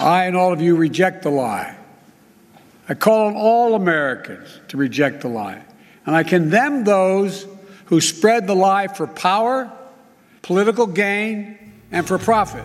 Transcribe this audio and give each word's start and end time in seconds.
I 0.00 0.26
and 0.26 0.36
all 0.36 0.52
of 0.52 0.60
you 0.60 0.76
reject 0.76 1.22
the 1.22 1.30
lie. 1.30 1.76
I 2.88 2.94
call 2.94 3.26
on 3.26 3.36
all 3.36 3.74
Americans 3.74 4.60
to 4.68 4.76
reject 4.76 5.20
the 5.22 5.28
lie. 5.28 5.62
And 6.06 6.16
I 6.16 6.22
condemn 6.22 6.84
those 6.84 7.46
who 7.86 8.00
spread 8.00 8.46
the 8.46 8.54
lie 8.54 8.88
for 8.88 9.06
power, 9.06 9.70
political 10.42 10.86
gain, 10.86 11.58
and 11.90 12.06
for 12.06 12.18
profit. 12.18 12.64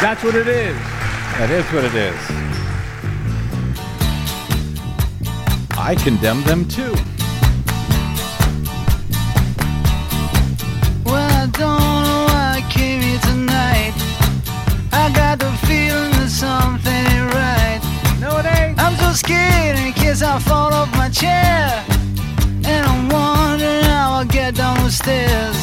That's 0.00 0.22
what 0.24 0.34
it 0.34 0.48
is. 0.48 0.76
That 1.38 1.50
is 1.50 1.64
what 1.66 1.84
it 1.84 1.94
is. 1.94 2.16
I 5.76 5.94
condemn 5.96 6.42
them 6.44 6.66
too. 6.66 6.94
I 15.04 15.12
got 15.12 15.38
the 15.38 15.52
feeling 15.68 16.12
that 16.16 16.30
something 16.30 16.90
ain't 16.90 17.28
right. 17.36 17.80
No, 18.24 18.38
it 18.38 18.46
ain't. 18.56 18.80
I'm 18.80 18.96
so 18.96 19.12
scared 19.12 19.76
in 19.76 19.92
case 19.92 20.22
I 20.22 20.38
fall 20.38 20.72
off 20.72 20.90
my 20.96 21.10
chair. 21.10 21.84
And 22.64 22.86
I'm 22.88 23.10
wondering 23.12 23.84
how 23.84 24.14
I'll 24.14 24.24
get 24.24 24.54
down 24.54 24.82
the 24.82 24.90
stairs. 24.90 25.60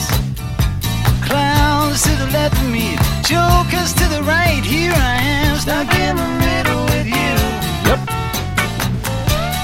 Clowns 1.26 2.04
to 2.04 2.14
the 2.22 2.30
left 2.30 2.54
of 2.54 2.70
me, 2.70 2.94
jokers 3.26 3.94
to 3.98 4.06
the 4.14 4.22
right. 4.30 4.62
Here 4.64 4.94
I 4.94 5.18
am, 5.18 5.58
stuck 5.58 5.90
in 5.90 6.18
the 6.22 6.32
middle 6.46 6.84
with 6.94 7.08
you. 7.10 7.34
Yep. 7.90 8.00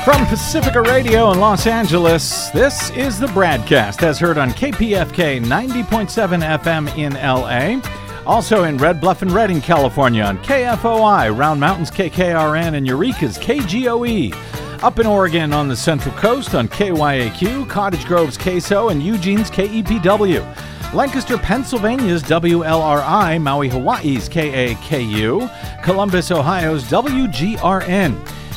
From 0.04 0.26
Pacifica 0.26 0.82
Radio 0.82 1.32
in 1.34 1.40
Los 1.40 1.68
Angeles, 1.68 2.49
this 2.49 2.90
is 2.98 3.20
the 3.20 3.27
BradCast 3.27 4.02
as 4.02 4.18
heard 4.18 4.40
on 4.40 4.49
KPFK 4.54 5.40
90.7 5.46 6.57
FM 6.63 6.98
in 6.98 7.13
LA. 7.13 7.80
Also 8.27 8.66
in 8.66 8.76
Red 8.77 8.99
Bluff 8.99 9.22
and 9.22 9.31
Redding, 9.31 9.62
California 9.62 10.22
on 10.22 10.38
KFOI, 10.40 11.35
Round 11.35 11.62
Mountains 11.62 11.90
KKRN, 11.90 12.76
and 12.76 12.85
Eureka's 12.85 13.38
KGOE. 13.38 14.34
Up 14.84 14.99
in 14.99 15.07
Oregon 15.07 15.54
on 15.54 15.70
the 15.70 15.76
Central 15.77 16.13
Coast 16.15 16.54
on 16.54 16.68
KYAQ, 16.68 17.70
Cottage 17.70 18.05
Grove's 18.05 18.37
KSO, 18.37 18.91
and 18.91 19.02
Eugene's 19.02 19.49
KEPW. 19.49 20.43
Lancaster, 20.93 21.37
Pennsylvania's 21.37 22.21
WLRI, 22.21 23.41
Maui, 23.41 23.70
Hawaii's 23.70 24.27
KAKU, 24.27 25.82
Columbus, 25.82 26.30
Ohio's 26.30 26.84
WGRN. 26.84 28.13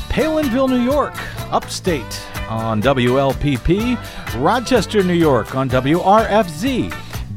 Palenville, 0.09 0.69
New 0.69 0.83
York, 0.83 1.15
upstate 1.53 2.29
on 2.49 2.83
WLPP, 2.83 3.97
Rochester, 4.43 5.05
New 5.05 5.15
York 5.15 5.55
on 5.55 5.71
WRFZ, 5.71 6.93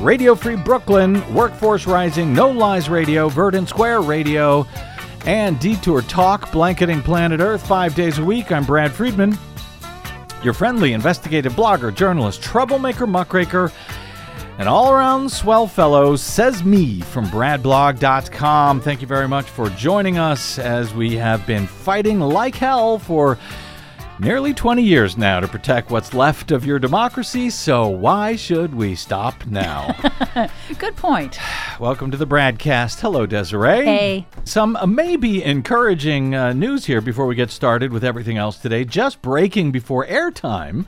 Radio 0.00 0.34
Free 0.34 0.56
Brooklyn, 0.56 1.22
Workforce 1.32 1.86
Rising, 1.86 2.34
No 2.34 2.50
Lies 2.50 2.90
Radio, 2.90 3.30
Verdant 3.30 3.68
Square 3.68 4.02
Radio, 4.02 4.66
and 5.24 5.58
Detour 5.58 6.02
Talk, 6.02 6.52
blanketing 6.52 7.00
planet 7.00 7.40
Earth 7.40 7.66
five 7.66 7.94
days 7.94 8.18
a 8.18 8.24
week. 8.24 8.52
I'm 8.52 8.64
Brad 8.64 8.92
Friedman, 8.92 9.38
your 10.42 10.52
friendly 10.52 10.92
investigative 10.92 11.54
blogger, 11.54 11.94
journalist, 11.94 12.42
troublemaker, 12.42 13.06
muckraker, 13.06 13.72
and 14.58 14.68
all 14.68 14.92
around 14.92 15.32
swell 15.32 15.66
fellow, 15.66 16.14
says 16.14 16.62
me 16.62 17.00
from 17.00 17.26
bradblog.com. 17.26 18.80
Thank 18.82 19.00
you 19.00 19.06
very 19.06 19.28
much 19.28 19.46
for 19.46 19.70
joining 19.70 20.18
us 20.18 20.58
as 20.58 20.92
we 20.92 21.16
have 21.16 21.46
been 21.46 21.66
fighting 21.66 22.20
like 22.20 22.54
hell 22.54 22.98
for 22.98 23.38
nearly 24.18 24.54
20 24.54 24.82
years 24.82 25.18
now 25.18 25.40
to 25.40 25.48
protect 25.48 25.90
what's 25.90 26.14
left 26.14 26.50
of 26.50 26.64
your 26.64 26.78
democracy. 26.78 27.50
So 27.50 27.88
why 27.88 28.36
should 28.36 28.74
we 28.74 28.94
stop 28.94 29.46
now? 29.46 29.94
Good 30.78 30.96
point. 30.96 31.38
Welcome 31.80 32.10
to 32.10 32.16
the 32.16 32.26
BradCast. 32.26 33.00
Hello, 33.00 33.26
Desiree. 33.26 33.84
Hey. 33.84 34.26
Some 34.44 34.76
uh, 34.76 34.86
maybe 34.86 35.44
encouraging 35.44 36.34
uh, 36.34 36.52
news 36.54 36.86
here 36.86 37.00
before 37.00 37.26
we 37.26 37.34
get 37.34 37.50
started 37.50 37.92
with 37.92 38.04
everything 38.04 38.38
else 38.38 38.56
today. 38.58 38.84
Just 38.84 39.20
breaking 39.20 39.72
before 39.72 40.06
airtime 40.06 40.86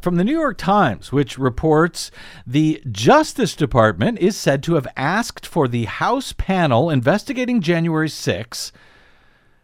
from 0.00 0.14
the 0.14 0.24
New 0.24 0.38
York 0.38 0.56
Times, 0.58 1.10
which 1.10 1.36
reports 1.36 2.12
the 2.46 2.80
Justice 2.90 3.56
Department 3.56 4.20
is 4.20 4.36
said 4.36 4.62
to 4.62 4.74
have 4.74 4.86
asked 4.96 5.44
for 5.44 5.66
the 5.66 5.86
House 5.86 6.32
panel 6.32 6.90
investigating 6.90 7.60
January 7.60 8.08
6 8.08 8.72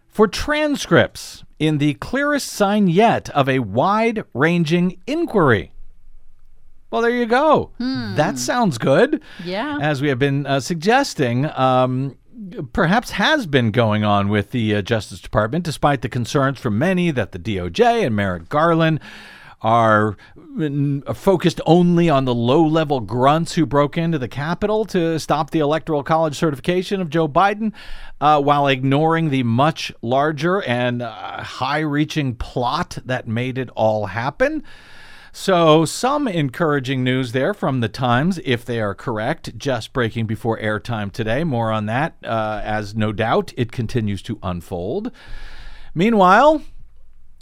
for 0.09 0.27
transcripts 0.27 1.44
in 1.59 1.79
the 1.79 1.95
clearest 1.95 2.49
sign 2.49 2.89
yet 2.89 3.31
of 3.31 3.49
a 3.49 3.61
wide 3.61 4.25
ranging 4.35 5.01
inquiry. 5.07 5.73
Well, 6.91 7.03
there 7.03 7.11
you 7.11 7.27
go. 7.27 7.73
That 7.79 8.39
sounds 8.39 8.79
good. 8.79 9.21
Yeah. 9.45 9.79
As 9.81 10.01
we 10.01 10.09
have 10.09 10.19
been 10.21 10.47
uh, 10.47 10.61
suggesting, 10.61 11.47
um, 11.57 12.17
perhaps 12.73 13.13
has 13.13 13.47
been 13.47 13.73
going 13.73 14.05
on 14.05 14.29
with 14.29 14.53
the 14.53 14.77
uh, 14.77 14.83
Justice 14.83 15.21
Department, 15.21 15.65
despite 15.65 16.03
the 16.03 16.09
concerns 16.09 16.61
from 16.61 16.79
many 16.79 17.11
that 17.11 17.33
the 17.33 17.39
DOJ 17.39 18.07
and 18.07 18.15
Merrick 18.15 18.49
Garland 18.49 19.01
are 19.65 20.15
focused 21.15 21.61
only 21.65 22.11
on 22.11 22.27
the 22.27 22.35
low 22.35 22.63
level 22.63 23.01
grunts 23.01 23.55
who 23.55 23.65
broke 23.65 23.97
into 23.97 24.19
the 24.19 24.29
Capitol 24.29 24.85
to 24.85 25.19
stop 25.19 25.51
the 25.51 25.59
Electoral 25.59 26.05
College 26.05 26.37
certification 26.37 27.01
of 27.01 27.09
Joe 27.09 27.27
Biden, 27.27 27.73
uh, 28.21 28.41
while 28.41 28.69
ignoring 28.69 29.31
the 29.31 29.43
much 29.43 29.91
larger 30.03 30.63
and 30.63 31.01
uh, 31.01 31.43
high 31.43 31.81
reaching 31.81 32.35
plot 32.35 32.99
that 33.07 33.27
made 33.27 33.57
it 33.57 33.71
all 33.71 34.07
happen. 34.07 34.63
So, 35.33 35.85
some 35.85 36.29
encouraging 36.29 37.03
news 37.03 37.33
there 37.33 37.55
from 37.55 37.81
the 37.81 37.89
Times, 37.89 38.39
if 38.45 38.65
they 38.65 38.81
are 38.81 38.95
correct, 38.95 39.59
just 39.59 39.93
breaking 39.93 40.27
before 40.27 40.59
airtime 40.59 41.11
today. 41.11 41.43
More 41.43 41.73
on 41.73 41.87
that, 41.87 42.15
uh, 42.23 42.61
as 42.63 42.95
no 42.95 43.13
doubt 43.13 43.53
it 43.57 43.73
continues 43.73 44.23
to 44.23 44.39
unfold. 44.45 45.11
Meanwhile, 45.93 46.63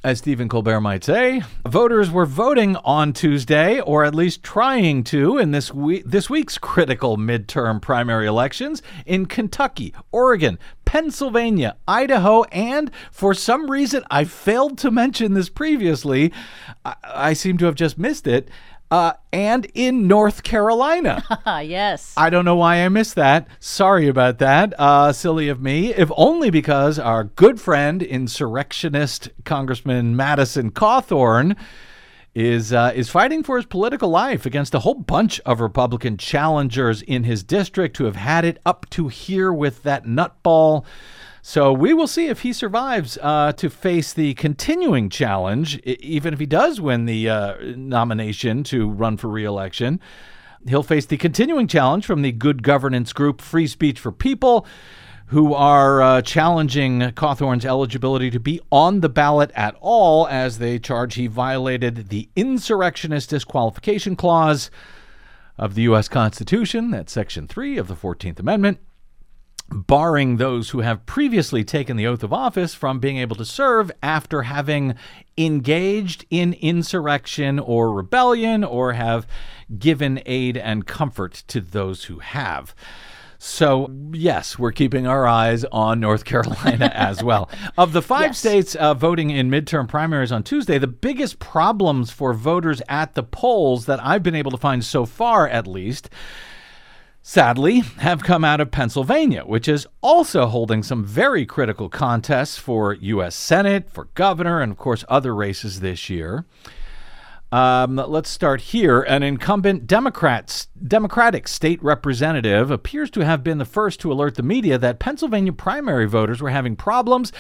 as 0.05 0.19
Stephen 0.19 0.49
Colbert 0.49 0.81
might 0.81 1.05
say, 1.05 1.43
voters 1.67 2.11
were 2.11 2.27
voting 2.27 2.75
on 2.77 3.13
Tuesday, 3.13 3.81
or 3.81 4.05
at 4.05 4.15
least 4.15 4.43
trying 4.43 5.05
to, 5.05 5.39
in 5.39 5.53
this 5.53 5.73
week, 5.73 6.03
this 6.05 6.29
week's 6.29 6.59
critical 6.59 7.17
midterm 7.17 7.81
primary 7.81 8.27
elections 8.27 8.83
in 9.07 9.27
Kentucky, 9.27 9.95
Oregon, 10.11 10.59
Pennsylvania, 10.85 11.77
Idaho, 11.87 12.43
and 12.45 12.91
for 13.13 13.33
some 13.33 13.71
reason 13.71 14.03
I 14.11 14.25
failed 14.25 14.77
to 14.79 14.91
mention 14.91 15.35
this 15.35 15.49
previously. 15.49 16.33
I, 16.85 16.97
I 17.05 17.33
seem 17.35 17.57
to 17.59 17.67
have 17.67 17.77
just 17.77 17.97
missed 17.97 18.27
it. 18.27 18.49
Uh, 18.93 19.15
and 19.33 19.67
in 19.73 20.07
North 20.07 20.43
Carolina. 20.43 21.25
Yes. 21.63 22.13
I 22.17 22.29
don't 22.29 22.45
know 22.45 22.57
why 22.57 22.85
I 22.85 22.89
missed 22.89 23.15
that. 23.15 23.49
Sorry 23.59 24.07
about 24.07 24.39
that. 24.39 24.79
Uh, 24.79 25.13
silly 25.13 25.49
of 25.49 25.63
me. 25.63 25.95
If 25.95 26.11
only 26.17 26.51
because 26.51 26.99
our 26.99 27.25
good 27.25 27.61
friend, 27.61 28.03
insurrectionist 28.03 29.31
Congressman 29.45 30.15
Madison 30.15 30.71
Cawthorn, 30.71 31.57
is 32.35 32.73
uh, 32.73 32.93
is 32.95 33.09
fighting 33.09 33.43
for 33.43 33.57
his 33.57 33.67
political 33.67 34.09
life 34.09 34.45
against 34.45 34.75
a 34.75 34.81
whole 34.81 34.95
bunch 34.95 35.41
of 35.41 35.61
Republican 35.61 36.17
challengers 36.17 37.01
in 37.03 37.25
his 37.25 37.43
district 37.43 37.97
who 37.97 38.05
have 38.05 38.17
had 38.17 38.45
it 38.45 38.59
up 38.67 38.89
to 38.91 39.09
here 39.09 39.53
with 39.53 39.83
that 39.85 40.05
nutball. 40.05 40.85
So 41.45 41.73
we 41.73 41.93
will 41.93 42.07
see 42.07 42.29
if 42.29 42.43
he 42.43 42.53
survives 42.53 43.19
uh, 43.21 43.53
to 43.55 43.69
face 43.69 44.13
the 44.13 44.35
continuing 44.35 45.11
challenge, 45.11 45.79
even 45.81 46.33
if 46.33 46.39
he 46.39 46.47
does 46.47 46.81
win 46.81 47.05
the 47.05 47.29
uh, 47.29 47.55
nomination 47.77 48.63
to 48.65 48.89
run 48.89 49.17
for 49.17 49.27
reelection. 49.27 49.99
He'll 50.69 50.85
face 50.85 51.05
the 51.05 51.17
continuing 51.17 51.67
challenge 51.67 52.07
from 52.07 52.23
the 52.23 52.31
good 52.31 52.63
governance 52.63 53.13
group 53.13 53.41
Free 53.41 53.67
Speech 53.67 53.99
for 53.99 54.13
People, 54.13 54.65
who 55.27 55.53
are 55.53 56.01
uh, 56.01 56.23
challenging 56.23 57.11
Cawthorn's 57.17 57.67
eligibility 57.67 58.31
to 58.31 58.39
be 58.39 58.61
on 58.71 59.01
the 59.01 59.09
ballot 59.09 59.51
at 59.57 59.75
all, 59.81 60.29
as 60.29 60.59
they 60.59 60.79
charge 60.79 61.17
he 61.17 61.27
violated 61.27 62.09
the 62.09 62.29
insurrectionist 62.37 63.31
disqualification 63.31 64.15
clause 64.15 64.71
of 65.59 65.75
the 65.75 65.83
U.S. 65.83 66.07
Constitution. 66.07 66.93
That's 66.93 67.13
Section 67.13 67.49
3 67.49 67.79
of 67.79 67.89
the 67.89 67.97
14th 67.97 68.39
Amendment 68.39 68.79
barring 69.73 70.37
those 70.37 70.71
who 70.71 70.81
have 70.81 71.07
previously 71.07 71.65
taken 71.65 71.97
the 71.97 72.07
oath 72.07 72.23
of 72.23 72.33
office 72.33 72.75
from 72.75 72.99
being 73.01 73.19
able 73.19 73.37
to 73.37 73.45
serve 73.45 73.91
after 74.03 74.43
having 74.43 74.95
engaged 75.39 76.25
in 76.31 76.53
insurrection 76.55 77.59
or 77.59 77.93
rebellion 77.93 78.65
or 78.65 78.93
have 78.93 79.27
given 79.79 80.21
aid 80.27 80.57
and 80.57 80.87
comfort 80.87 81.43
to 81.49 81.61
those 81.61 82.05
who 82.05 82.19
have. 82.21 82.75
So, 83.39 83.91
yes, 84.13 84.57
we're 84.57 84.71
keeping 84.71 85.05
our 85.09 85.27
eyes 85.27 85.65
on 85.73 85.99
North 85.99 86.25
Carolina 86.27 86.93
as 86.95 87.25
well. 87.25 87.51
Of 87.77 87.93
the 87.93 88.01
five 88.03 88.27
Yes. 88.27 88.39
states 88.39 88.75
uh, 88.77 88.95
voting 88.95 89.31
in 89.31 89.51
midterm 89.51 89.89
primaries 89.89 90.31
on 90.31 90.45
Tuesday, 90.45 90.79
the 90.79 90.87
biggest 90.87 91.41
problems 91.41 92.13
for 92.13 92.35
voters 92.35 92.81
at 92.89 93.15
the 93.15 93.25
polls 93.25 93.87
that 93.87 93.99
I've 94.05 94.23
been 94.23 94.37
able 94.37 94.53
to 94.53 94.57
find 94.59 94.85
so 94.85 95.05
far, 95.07 95.49
at 95.49 95.67
least, 95.67 96.09
sadly, 97.23 97.81
have 97.99 98.23
come 98.23 98.45
out 98.45 98.61
of 98.61 98.71
Pennsylvania, 98.71 99.43
which 99.45 99.69
is 99.69 99.87
also 100.01 100.47
holding 100.47 100.83
some 100.83 101.05
very 101.05 101.47
critical 101.47 101.89
contests 101.89 102.59
for 102.59 102.95
U.S. 102.95 103.35
Senate, 103.35 103.91
for 103.91 104.09
governor, 104.15 104.61
and 104.61 104.73
of 104.73 104.79
course, 104.79 105.05
other 105.09 105.35
races 105.35 105.81
this 105.81 106.11
year. 106.11 106.45
Um, 107.53 107.97
let's 107.97 108.31
start 108.31 108.63
here. 108.63 109.03
An 109.03 109.23
incumbent 109.23 109.87
Democrats, 109.87 110.69
Democratic 110.87 111.47
state 111.47 111.83
representative 111.83 112.71
appears 112.71 113.11
to 113.11 113.21
have 113.21 113.45
been 113.45 113.59
the 113.59 113.67
first 113.67 114.01
to 114.01 114.11
alert 114.11 114.37
the 114.37 114.43
media 114.43 114.79
that 114.79 114.99
Pennsylvania 114.99 115.53
primary 115.53 116.09
voters 116.09 116.41
were 116.41 116.49
having 116.51 116.77
problems 116.77 117.31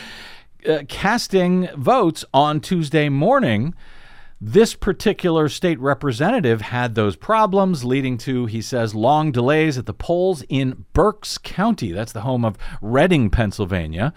uh, 0.68 0.82
casting 0.88 1.68
votes 1.76 2.24
on 2.32 2.60
Tuesday 2.60 3.08
morning. 3.08 3.74
This 4.44 4.74
particular 4.74 5.48
state 5.48 5.78
representative 5.78 6.62
had 6.62 6.96
those 6.96 7.14
problems, 7.14 7.84
leading 7.84 8.18
to, 8.18 8.46
he 8.46 8.60
says, 8.60 8.92
long 8.92 9.30
delays 9.30 9.78
at 9.78 9.86
the 9.86 9.94
polls 9.94 10.42
in 10.48 10.84
Berks 10.92 11.38
County. 11.38 11.92
That's 11.92 12.10
the 12.10 12.22
home 12.22 12.44
of 12.44 12.58
Reading, 12.80 13.30
Pennsylvania. 13.30 14.12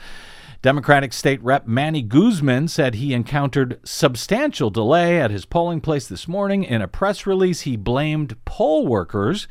Democratic 0.64 1.14
State 1.14 1.44
Rep 1.44 1.68
Manny 1.68 2.02
Guzman 2.02 2.70
said 2.70 2.96
he 2.96 3.14
encountered 3.14 3.80
substantial 3.84 4.72
delay 4.72 5.22
at 5.22 5.30
his 5.30 5.46
polling 5.46 5.80
place 5.80 6.08
this 6.08 6.28
morning. 6.28 6.64
In 6.64 6.82
a 6.82 6.88
press 6.88 7.28
release, 7.28 7.62
he 7.62 7.78
blamed 7.78 8.36
poll 8.46 8.88
workers 8.88 9.48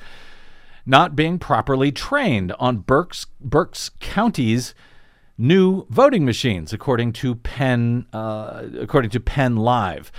not 0.84 1.14
being 1.14 1.38
properly 1.38 1.92
trained 1.92 2.50
on 2.58 2.78
Berks, 2.78 3.26
Berks 3.40 3.90
County's 4.00 4.74
new 5.38 5.86
voting 5.88 6.24
machines, 6.24 6.72
according 6.72 7.12
to 7.12 7.36
Penn, 7.36 8.06
uh, 8.12 8.64
according 8.80 9.12
to 9.12 9.20
Penn 9.20 9.54
Live. 9.54 10.10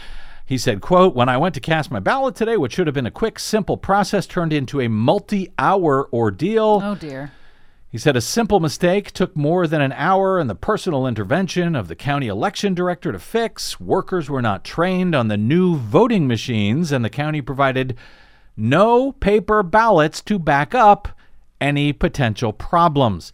He 0.45 0.57
said, 0.59 0.79
quote, 0.79 1.15
When 1.15 1.27
I 1.27 1.37
went 1.37 1.55
to 1.55 1.61
cast 1.61 1.89
my 1.89 1.99
ballot 1.99 2.35
today, 2.35 2.55
what 2.55 2.71
should 2.71 2.87
have 2.87 2.93
been 2.93 3.07
a 3.07 3.11
quick, 3.11 3.39
simple 3.39 3.77
process 3.77 4.27
turned 4.27 4.53
into 4.53 4.79
a 4.79 4.87
multi-hour 4.87 6.07
ordeal. 6.13 6.81
Oh 6.83 6.95
dear. 6.95 7.31
He 7.89 7.97
said 7.97 8.17
a 8.17 8.21
simple 8.21 8.59
mistake 8.59 9.11
took 9.11 9.35
more 9.35 9.67
than 9.67 9.81
an 9.81 9.93
hour 9.93 10.37
and 10.37 10.49
the 10.49 10.55
personal 10.55 11.07
intervention 11.07 11.75
of 11.75 11.87
the 11.87 11.95
county 11.95 12.27
election 12.27 12.73
director 12.73 13.11
to 13.11 13.19
fix. 13.19 13.79
Workers 13.79 14.29
were 14.29 14.41
not 14.41 14.65
trained 14.65 15.15
on 15.15 15.29
the 15.29 15.37
new 15.37 15.77
voting 15.77 16.27
machines, 16.27 16.91
and 16.91 17.05
the 17.05 17.09
county 17.09 17.41
provided 17.41 17.95
no 18.57 19.13
paper 19.13 19.63
ballots 19.63 20.21
to 20.23 20.37
back 20.37 20.75
up 20.75 21.07
any 21.61 21.93
potential 21.93 22.51
problems. 22.51 23.31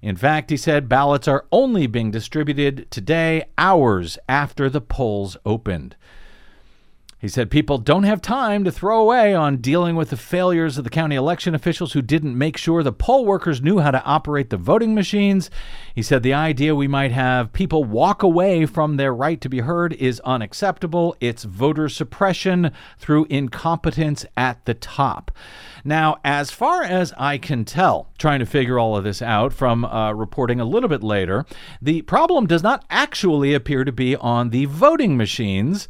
In 0.00 0.14
fact, 0.14 0.50
he 0.50 0.56
said 0.56 0.88
ballots 0.88 1.26
are 1.26 1.46
only 1.50 1.88
being 1.88 2.12
distributed 2.12 2.88
today, 2.90 3.46
hours 3.58 4.18
after 4.28 4.70
the 4.70 4.80
polls 4.80 5.36
opened. 5.44 5.96
He 7.18 7.28
said 7.28 7.50
people 7.50 7.78
don't 7.78 8.02
have 8.02 8.20
time 8.20 8.62
to 8.64 8.70
throw 8.70 9.00
away 9.00 9.34
on 9.34 9.56
dealing 9.56 9.96
with 9.96 10.10
the 10.10 10.18
failures 10.18 10.76
of 10.76 10.84
the 10.84 10.90
county 10.90 11.16
election 11.16 11.54
officials 11.54 11.94
who 11.94 12.02
didn't 12.02 12.36
make 12.36 12.58
sure 12.58 12.82
the 12.82 12.92
poll 12.92 13.24
workers 13.24 13.62
knew 13.62 13.78
how 13.78 13.90
to 13.90 14.04
operate 14.04 14.50
the 14.50 14.58
voting 14.58 14.94
machines. 14.94 15.50
He 15.94 16.02
said 16.02 16.22
the 16.22 16.34
idea 16.34 16.74
we 16.74 16.88
might 16.88 17.12
have 17.12 17.54
people 17.54 17.84
walk 17.84 18.22
away 18.22 18.66
from 18.66 18.96
their 18.96 19.14
right 19.14 19.40
to 19.40 19.48
be 19.48 19.60
heard 19.60 19.94
is 19.94 20.20
unacceptable. 20.26 21.16
It's 21.18 21.44
voter 21.44 21.88
suppression 21.88 22.70
through 22.98 23.24
incompetence 23.30 24.26
at 24.36 24.62
the 24.66 24.74
top. 24.74 25.30
Now, 25.86 26.18
as 26.22 26.50
far 26.50 26.82
as 26.82 27.14
I 27.16 27.38
can 27.38 27.64
tell, 27.64 28.10
trying 28.18 28.40
to 28.40 28.46
figure 28.46 28.78
all 28.78 28.94
of 28.94 29.04
this 29.04 29.22
out 29.22 29.54
from 29.54 29.86
uh, 29.86 30.12
reporting 30.12 30.60
a 30.60 30.66
little 30.66 30.90
bit 30.90 31.02
later, 31.02 31.46
the 31.80 32.02
problem 32.02 32.46
does 32.46 32.62
not 32.62 32.84
actually 32.90 33.54
appear 33.54 33.84
to 33.84 33.92
be 33.92 34.16
on 34.16 34.50
the 34.50 34.66
voting 34.66 35.16
machines 35.16 35.88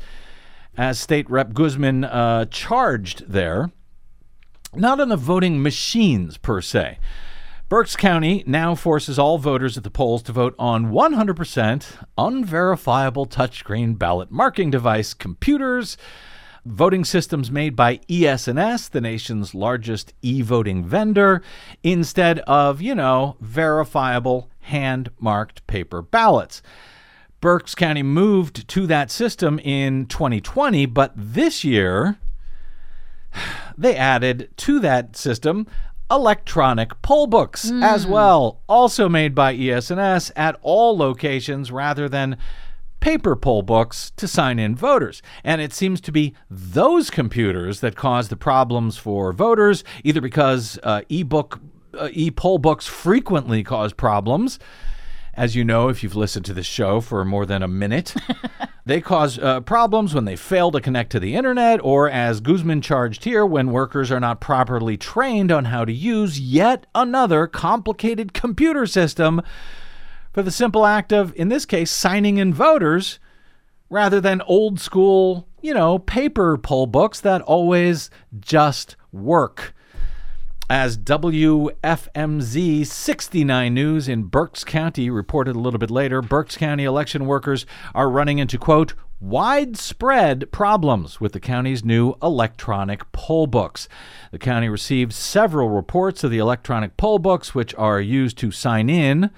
as 0.77 0.99
State 1.01 1.29
Rep 1.31 1.55
Guzman 1.55 2.05
uh, 2.05 2.45
charged 2.47 3.29
there, 3.29 3.71
not 4.75 5.01
on 5.01 5.09
the 5.09 5.17
voting 5.17 5.63
machines 5.63 6.37
per 6.39 6.61
se. 6.61 6.99
Berks 7.69 7.97
County 7.97 8.45
now 8.47 8.77
forces 8.77 9.19
all 9.19 9.39
voters 9.39 9.77
at 9.77 9.83
the 9.83 9.91
polls 9.91 10.23
to 10.23 10.33
vote 10.33 10.55
on 10.57 10.93
100% 10.93 12.07
unverifiable 12.17 13.27
touchscreen 13.27 13.99
ballot 13.99 14.31
marking 14.31 14.71
device 14.71 15.15
computers, 15.15 15.97
voting 16.65 17.05
systems 17.05 17.51
made 17.51 17.75
by 17.75 17.99
ES&S, 18.09 18.89
the 18.89 19.01
nation's 19.01 19.53
largest 19.53 20.15
e-voting 20.23 20.85
vendor, 20.85 21.43
instead 21.83 22.39
of, 22.41 22.81
you 22.81 22.95
know, 22.95 23.37
verifiable 23.41 24.49
hand-marked 24.61 25.67
paper 25.67 26.03
ballots. 26.03 26.63
Berks 27.41 27.75
County 27.75 28.03
moved 28.03 28.67
to 28.69 28.87
that 28.87 29.11
system 29.11 29.59
in 29.59 30.07
2020, 30.07 30.87
but 30.87 31.13
this 31.17 31.65
year 31.65 32.19
they 33.79 33.97
added 33.97 34.51
to 34.57 34.81
that 34.81 35.17
system 35.17 35.67
electronic 36.11 37.03
poll 37.03 37.27
books 37.27 37.71
as 37.83 38.07
well, 38.07 38.61
also 38.69 39.09
made 39.09 39.35
by 39.35 39.53
E 39.53 39.73
ES&S 39.73 40.31
at 40.37 40.57
all 40.63 40.97
locations 40.97 41.73
rather 41.73 42.09
than 42.09 42.37
paper 43.01 43.37
poll 43.37 43.63
books 43.63 44.13
to 44.17 44.29
sign 44.29 44.59
in 44.59 44.75
voters. 44.75 45.21
And 45.45 45.61
it 45.61 45.73
seems 45.73 46.01
to 46.03 46.13
be 46.13 46.35
those 46.49 47.11
computers 47.11 47.81
that 47.81 47.97
cause 47.97 48.29
the 48.29 48.37
problems 48.37 48.97
for 48.97 49.33
voters, 49.33 49.85
either 50.05 50.21
because 50.21 50.79
uh, 50.83 51.03
e-book 51.09 51.61
uh, 51.99 52.09
e-poll 52.13 52.59
books 52.59 52.87
frequently 52.87 53.63
cause 53.63 53.93
problems 53.93 54.59
as 55.37 55.55
you 55.55 55.65
know, 55.65 55.89
if 55.89 56.03
you've 56.03 56.17
listened 56.17 56.47
to 56.47 56.55
this 56.55 56.67
show 56.67 57.01
for 57.01 57.25
more 57.25 57.45
than 57.45 57.63
a 57.63 57.69
minute, 57.69 58.15
they 58.87 59.01
cause 59.01 59.39
uh, 59.39 59.61
problems 59.61 60.15
when 60.15 60.25
they 60.25 60.37
fail 60.37 60.71
to 60.71 60.81
connect 60.81 61.13
to 61.13 61.21
the 61.21 61.35
internet, 61.35 61.79
or 61.83 62.09
as 62.09 62.41
Guzman 62.41 62.81
charged 62.81 63.25
here, 63.25 63.45
when 63.45 63.71
workers 63.71 64.11
are 64.11 64.21
not 64.21 64.41
properly 64.41 64.97
trained 64.97 65.53
on 65.53 65.67
how 65.67 65.85
to 65.85 65.93
use 65.93 66.41
yet 66.41 66.87
another 66.95 67.47
complicated 67.47 68.33
computer 68.33 68.87
system 68.87 69.43
for 70.33 70.43
the 70.43 70.51
simple 70.51 70.87
act 70.87 71.13
of, 71.13 71.35
in 71.37 71.49
this 71.49 71.67
case, 71.67 71.91
signing 71.91 72.39
in 72.39 72.55
voters 72.55 73.19
rather 73.91 74.21
than 74.21 74.41
old 74.43 74.81
school, 74.81 75.49
you 75.61 75.75
know, 75.75 75.99
paper 75.99 76.57
poll 76.57 76.87
books 76.87 77.21
that 77.21 77.43
always 77.43 78.11
just 78.41 78.97
work 79.13 79.75
as 80.69 80.99
WFMZ 80.99 82.87
69 82.87 83.75
News 83.75 84.09
in 84.09 84.25
Berks 84.25 84.65
County 84.65 85.09
reported 85.11 85.55
a 85.55 85.61
little 85.61 85.79
bit 85.79 85.91
later, 85.93 86.21
Berks 86.21 86.57
County 86.57 86.83
election 86.85 87.27
workers 87.27 87.67
are 87.95 88.11
running 88.11 88.39
into, 88.39 88.59
quote, 88.59 88.95
widespread 89.21 90.51
problems 90.51 91.21
with 91.21 91.33
the 91.33 91.41
county's 91.41 91.85
new 91.85 92.15
electronic 92.21 93.11
poll 93.13 93.47
books. 93.47 93.89
The 94.33 94.39
county 94.39 94.69
received 94.69 95.13
several 95.13 95.71
reports 95.71 96.25
of 96.25 96.33
the 96.33 96.39
electronic 96.39 96.97
poll 96.97 97.21
books, 97.21 97.55
which 97.55 97.75
are 97.77 98.01
used 98.01 98.37
to 98.39 98.51
sign 98.51 98.91
in 98.91 99.31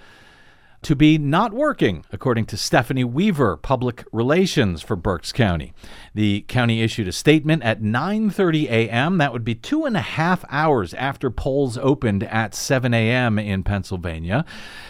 to 0.83 0.95
be 0.95 1.19
not 1.19 1.53
working, 1.53 2.05
according 2.13 2.47
to 2.47 2.57
Stephanie 2.57 3.05
Weaver, 3.05 3.57
public 3.57 4.05
relations 4.13 4.81
for 4.83 4.97
Berks 4.97 5.33
County. 5.33 5.73
The 6.15 6.45
county 6.49 6.83
issued 6.83 7.09
a 7.09 7.13
statement 7.13 7.63
at 7.63 7.83
9:30 7.83 8.65
a.m. 8.71 9.19
That 9.19 9.33
would 9.33 9.45
be 9.45 9.55
two 9.55 9.85
and 9.85 9.97
a 9.97 10.01
half 10.01 10.45
hours 10.49 10.95
after 10.95 11.31
polls 11.31 11.77
opened 11.79 12.23
at 12.25 12.55
7 12.55 12.95
a.m. 12.95 13.39
in 13.39 13.63
Pennsylvania, 13.65 14.45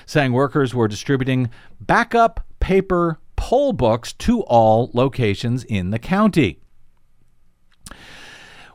saying 0.07 0.33
workers 0.33 0.75
were 0.75 0.88
distributing 0.88 1.50
backup 1.80 2.45
paper 2.61 3.18
poll 3.37 3.73
books 3.73 4.12
to 4.12 4.42
all 4.42 4.90
locations 4.92 5.64
in 5.64 5.90
the 5.90 5.99
county. 5.99 6.61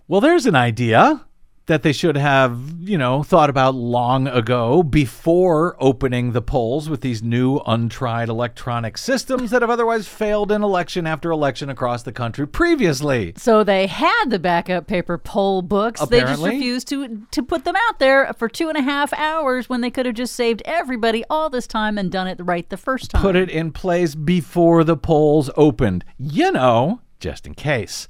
Well, 0.07 0.21
there's 0.21 0.45
an 0.45 0.55
idea 0.55 1.25
that 1.65 1.81
they 1.81 1.93
should 1.93 2.17
have, 2.17 2.59
you 2.79 2.97
know, 2.97 3.23
thought 3.23 3.49
about 3.49 3.73
long 3.73 4.27
ago 4.27 4.83
before 4.83 5.77
opening 5.79 6.33
the 6.33 6.41
polls 6.41 6.89
with 6.89 6.99
these 7.01 7.23
new 7.23 7.59
untried 7.65 8.27
electronic 8.27 8.97
systems 8.97 9.49
that 9.51 9.61
have 9.61 9.69
otherwise 9.71 10.07
failed 10.07 10.51
in 10.51 10.61
election 10.61 11.07
after 11.07 11.31
election 11.31 11.69
across 11.69 12.03
the 12.03 12.11
country 12.11 12.45
previously. 12.45 13.33
So 13.37 13.63
they 13.63 13.87
had 13.87 14.25
the 14.25 14.39
backup 14.39 14.87
paper 14.87 15.17
poll 15.17 15.61
books. 15.61 16.05
They 16.05 16.19
just 16.19 16.43
refused 16.43 16.87
to 16.89 17.25
to 17.31 17.41
put 17.41 17.63
them 17.63 17.75
out 17.87 17.99
there 17.99 18.31
for 18.33 18.49
two 18.49 18.67
and 18.67 18.77
a 18.77 18.81
half 18.81 19.13
hours 19.13 19.69
when 19.69 19.81
they 19.81 19.89
could 19.89 20.05
have 20.05 20.15
just 20.15 20.35
saved 20.35 20.61
everybody 20.65 21.23
all 21.29 21.49
this 21.49 21.65
time 21.65 21.97
and 21.97 22.11
done 22.11 22.27
it 22.27 22.37
right 22.41 22.69
the 22.69 22.77
first 22.77 23.09
time. 23.11 23.21
Put 23.21 23.37
it 23.37 23.49
in 23.49 23.71
place 23.71 24.15
before 24.15 24.83
the 24.83 24.97
polls 24.97 25.49
opened, 25.55 26.03
you 26.17 26.51
know, 26.51 26.99
just 27.19 27.47
in 27.47 27.53
case. 27.53 28.07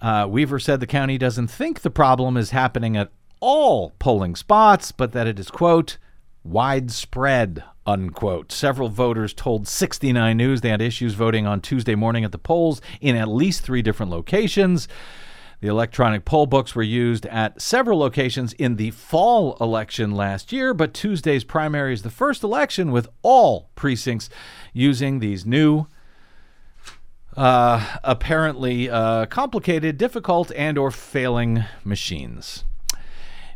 Uh, 0.00 0.26
Weaver 0.28 0.58
said 0.58 0.80
the 0.80 0.86
county 0.86 1.18
doesn't 1.18 1.48
think 1.48 1.80
the 1.80 1.90
problem 1.90 2.36
is 2.36 2.50
happening 2.50 2.96
at 2.96 3.10
all 3.40 3.92
polling 3.98 4.36
spots, 4.36 4.92
but 4.92 5.12
that 5.12 5.26
it 5.26 5.38
is, 5.38 5.50
quote, 5.50 5.98
widespread, 6.42 7.62
unquote. 7.86 8.52
Several 8.52 8.88
voters 8.88 9.34
told 9.34 9.68
69 9.68 10.36
News 10.36 10.60
they 10.60 10.70
had 10.70 10.80
issues 10.80 11.14
voting 11.14 11.46
on 11.46 11.60
Tuesday 11.60 11.94
morning 11.94 12.24
at 12.24 12.32
the 12.32 12.38
polls 12.38 12.80
in 13.00 13.16
at 13.16 13.28
least 13.28 13.62
three 13.62 13.82
different 13.82 14.10
locations. 14.10 14.88
The 15.60 15.68
electronic 15.68 16.24
poll 16.24 16.46
books 16.46 16.74
were 16.74 16.82
used 16.82 17.26
at 17.26 17.60
several 17.60 17.98
locations 17.98 18.54
in 18.54 18.76
the 18.76 18.92
fall 18.92 19.58
election 19.60 20.12
last 20.12 20.52
year, 20.52 20.72
but 20.72 20.94
Tuesday's 20.94 21.44
primary 21.44 21.92
is 21.92 22.00
the 22.00 22.08
first 22.08 22.42
election 22.42 22.92
with 22.92 23.08
all 23.20 23.68
precincts 23.74 24.30
using 24.72 25.18
these 25.18 25.44
new 25.44 25.86
uh, 27.36 27.98
apparently 28.02 28.90
uh, 28.90 29.26
complicated, 29.26 29.96
difficult, 29.98 30.50
and 30.56 30.76
or 30.78 30.90
failing 30.90 31.64
machines. 31.84 32.64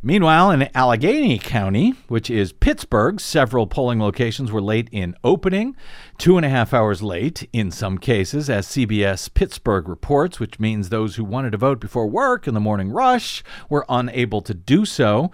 Meanwhile, 0.06 0.50
in 0.50 0.68
Allegheny 0.74 1.38
County, 1.38 1.94
which 2.08 2.28
is 2.28 2.52
Pittsburgh, 2.52 3.18
several 3.18 3.66
polling 3.66 4.00
locations 4.00 4.52
were 4.52 4.60
late 4.60 4.90
in 4.92 5.16
opening, 5.24 5.74
two 6.18 6.36
and 6.36 6.44
a 6.44 6.50
half 6.50 6.74
hours 6.74 7.02
late 7.02 7.48
in 7.54 7.70
some 7.70 7.96
cases, 7.96 8.50
as 8.50 8.66
CBS 8.66 9.32
Pittsburgh 9.32 9.88
reports, 9.88 10.38
which 10.38 10.60
means 10.60 10.90
those 10.90 11.16
who 11.16 11.24
wanted 11.24 11.52
to 11.52 11.56
vote 11.56 11.80
before 11.80 12.06
work 12.06 12.46
in 12.46 12.52
the 12.52 12.60
morning 12.60 12.90
rush 12.90 13.42
were 13.70 13.86
unable 13.88 14.42
to 14.42 14.52
do 14.52 14.84
so. 14.84 15.30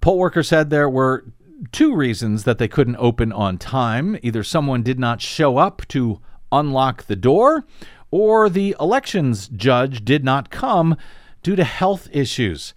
Poll 0.00 0.18
workers 0.18 0.46
said 0.46 0.70
there 0.70 0.88
were 0.88 1.24
two 1.72 1.92
reasons 1.92 2.44
that 2.44 2.58
they 2.58 2.68
couldn't 2.68 2.96
open 2.96 3.32
on 3.32 3.58
time. 3.58 4.16
Either 4.22 4.44
someone 4.44 4.84
did 4.84 5.00
not 5.00 5.20
show 5.20 5.56
up 5.56 5.82
to 5.88 6.20
unlock 6.52 7.04
the 7.04 7.16
door, 7.16 7.64
or 8.10 8.48
the 8.48 8.74
elections 8.80 9.48
judge 9.48 10.04
did 10.04 10.24
not 10.24 10.50
come 10.50 10.96
due 11.42 11.56
to 11.56 11.64
health 11.64 12.08
issues. 12.12 12.74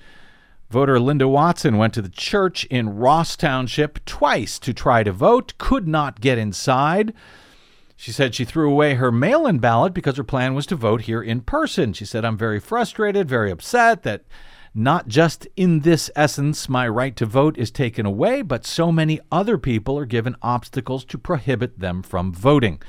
Voter 0.69 0.99
Linda 0.99 1.27
Watson 1.27 1.77
went 1.77 1.93
to 1.93 2.01
the 2.01 2.09
church 2.09 2.65
in 2.65 2.97
Ross 2.97 3.35
Township 3.35 4.03
twice 4.05 4.57
to 4.59 4.73
try 4.73 5.03
to 5.03 5.11
vote, 5.11 5.53
could 5.57 5.87
not 5.87 6.19
get 6.19 6.37
inside. 6.37 7.13
She 7.95 8.11
said 8.11 8.33
she 8.33 8.43
threw 8.43 8.71
away 8.71 8.95
her 8.95 9.11
mail 9.11 9.45
in 9.45 9.59
ballot 9.59 9.93
because 9.93 10.17
her 10.17 10.23
plan 10.23 10.55
was 10.55 10.65
to 10.65 10.75
vote 10.75 11.01
here 11.01 11.21
in 11.21 11.41
person. 11.41 11.93
She 11.93 12.05
said, 12.05 12.25
I'm 12.25 12.37
very 12.37 12.59
frustrated, 12.59 13.29
very 13.29 13.51
upset 13.51 14.03
that 14.03 14.23
not 14.73 15.07
just 15.07 15.47
in 15.55 15.81
this 15.81 16.09
essence 16.15 16.67
my 16.67 16.87
right 16.87 17.15
to 17.17 17.25
vote 17.27 17.57
is 17.57 17.69
taken 17.69 18.05
away, 18.05 18.41
but 18.41 18.65
so 18.65 18.91
many 18.91 19.19
other 19.31 19.57
people 19.57 19.97
are 19.97 20.05
given 20.05 20.35
obstacles 20.41 21.05
to 21.05 21.17
prohibit 21.17 21.79
them 21.79 22.01
from 22.01 22.33
voting. 22.33 22.81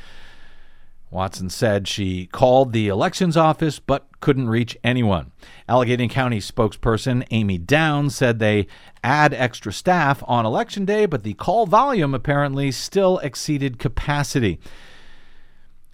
Watson 1.14 1.48
said 1.48 1.86
she 1.86 2.26
called 2.26 2.72
the 2.72 2.88
elections 2.88 3.36
office 3.36 3.78
but 3.78 4.08
couldn't 4.20 4.48
reach 4.48 4.76
anyone. 4.82 5.30
Allegheny 5.68 6.08
County 6.08 6.40
spokesperson 6.40 7.24
Amy 7.30 7.56
Downs 7.56 8.16
said 8.16 8.38
they 8.38 8.66
add 9.02 9.32
extra 9.32 9.72
staff 9.72 10.22
on 10.26 10.44
election 10.44 10.84
day, 10.84 11.06
but 11.06 11.22
the 11.22 11.34
call 11.34 11.66
volume 11.66 12.14
apparently 12.14 12.72
still 12.72 13.18
exceeded 13.18 13.78
capacity. 13.78 14.58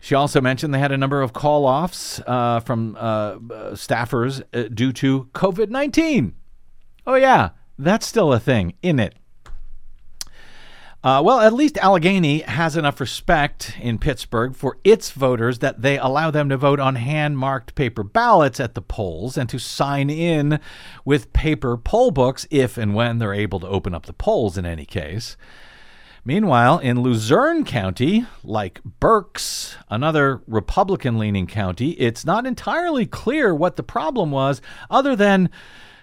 She 0.01 0.15
also 0.15 0.41
mentioned 0.41 0.73
they 0.73 0.79
had 0.79 0.93
a 0.93 0.97
number 0.97 1.21
of 1.21 1.35
call 1.35 1.67
offs 1.67 2.21
uh, 2.27 2.61
from 2.61 2.97
uh, 2.99 3.35
staffers 3.75 4.43
uh, 4.55 4.69
due 4.73 4.93
to 4.95 5.29
COVID 5.35 5.69
19. 5.69 6.35
Oh, 7.07 7.17
yeah, 7.17 7.51
that's 7.79 8.07
still 8.07 8.33
a 8.33 8.41
thing, 8.41 8.75
isn't 8.83 9.01
it? 9.01 9.15
Uh, 11.03 11.23
well, 11.25 11.41
at 11.41 11.55
least 11.55 11.79
Allegheny 11.79 12.41
has 12.41 12.77
enough 12.77 13.01
respect 13.01 13.75
in 13.81 13.97
Pittsburgh 13.97 14.55
for 14.55 14.77
its 14.85 15.13
voters 15.13 15.61
that 15.61 15.81
they 15.81 15.97
allow 15.97 16.31
them 16.31 16.51
to 16.51 16.59
vote 16.59 16.79
on 16.79 16.97
hand 16.97 17.39
marked 17.39 17.75
paper 17.75 18.03
ballots 18.03 18.61
at 18.61 18.75
the 18.75 18.83
polls 18.83 19.39
and 19.39 19.49
to 19.49 19.59
sign 19.59 20.11
in 20.11 20.61
with 21.07 21.33
paper 21.33 21.79
poll 21.79 22.11
books 22.11 22.47
if 22.51 22.77
and 22.77 22.95
when 22.95 23.19
they're 23.19 23.33
able 23.33 23.61
to 23.61 23.69
open 23.69 23.95
up 23.95 24.05
the 24.05 24.13
polls 24.13 24.59
in 24.59 24.67
any 24.67 24.85
case. 24.85 25.39
Meanwhile, 26.23 26.81
in 26.81 27.01
Luzerne 27.01 27.65
County, 27.65 28.27
like 28.45 28.83
Berks, 28.85 29.77
another 29.89 30.43
Republican 30.47 31.17
leaning 31.17 31.47
county, 31.47 31.93
it's 31.93 32.27
not 32.27 32.45
entirely 32.45 33.07
clear 33.07 33.55
what 33.55 33.77
the 33.77 33.83
problem 33.83 34.31
was, 34.31 34.61
other 34.91 35.17
than 35.17 35.49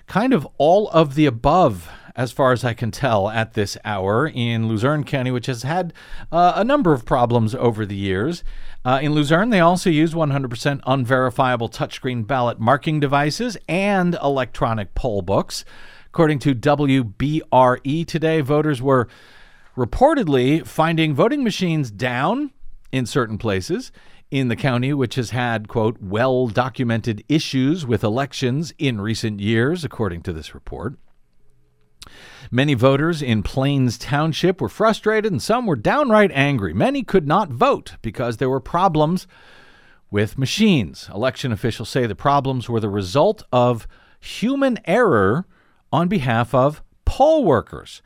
kind 0.08 0.34
of 0.34 0.48
all 0.58 0.90
of 0.90 1.14
the 1.14 1.28
above 1.28 1.88
as 2.18 2.32
far 2.32 2.52
as 2.52 2.64
I 2.64 2.74
can 2.74 2.90
tell, 2.90 3.30
at 3.30 3.54
this 3.54 3.78
hour 3.86 4.28
in 4.28 4.68
Luzerne 4.68 5.04
County, 5.04 5.30
which 5.30 5.46
has 5.46 5.62
had 5.62 5.94
uh, 6.32 6.54
a 6.56 6.64
number 6.64 6.92
of 6.92 7.06
problems 7.06 7.54
over 7.54 7.86
the 7.86 7.96
years. 7.96 8.44
Uh, 8.84 9.00
in 9.02 9.14
Luzerne, 9.14 9.52
they 9.52 9.60
also 9.60 9.92
use 9.92 10.16
100% 10.16 10.82
unverifiable 10.88 11.70
touchscreen 11.70 12.26
ballot 12.26 12.60
marking 12.60 13.00
devices 13.00 13.56
and 13.70 14.16
electronic 14.16 14.96
poll 14.96 15.22
books. 15.22 15.64
According 16.08 16.40
to 16.40 16.56
WBRE 16.56 18.08
today, 18.08 18.42
voters 18.42 18.82
were 18.82 19.08
reportedly 19.78 20.66
finding 20.66 21.14
voting 21.14 21.44
machines 21.44 21.92
down 21.92 22.52
in 22.92 23.06
certain 23.06 23.38
places 23.38 23.92
in 24.32 24.48
the 24.48 24.56
county, 24.56 24.92
which 24.92 25.16
has 25.16 25.30
had, 25.30 25.68
quote, 25.68 26.02
well 26.02 26.48
documented 26.48 27.24
issues 27.30 27.86
with 27.86 28.04
elections 28.04 28.74
in 28.80 29.00
recent 29.00 29.40
years, 29.40 29.84
according 29.84 30.24
to 30.24 30.34
this 30.34 30.56
report. 30.56 30.98
Many 32.52 32.74
voters 32.74 33.22
in 33.22 33.44
Plains 33.44 33.98
Township 33.98 34.62
were 34.62 34.70
frustrated 34.70 35.32
and 35.32 35.42
some 35.42 35.66
were 35.66 35.76
downright 35.76 36.32
angry. 36.34 36.74
Many 36.74 37.04
could 37.04 37.28
not 37.28 37.50
vote 37.50 37.96
because 38.02 38.38
there 38.38 38.50
were 38.50 38.60
problems 38.60 39.28
with 40.10 40.38
machines. 40.38 41.10
Election 41.14 41.52
officials 41.52 41.90
say 41.90 42.06
the 42.06 42.16
problems 42.16 42.70
were 42.70 42.80
the 42.80 42.90
result 42.90 43.44
of 43.52 43.88
human 44.20 44.80
error 44.86 45.46
on 45.92 46.08
behalf 46.08 46.54
of 46.54 46.82
poll 47.06 47.44
workers. 47.44 48.02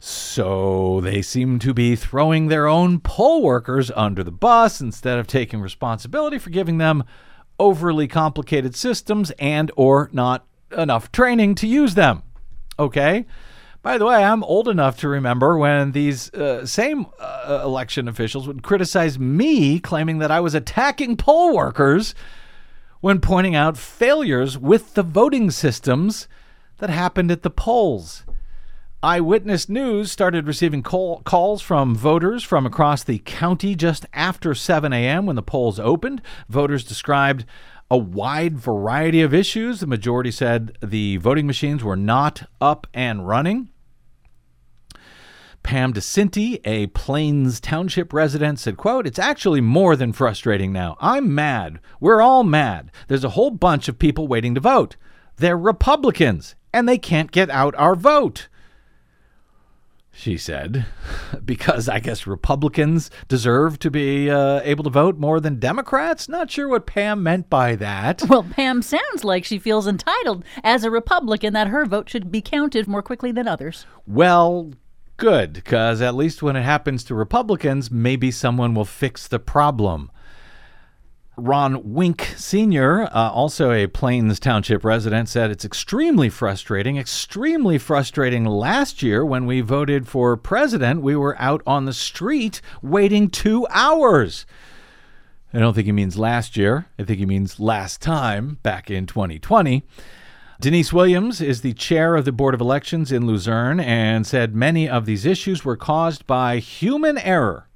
So 0.00 1.00
they 1.00 1.22
seem 1.22 1.58
to 1.60 1.74
be 1.74 1.96
throwing 1.96 2.46
their 2.46 2.68
own 2.68 3.00
poll 3.00 3.42
workers 3.42 3.90
under 3.96 4.22
the 4.22 4.30
bus 4.30 4.80
instead 4.80 5.18
of 5.18 5.26
taking 5.26 5.60
responsibility 5.60 6.38
for 6.38 6.50
giving 6.50 6.78
them 6.78 7.04
overly 7.58 8.06
complicated 8.06 8.76
systems 8.76 9.32
and 9.38 9.72
or 9.76 10.08
not 10.12 10.46
enough 10.76 11.10
training 11.10 11.56
to 11.56 11.66
use 11.66 11.94
them. 11.94 12.22
Okay? 12.78 13.26
By 13.82 13.96
the 13.96 14.06
way, 14.06 14.24
I'm 14.24 14.42
old 14.42 14.68
enough 14.68 14.98
to 15.00 15.08
remember 15.08 15.56
when 15.56 15.92
these 15.92 16.32
uh, 16.34 16.66
same 16.66 17.06
uh, 17.20 17.62
election 17.64 18.08
officials 18.08 18.46
would 18.46 18.62
criticize 18.62 19.18
me, 19.18 19.78
claiming 19.78 20.18
that 20.18 20.30
I 20.30 20.40
was 20.40 20.54
attacking 20.54 21.16
poll 21.16 21.54
workers 21.54 22.14
when 23.00 23.20
pointing 23.20 23.54
out 23.54 23.76
failures 23.76 24.58
with 24.58 24.94
the 24.94 25.04
voting 25.04 25.50
systems 25.50 26.26
that 26.78 26.90
happened 26.90 27.30
at 27.30 27.42
the 27.42 27.50
polls. 27.50 28.24
Eyewitness 29.00 29.68
News 29.68 30.10
started 30.10 30.48
receiving 30.48 30.82
call, 30.82 31.20
calls 31.20 31.62
from 31.62 31.94
voters 31.94 32.42
from 32.42 32.66
across 32.66 33.04
the 33.04 33.20
county 33.20 33.76
just 33.76 34.06
after 34.12 34.56
7 34.56 34.92
a.m. 34.92 35.24
when 35.24 35.36
the 35.36 35.42
polls 35.42 35.78
opened. 35.78 36.20
Voters 36.48 36.82
described 36.82 37.44
a 37.90 37.98
wide 37.98 38.58
variety 38.58 39.22
of 39.22 39.32
issues. 39.32 39.80
The 39.80 39.86
majority 39.86 40.30
said 40.30 40.76
the 40.82 41.16
voting 41.18 41.46
machines 41.46 41.82
were 41.82 41.96
not 41.96 42.48
up 42.60 42.86
and 42.92 43.26
running. 43.26 43.70
Pam 45.62 45.92
DeCinti, 45.92 46.60
a 46.64 46.86
Plains 46.88 47.60
Township 47.60 48.12
resident, 48.12 48.58
said, 48.58 48.76
quote, 48.76 49.06
It's 49.06 49.18
actually 49.18 49.60
more 49.60 49.96
than 49.96 50.12
frustrating 50.12 50.72
now. 50.72 50.96
I'm 51.00 51.34
mad. 51.34 51.80
We're 52.00 52.22
all 52.22 52.44
mad. 52.44 52.90
There's 53.08 53.24
a 53.24 53.30
whole 53.30 53.50
bunch 53.50 53.88
of 53.88 53.98
people 53.98 54.28
waiting 54.28 54.54
to 54.54 54.60
vote. 54.60 54.96
They're 55.36 55.58
Republicans, 55.58 56.54
and 56.72 56.88
they 56.88 56.98
can't 56.98 57.32
get 57.32 57.50
out 57.50 57.74
our 57.76 57.94
vote 57.94 58.48
she 60.18 60.36
said, 60.36 60.84
because 61.44 61.88
I 61.88 62.00
guess 62.00 62.26
Republicans 62.26 63.08
deserve 63.28 63.78
to 63.78 63.90
be 63.90 64.28
uh, 64.28 64.60
able 64.64 64.82
to 64.82 64.90
vote 64.90 65.16
more 65.16 65.38
than 65.38 65.60
Democrats. 65.60 66.28
Not 66.28 66.50
sure 66.50 66.68
what 66.68 66.86
Pam 66.86 67.22
meant 67.22 67.48
by 67.48 67.76
that. 67.76 68.22
Well, 68.28 68.42
Pam 68.42 68.82
sounds 68.82 69.22
like 69.22 69.44
she 69.44 69.60
feels 69.60 69.86
entitled 69.86 70.44
as 70.64 70.82
a 70.82 70.90
Republican 70.90 71.52
that 71.52 71.68
her 71.68 71.86
vote 71.86 72.10
should 72.10 72.32
be 72.32 72.42
counted 72.42 72.88
more 72.88 73.02
quickly 73.02 73.30
than 73.30 73.46
others. 73.46 73.86
Well, 74.06 74.72
good, 75.18 75.52
because 75.52 76.02
at 76.02 76.16
least 76.16 76.42
when 76.42 76.56
it 76.56 76.62
happens 76.62 77.04
to 77.04 77.14
Republicans, 77.14 77.90
maybe 77.90 78.32
someone 78.32 78.74
will 78.74 78.84
fix 78.84 79.28
the 79.28 79.38
problem. 79.38 80.10
Ron 81.38 81.92
Wink 81.94 82.34
Sr., 82.36 83.04
uh, 83.04 83.30
also 83.30 83.70
a 83.70 83.86
Plains 83.86 84.40
Township 84.40 84.84
resident, 84.84 85.28
said 85.28 85.50
it's 85.50 85.64
extremely 85.64 86.28
frustrating, 86.28 86.96
extremely 86.96 87.78
frustrating. 87.78 88.44
Last 88.44 89.02
year, 89.02 89.24
when 89.24 89.46
we 89.46 89.60
voted 89.60 90.08
for 90.08 90.36
president, 90.36 91.00
we 91.00 91.14
were 91.14 91.40
out 91.40 91.62
on 91.64 91.84
the 91.84 91.92
street 91.92 92.60
waiting 92.82 93.30
two 93.30 93.66
hours. 93.70 94.46
I 95.54 95.60
don't 95.60 95.74
think 95.74 95.86
he 95.86 95.92
means 95.92 96.18
last 96.18 96.56
year. 96.56 96.86
I 96.98 97.04
think 97.04 97.20
he 97.20 97.26
means 97.26 97.60
last 97.60 98.02
time, 98.02 98.58
back 98.64 98.90
in 98.90 99.06
2020. 99.06 99.84
Denise 100.60 100.92
Williams 100.92 101.40
is 101.40 101.60
the 101.60 101.72
chair 101.72 102.16
of 102.16 102.24
the 102.24 102.32
Board 102.32 102.52
of 102.52 102.60
Elections 102.60 103.12
in 103.12 103.26
Luzerne 103.26 103.78
and 103.78 104.26
said 104.26 104.56
many 104.56 104.88
of 104.88 105.06
these 105.06 105.24
issues 105.24 105.64
were 105.64 105.76
caused 105.76 106.26
by 106.26 106.58
human 106.58 107.16
error 107.16 107.67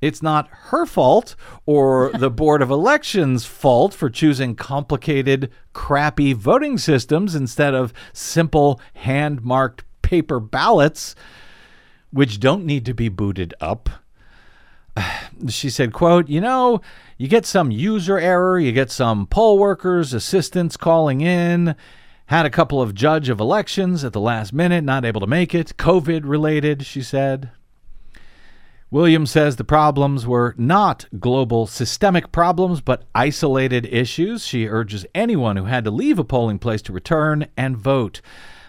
it's 0.00 0.22
not 0.22 0.48
her 0.50 0.86
fault 0.86 1.36
or 1.64 2.10
the 2.18 2.30
Board 2.42 2.62
of 2.62 2.70
Elections' 2.70 3.44
fault 3.44 3.94
for 3.94 4.10
choosing 4.10 4.54
complicated, 4.54 5.50
crappy 5.72 6.32
voting 6.32 6.78
systems 6.78 7.34
instead 7.34 7.74
of 7.74 7.92
simple, 8.12 8.80
hand 8.94 9.42
marked 9.42 9.84
paper 10.02 10.38
ballots, 10.38 11.14
which 12.10 12.40
don't 12.40 12.64
need 12.64 12.84
to 12.86 12.94
be 12.94 13.08
booted 13.08 13.54
up. 13.60 13.88
she 15.48 15.70
said, 15.70 15.92
quote, 15.92 16.28
you 16.28 16.40
know, 16.40 16.80
you 17.18 17.28
get 17.28 17.46
some 17.46 17.70
user 17.70 18.18
error, 18.18 18.58
you 18.58 18.72
get 18.72 18.90
some 18.90 19.26
poll 19.26 19.58
workers, 19.58 20.12
assistants 20.12 20.76
calling 20.76 21.20
in, 21.20 21.74
had 22.26 22.46
a 22.46 22.50
couple 22.50 22.82
of 22.82 22.94
judge 22.94 23.28
of 23.28 23.40
elections 23.40 24.04
at 24.04 24.12
the 24.12 24.20
last 24.20 24.52
minute, 24.52 24.84
not 24.84 25.04
able 25.04 25.20
to 25.20 25.26
make 25.26 25.54
it, 25.54 25.76
COVID 25.76 26.22
related, 26.24 26.84
she 26.84 27.02
said. 27.02 27.50
Williams 28.88 29.32
says 29.32 29.56
the 29.56 29.64
problems 29.64 30.28
were 30.28 30.54
not 30.56 31.06
global 31.18 31.66
systemic 31.66 32.30
problems, 32.30 32.80
but 32.80 33.02
isolated 33.16 33.84
issues. 33.86 34.46
She 34.46 34.68
urges 34.68 35.04
anyone 35.12 35.56
who 35.56 35.64
had 35.64 35.84
to 35.84 35.90
leave 35.90 36.20
a 36.20 36.24
polling 36.24 36.60
place 36.60 36.82
to 36.82 36.92
return 36.92 37.48
and 37.56 37.76
vote. 37.76 38.20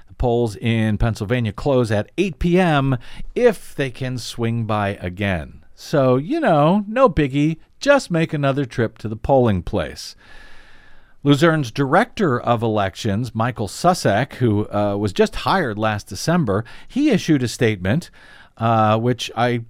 The 0.07 0.15
polls 0.15 0.55
in 0.55 0.97
Pennsylvania 0.97 1.53
close 1.53 1.91
at 1.91 2.11
8 2.17 2.39
p.m. 2.39 2.97
if 3.35 3.75
they 3.75 3.91
can 3.91 4.17
swing 4.17 4.65
by 4.65 4.95
again. 4.99 5.63
So, 5.75 6.17
you 6.17 6.39
know, 6.39 6.83
no 6.87 7.07
biggie, 7.07 7.57
just 7.79 8.09
make 8.09 8.33
another 8.33 8.65
trip 8.65 8.97
to 8.99 9.07
the 9.07 9.15
polling 9.15 9.61
place. 9.61 10.15
Luzerne's 11.23 11.71
director 11.71 12.39
of 12.39 12.63
elections, 12.63 13.35
Michael 13.35 13.67
Susek, 13.67 14.33
who 14.33 14.67
uh, 14.71 14.95
was 14.97 15.13
just 15.13 15.35
hired 15.35 15.77
last 15.77 16.07
December, 16.07 16.65
he 16.87 17.11
issued 17.11 17.43
a 17.43 17.47
statement, 17.47 18.09
uh, 18.57 18.97
which 18.97 19.29
I 19.35 19.65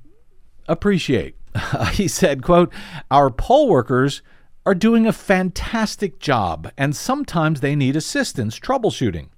appreciate. 0.67 1.35
he 1.93 2.07
said, 2.07 2.43
quote, 2.43 2.73
Our 3.09 3.29
poll 3.29 3.69
workers 3.69 4.21
are 4.65 4.75
doing 4.75 5.07
a 5.07 5.13
fantastic 5.13 6.19
job, 6.19 6.71
and 6.77 6.95
sometimes 6.95 7.61
they 7.61 7.75
need 7.75 7.95
assistance 7.95 8.59
troubleshooting. 8.59 9.29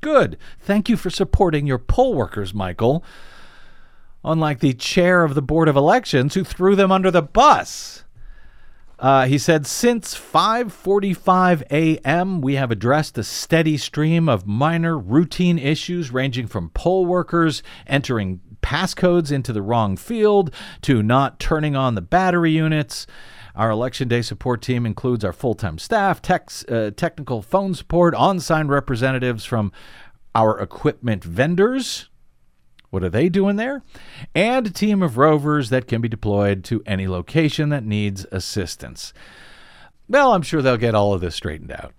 Good. 0.00 0.38
Thank 0.58 0.88
you 0.88 0.96
for 0.96 1.10
supporting 1.10 1.66
your 1.66 1.78
poll 1.78 2.14
workers, 2.14 2.54
Michael. 2.54 3.04
Unlike 4.24 4.60
the 4.60 4.72
chair 4.72 5.22
of 5.22 5.34
the 5.34 5.42
Board 5.42 5.68
of 5.68 5.76
Elections 5.76 6.34
who 6.34 6.44
threw 6.44 6.76
them 6.76 6.90
under 6.90 7.10
the 7.10 7.22
bus. 7.22 8.04
Uh, 8.98 9.26
he 9.26 9.36
said, 9.36 9.66
since 9.66 10.14
5:45 10.14 11.62
a.m., 11.70 12.40
we 12.40 12.54
have 12.54 12.70
addressed 12.70 13.18
a 13.18 13.24
steady 13.24 13.76
stream 13.76 14.28
of 14.28 14.46
minor 14.46 14.98
routine 14.98 15.58
issues 15.58 16.10
ranging 16.10 16.46
from 16.46 16.70
poll 16.70 17.04
workers 17.04 17.62
entering 17.86 18.40
passcodes 18.64 19.30
into 19.30 19.52
the 19.52 19.60
wrong 19.60 19.94
field 19.94 20.52
to 20.80 21.02
not 21.02 21.38
turning 21.38 21.76
on 21.76 21.94
the 21.94 22.00
battery 22.00 22.50
units. 22.50 23.06
Our 23.54 23.70
election 23.70 24.08
day 24.08 24.22
support 24.22 24.62
team 24.62 24.86
includes 24.86 25.22
our 25.22 25.34
full 25.34 25.54
time 25.54 25.78
staff, 25.78 26.22
techs, 26.22 26.64
uh, 26.64 26.90
technical 26.96 27.42
phone 27.42 27.74
support, 27.74 28.14
on 28.14 28.40
sign 28.40 28.68
representatives 28.68 29.44
from 29.44 29.70
our 30.34 30.58
equipment 30.58 31.22
vendors. 31.22 32.08
What 32.88 33.04
are 33.04 33.10
they 33.10 33.28
doing 33.28 33.56
there? 33.56 33.82
And 34.34 34.66
a 34.66 34.70
team 34.70 35.02
of 35.02 35.18
rovers 35.18 35.68
that 35.68 35.86
can 35.86 36.00
be 36.00 36.08
deployed 36.08 36.64
to 36.64 36.82
any 36.86 37.06
location 37.06 37.68
that 37.68 37.84
needs 37.84 38.24
assistance. 38.32 39.12
Well, 40.08 40.32
I'm 40.32 40.42
sure 40.42 40.62
they'll 40.62 40.76
get 40.76 40.94
all 40.94 41.12
of 41.12 41.20
this 41.20 41.34
straightened 41.34 41.72
out. 41.72 41.92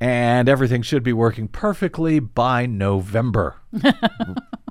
And 0.00 0.48
everything 0.48 0.82
should 0.82 1.02
be 1.02 1.12
working 1.12 1.48
perfectly 1.48 2.20
by 2.20 2.66
November. 2.66 3.56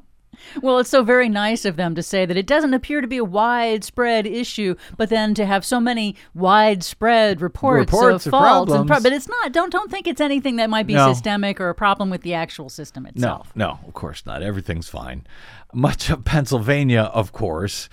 Well, 0.61 0.79
it's 0.79 0.89
so 0.89 1.03
very 1.03 1.29
nice 1.29 1.65
of 1.65 1.75
them 1.75 1.95
to 1.95 2.03
say 2.03 2.25
that 2.25 2.35
it 2.37 2.47
doesn't 2.47 2.73
appear 2.73 3.01
to 3.01 3.07
be 3.07 3.17
a 3.17 3.23
widespread 3.23 4.25
issue, 4.27 4.75
but 4.97 5.09
then 5.09 5.33
to 5.35 5.45
have 5.45 5.63
so 5.65 5.79
many 5.79 6.15
widespread 6.33 7.41
reports, 7.41 7.91
Reports 7.91 8.25
of 8.25 8.33
of 8.33 8.39
faults. 8.39 8.71
And 8.71 8.79
pro- 8.81 8.85
problems. 8.95 9.03
but 9.03 9.13
it's 9.13 9.27
not. 9.29 9.51
Don't 9.51 9.71
don't 9.71 9.89
think 9.91 10.07
it's 10.07 10.21
anything 10.21 10.55
that 10.57 10.69
might 10.69 10.87
be 10.87 10.93
No. 10.95 11.11
systemic 11.13 11.59
or 11.61 11.69
a 11.69 11.75
problem 11.75 12.09
with 12.09 12.21
the 12.21 12.33
actual 12.33 12.69
system 12.69 13.03
No, 13.03 13.09
itself. 13.09 13.51
no, 13.55 13.79
of 13.87 13.93
course 13.93 14.25
not. 14.25 14.41
Everything's 14.43 14.89
fine. 14.89 15.25
Much 15.73 16.09
of 16.09 16.23
Pennsylvania, 16.25 17.03
of 17.13 17.31
course, 17.31 17.89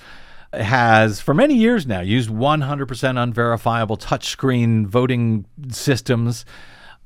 has 0.53 1.21
for 1.21 1.35
many 1.35 1.55
years 1.55 1.87
now 1.87 2.01
used 2.01 2.31
100% 2.31 3.19
unverifiable 3.23 3.97
touchscreen 3.97 4.87
voting 4.87 5.45
systems. 5.71 6.45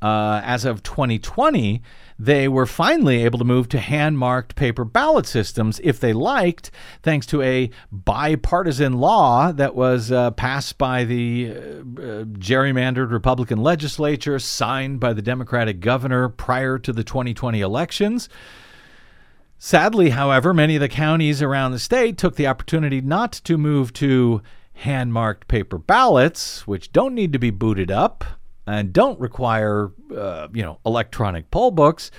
Uh, 0.00 0.40
as 0.44 0.64
of 0.64 0.80
2020, 0.84 1.82
they 2.18 2.48
were 2.48 2.66
finally 2.66 3.24
able 3.24 3.38
to 3.38 3.44
move 3.44 3.68
to 3.68 3.78
hand 3.78 4.18
marked 4.18 4.56
paper 4.56 4.84
ballot 4.84 5.24
systems 5.24 5.80
if 5.84 6.00
they 6.00 6.12
liked, 6.12 6.70
thanks 7.02 7.26
to 7.26 7.40
a 7.42 7.70
bipartisan 7.92 8.94
law 8.94 9.52
that 9.52 9.76
was 9.76 10.10
uh, 10.10 10.32
passed 10.32 10.78
by 10.78 11.04
the 11.04 11.50
uh, 11.50 11.58
uh, 11.60 12.24
gerrymandered 12.24 13.12
Republican 13.12 13.58
legislature, 13.58 14.38
signed 14.40 14.98
by 14.98 15.12
the 15.12 15.22
Democratic 15.22 15.78
governor 15.78 16.28
prior 16.28 16.76
to 16.78 16.92
the 16.92 17.04
2020 17.04 17.60
elections. 17.60 18.28
Sadly, 19.60 20.10
however, 20.10 20.52
many 20.52 20.76
of 20.76 20.80
the 20.80 20.88
counties 20.88 21.40
around 21.40 21.72
the 21.72 21.78
state 21.78 22.18
took 22.18 22.34
the 22.34 22.46
opportunity 22.46 23.00
not 23.00 23.32
to 23.32 23.56
move 23.56 23.92
to 23.94 24.42
hand 24.74 25.12
marked 25.12 25.46
paper 25.48 25.78
ballots, 25.78 26.66
which 26.66 26.92
don't 26.92 27.14
need 27.14 27.32
to 27.32 27.38
be 27.38 27.50
booted 27.50 27.90
up 27.90 28.24
and 28.68 28.92
don't 28.92 29.18
require, 29.18 29.90
uh, 30.14 30.48
you 30.52 30.62
know, 30.62 30.78
electronic 30.84 31.50
poll 31.50 31.70
books. 31.70 32.10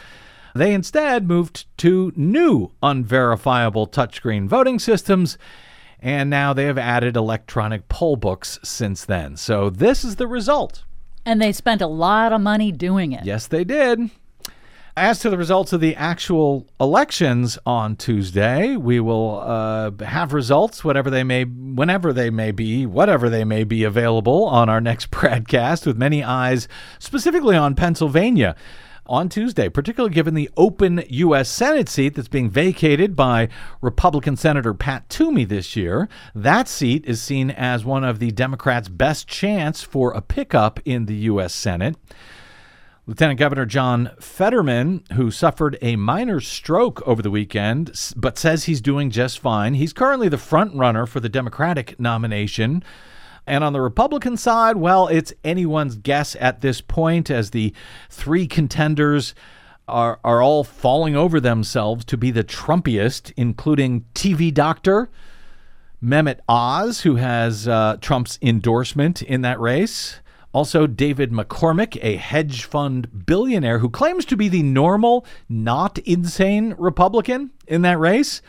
They 0.56 0.74
instead 0.74 1.28
moved 1.28 1.66
to 1.78 2.12
new 2.16 2.72
unverifiable 2.82 3.88
touchscreen 3.88 4.48
voting 4.48 4.80
systems, 4.80 5.38
and 6.00 6.30
now 6.30 6.54
they 6.54 6.66
have 6.66 6.78
added 6.78 7.16
electronic 7.16 7.88
poll 7.88 8.16
books 8.16 8.58
since 8.64 9.06
then. 9.06 9.38
So 9.38 9.70
this 9.70 10.04
is 10.04 10.16
the 10.16 10.28
result. 10.28 10.84
And 11.26 11.42
they 11.42 11.52
spent 11.52 11.82
a 11.82 11.88
lot 11.88 12.34
of 12.34 12.42
money 12.42 12.72
doing 12.72 13.12
it. 13.12 13.26
Yes, 13.26 13.46
they 13.46 13.64
did. 13.64 14.10
As 14.98 15.20
to 15.20 15.30
the 15.30 15.38
results 15.38 15.72
of 15.72 15.82
the 15.82 15.96
actual 15.96 16.68
elections 16.80 17.58
on 17.66 17.96
Tuesday, 17.96 18.76
we 18.76 19.00
will 19.00 19.40
uh, 19.40 19.92
have 20.04 20.34
results, 20.34 20.84
whatever 20.84 21.10
they 21.10 21.24
may, 21.24 21.44
whenever 21.44 22.12
they 22.12 22.30
may 22.30 22.52
be, 22.52 22.86
whatever 22.86 23.30
they 23.30 23.44
may 23.44 23.64
be 23.64 23.84
available 23.84 24.46
on 24.46 24.68
our 24.68 24.82
next 24.82 25.12
broadcast, 25.12 25.86
with 25.86 25.98
many 25.98 26.24
eyes 26.24 26.68
specifically 26.98 27.56
on 27.56 27.76
Pennsylvania 27.76 28.56
on 29.06 29.28
Tuesday, 29.28 29.70
particularly 29.70 30.14
given 30.14 30.36
the 30.36 30.50
open 30.56 31.04
U.S. 31.10 31.50
Senate 31.50 31.90
seat 31.90 32.16
that's 32.16 32.28
being 32.28 32.50
vacated 32.50 33.16
by 33.16 33.50
Republican 33.82 34.38
Senator 34.38 34.74
Pat 34.74 35.10
Toomey 35.10 35.46
this 35.46 35.76
year. 35.76 36.08
That 36.36 36.68
seat 36.68 37.06
is 37.06 37.22
seen 37.22 37.50
as 37.52 37.84
one 37.84 38.04
of 38.04 38.20
the 38.20 38.32
Democrats' 38.32 38.88
best 38.88 39.28
chance 39.28 39.82
for 39.82 40.12
a 40.12 40.22
pickup 40.22 40.80
in 40.86 41.06
the 41.06 41.16
U.S. 41.16 41.56
Senate. 41.56 41.96
Lieutenant 43.10 43.40
Governor 43.40 43.66
John 43.66 44.12
Fetterman, 44.20 45.04
who 45.14 45.32
suffered 45.32 45.80
a 45.82 45.96
minor 45.96 46.40
stroke 46.40 47.02
over 47.08 47.24
the 47.24 47.32
weekend, 47.32 47.92
but 48.16 48.38
says 48.38 48.66
he's 48.66 48.82
doing 48.82 49.10
just 49.10 49.40
fine. 49.40 49.74
He's 49.74 49.94
currently 49.94 50.30
the 50.30 50.38
front 50.38 50.76
runner 50.76 51.08
for 51.08 51.20
the 51.20 51.28
Democratic 51.28 52.00
nomination. 52.00 52.84
And 53.48 53.64
on 53.64 53.74
the 53.74 53.82
Republican 53.82 54.38
side, 54.38 54.78
well, 54.78 55.08
it's 55.08 55.34
anyone's 55.44 55.96
guess 55.96 56.36
at 56.40 56.62
this 56.62 56.82
point 56.82 57.32
as 57.32 57.50
the 57.50 57.74
three 58.12 58.46
contenders 58.46 59.34
are, 59.88 60.20
are 60.24 60.44
all 60.44 60.64
falling 60.64 61.16
over 61.16 61.40
themselves 61.40 62.06
to 62.06 62.16
be 62.16 62.30
the 62.30 62.44
Trumpiest, 62.44 63.34
including 63.36 64.06
TV 64.14 64.54
Doctor 64.54 65.10
Mehmet 66.00 66.42
Oz, 66.48 67.02
who 67.02 67.16
has 67.16 67.68
uh, 67.68 67.98
Trump's 68.02 68.38
endorsement 68.44 69.24
in 69.24 69.42
that 69.42 69.60
race. 69.60 70.20
Also, 70.52 70.88
David 70.88 71.32
McCormick, 71.32 71.98
a 72.02 72.16
hedge 72.16 72.64
fund 72.64 73.26
billionaire 73.26 73.80
who 73.80 73.90
claims 73.90 74.26
to 74.26 74.36
be 74.36 74.50
the 74.50 74.64
normal, 74.64 75.26
not 75.48 76.00
insane 76.00 76.76
Republican 76.78 77.52
in 77.68 77.84
that 77.84 78.00
race. 78.00 78.42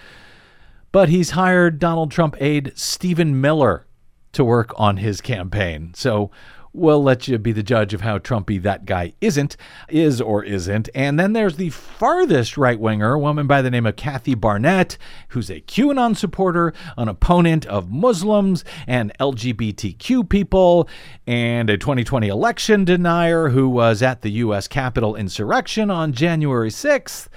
But 0.92 1.08
he's 1.08 1.30
hired 1.30 1.78
Donald 1.78 2.10
Trump 2.10 2.36
aide 2.40 2.72
Stephen 2.74 3.40
Miller 3.40 3.86
to 4.32 4.44
work 4.44 4.72
on 4.76 4.96
his 4.96 5.20
campaign. 5.20 5.92
So 5.94 6.30
we'll 6.72 7.02
let 7.02 7.26
you 7.26 7.38
be 7.38 7.52
the 7.52 7.62
judge 7.62 7.94
of 7.94 8.02
how 8.02 8.18
Trumpy 8.18 8.62
that 8.62 8.84
guy 8.84 9.12
isn't, 9.20 9.56
is 9.88 10.20
or 10.20 10.44
isn't. 10.44 10.88
And 10.94 11.18
then 11.18 11.32
there's 11.32 11.56
the 11.56 11.70
farthest 11.70 12.56
right 12.56 12.78
winger, 12.78 13.14
a 13.14 13.18
woman 13.18 13.46
by 13.46 13.62
the 13.62 13.70
name 13.70 13.86
of 13.86 13.96
Kathy 13.96 14.34
Barnette, 14.34 14.96
who's 15.28 15.50
a 15.50 15.60
QAnon 15.60 16.16
supporter, 16.16 16.72
an 16.96 17.08
opponent 17.08 17.66
of 17.66 17.90
Muslims 17.90 18.64
and 18.86 19.12
LGBTQ 19.18 20.28
people, 20.28 20.88
and 21.26 21.68
a 21.70 21.76
2020 21.76 22.28
election 22.28 22.84
denier 22.84 23.48
who 23.48 23.68
was 23.68 24.02
at 24.02 24.22
the 24.22 24.30
U.S. 24.30 24.68
Capitol 24.68 25.16
insurrection 25.16 25.90
on 25.90 26.12
January 26.12 26.70
6th 26.70 27.28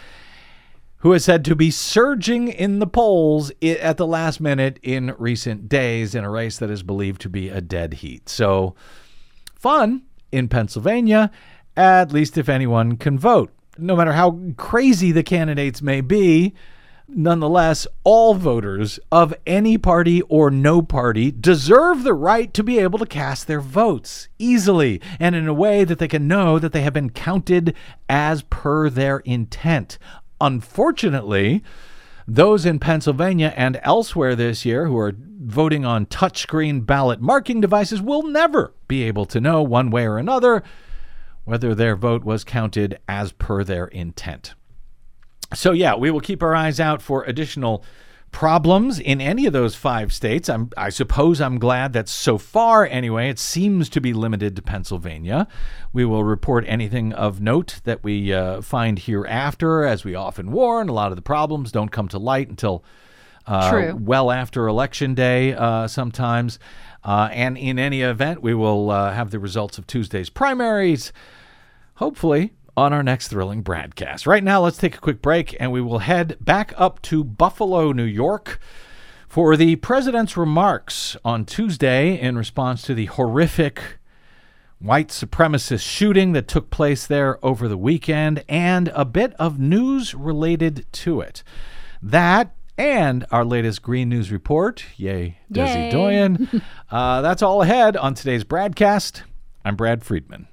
who 0.98 1.12
is 1.12 1.26
said 1.26 1.44
to 1.44 1.54
be 1.54 1.70
surging 1.70 2.48
in 2.48 2.80
the 2.80 2.88
polls 2.88 3.52
at 3.62 3.98
the 3.98 4.08
last 4.08 4.40
minute 4.40 4.80
in 4.82 5.14
recent 5.18 5.68
days 5.68 6.16
in 6.16 6.24
a 6.24 6.30
race 6.30 6.58
that 6.58 6.70
is 6.70 6.82
believed 6.82 7.20
to 7.20 7.28
be 7.28 7.50
a 7.50 7.60
dead 7.60 7.96
heat. 7.96 8.30
So, 8.30 8.74
fun 9.64 10.02
in 10.30 10.50
Pennsylvania, 10.50 11.32
at 11.78 12.12
least 12.12 12.38
if 12.38 12.50
anyone 12.50 12.98
can 12.98 13.18
vote. 13.18 13.50
No 13.78 13.96
matter 13.96 14.12
how 14.12 14.40
crazy 14.58 15.14
the 15.14 15.24
candidates 15.24 15.82
may 15.82 16.02
be, 16.02 16.54
nonetheless, 17.08 17.88
all 18.04 18.34
voters 18.34 19.00
of 19.10 19.34
any 19.48 19.78
party 19.78 20.22
or 20.24 20.52
no 20.52 20.82
party 20.82 21.32
deserve 21.32 22.04
the 22.04 22.14
right 22.14 22.54
to 22.54 22.62
be 22.62 22.78
able 22.78 23.00
to 23.00 23.06
cast 23.06 23.48
their 23.48 23.62
votes 23.62 24.28
easily 24.38 25.00
and 25.18 25.34
in 25.34 25.48
a 25.48 25.54
way 25.54 25.86
that 25.86 25.98
they 25.98 26.10
can 26.10 26.28
know 26.28 26.60
that 26.60 26.74
they 26.74 26.82
have 26.82 26.94
been 26.94 27.10
counted 27.10 27.74
as 28.10 28.42
per 28.44 28.90
their 28.90 29.20
intent. 29.20 29.98
Unfortunately, 30.42 31.64
those 32.28 32.66
in 32.66 32.80
Pennsylvania 32.80 33.54
and 33.56 33.80
elsewhere 33.84 34.36
this 34.36 34.66
year 34.66 34.88
who 34.88 34.98
are 34.98 35.14
voting 35.44 35.86
on 35.86 36.06
touchscreen 36.06 36.86
ballot 36.86 37.22
marking 37.22 37.62
devices 37.62 38.02
will 38.02 38.24
never 38.24 38.74
be 38.88 39.04
able 39.04 39.26
to 39.26 39.42
know 39.42 39.62
one 39.62 39.90
way 39.90 40.06
or 40.06 40.18
another 40.18 40.64
whether 41.46 41.76
their 41.76 41.96
vote 41.96 42.24
was 42.24 42.44
counted 42.44 42.98
as 43.08 43.32
per 43.34 43.64
their 43.64 43.86
intent. 43.88 44.54
So, 45.54 45.72
yeah, 45.72 45.96
we 45.96 46.10
will 46.10 46.22
keep 46.22 46.42
our 46.42 46.56
eyes 46.56 46.80
out 46.80 47.02
for 47.02 47.24
additional 47.26 47.84
problems 48.32 49.00
in 49.00 49.22
any 49.22 49.46
of 49.46 49.54
those 49.54 49.76
five 49.76 50.12
states. 50.12 50.50
I'm, 50.50 50.72
I 50.76 50.90
suppose 50.90 51.40
I'm 51.40 51.60
glad 51.60 51.94
that 51.94 52.10
so 52.10 52.38
far, 52.38 52.86
anyway, 52.86 53.30
it 53.30 53.38
seems 53.38 53.90
to 53.90 54.02
be 54.02 54.12
limited 54.12 54.56
to 54.56 54.62
Pennsylvania. 54.62 55.48
We 55.94 56.06
will 56.06 56.24
report 56.24 56.66
anything 56.68 57.14
of 57.14 57.40
note 57.40 57.82
that 57.84 58.04
we 58.04 58.34
uh, 58.34 58.62
find 58.62 58.98
hereafter, 58.98 59.84
as 59.84 60.04
we 60.04 60.16
often 60.16 60.52
warn. 60.52 60.90
A 60.90 60.94
lot 60.94 61.12
of 61.12 61.16
the 61.16 61.22
problems 61.22 61.72
don't 61.72 61.92
come 61.92 62.08
to 62.08 62.18
light 62.18 62.50
until 62.50 62.84
uh, 63.46 63.70
True. 63.70 63.96
well 64.00 64.32
after 64.32 64.68
Election 64.68 65.14
Day 65.14 65.54
uh, 65.54 65.88
sometimes. 65.88 66.60
Uh, 67.04 67.30
and 67.32 67.58
in 67.58 67.78
any 67.78 68.02
event, 68.02 68.42
we 68.42 68.54
will 68.54 68.90
uh, 68.90 69.12
have 69.12 69.32
the 69.32 69.40
results 69.40 69.78
of 69.78 69.86
Tuesday's 69.86 70.30
primaries, 70.30 71.12
hopefully, 71.96 72.54
on 72.78 72.94
our 72.94 73.04
next 73.04 73.28
thrilling 73.28 73.62
broadcast. 73.62 74.26
Right 74.26 74.44
now, 74.44 74.62
let's 74.62 74.78
take 74.78 74.96
a 74.96 75.02
quick 75.02 75.22
break 75.22 75.56
and 75.60 75.72
we 75.72 75.82
will 75.82 76.00
head 76.00 76.38
back 76.40 76.74
up 76.78 77.02
to 77.04 77.24
Buffalo, 77.24 77.92
New 77.92 78.04
York. 78.04 78.60
For 79.28 79.58
the 79.58 79.78
president's 79.78 80.38
remarks 80.38 81.18
on 81.26 81.46
Tuesday 81.46 82.20
in 82.20 82.38
response 82.38 82.84
to 82.84 82.94
the 82.94 83.08
horrific 83.08 83.82
white 84.84 85.08
supremacist 85.08 85.82
shooting 85.82 86.34
that 86.34 86.48
took 86.48 86.70
place 86.70 87.08
there 87.08 87.44
over 87.44 87.68
the 87.68 87.78
weekend, 87.78 88.44
and 88.48 88.90
a 88.90 89.06
bit 89.06 89.34
of 89.40 89.58
news 89.58 90.14
related 90.14 90.86
to 90.92 91.22
it. 91.22 91.42
That 92.02 92.54
and 92.78 93.26
our 93.32 93.46
latest 93.46 93.82
Green 93.82 94.10
News 94.10 94.32
report. 94.32 94.86
Yay, 94.98 95.38
Desi 95.52 95.76
Yay. 95.86 95.92
Doyen. 95.92 96.62
uh, 96.92 97.22
that's 97.22 97.42
all 97.42 97.62
ahead 97.62 97.96
on 97.98 98.14
today's 98.14 98.44
BradCast. 98.44 99.24
I'm 99.66 99.76
Brad 99.76 100.04
Friedman. 100.04 100.48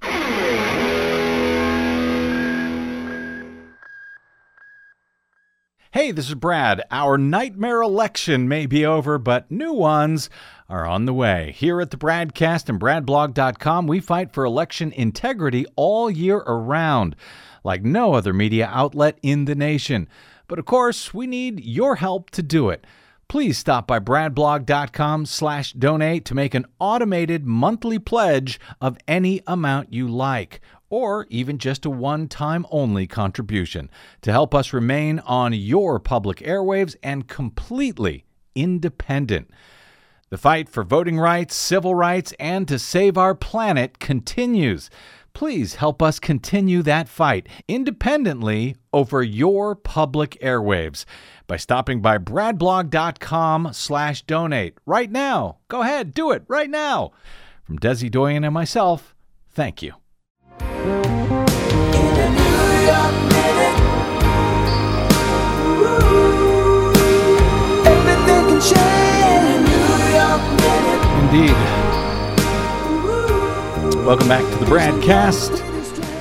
Hey, 5.93 6.13
this 6.13 6.29
is 6.29 6.37
Brad. 6.37 6.85
Our 6.93 7.19
nightmare 7.19 7.83
election 7.83 8.47
may 8.47 8.67
be 8.67 8.87
over, 8.87 9.19
but 9.19 9.51
new 9.51 9.73
ones 9.73 10.31
are 10.69 10.87
on 10.87 11.05
the 11.05 11.13
way. 11.13 11.53
Here 11.57 11.81
at 11.81 11.91
the 11.91 11.97
Bradcast 11.97 12.69
and 12.69 12.79
BradBlog.com, 12.79 13.89
we 13.89 13.99
fight 13.99 14.33
for 14.33 14.45
election 14.45 14.93
integrity 14.93 15.67
all 15.75 16.09
year 16.09 16.37
around, 16.37 17.17
like 17.65 17.83
no 17.83 18.15
other 18.15 18.33
media 18.33 18.71
outlet 18.73 19.19
in 19.21 19.47
the 19.47 19.57
nation. 19.57 20.09
But 20.51 20.59
of 20.59 20.65
course, 20.65 21.15
we 21.15 21.29
need 21.29 21.65
your 21.65 21.95
help 21.95 22.31
to 22.31 22.43
do 22.43 22.71
it. 22.71 22.85
Please 23.29 23.57
stop 23.57 23.87
by 23.87 24.01
bradblog.com 24.01 25.27
slash 25.27 25.73
donate 25.75 26.25
to 26.25 26.35
make 26.35 26.55
an 26.55 26.67
automated 26.81 27.47
monthly 27.47 28.01
pledge 28.01 28.59
of 28.81 28.99
any 29.07 29.43
amount 29.47 29.93
you 29.93 30.09
like, 30.09 30.61
or 30.89 31.25
even 31.31 31.57
just 31.57 31.85
a 31.85 31.91
one-time 31.91 32.67
only 32.73 33.07
contribution 33.07 33.89
to 34.23 34.33
help 34.33 34.53
us 34.53 34.73
remain 34.73 35.21
on 35.21 35.53
your 35.53 36.01
public 36.01 36.39
airwaves 36.39 36.97
and 37.01 37.29
completely 37.29 38.25
independent. 38.57 39.49
The 40.31 40.39
fight 40.39 40.69
for 40.69 40.83
voting 40.83 41.21
rights, 41.21 41.55
civil 41.55 41.95
rights, 41.95 42.35
and 42.41 42.67
to 42.67 42.77
save 42.77 43.17
our 43.17 43.37
planet 43.37 44.01
continues. 44.01 44.91
Please 45.33 45.77
help 45.77 46.03
us 46.03 46.19
continue 46.19 46.83
that 46.83 47.09
fight 47.09 47.49
independently 47.69 48.75
over 48.93 49.23
your 49.23 49.75
public 49.75 50.39
airwaves 50.41 51.05
by 51.47 51.57
stopping 51.57 52.01
by 52.01 52.19
bradblog.com 52.19 53.71
slash 53.73 54.23
donate 54.23 54.79
right 54.87 55.11
now. 55.11 55.59
Go 55.69 55.83
ahead, 55.83 56.15
do 56.15 56.31
it 56.31 56.45
right 56.49 56.71
now. 56.71 57.13
From 57.65 57.79
Desi 57.79 58.11
Doyen 58.11 58.45
and 58.45 58.55
myself, 58.55 59.15
thank 59.51 59.83
you. 59.83 59.95
Indeed. 71.31 71.55
Welcome 74.05 74.29
back 74.29 74.43
to 74.53 74.65
the 74.65 74.67
Bradcast. 74.67 75.70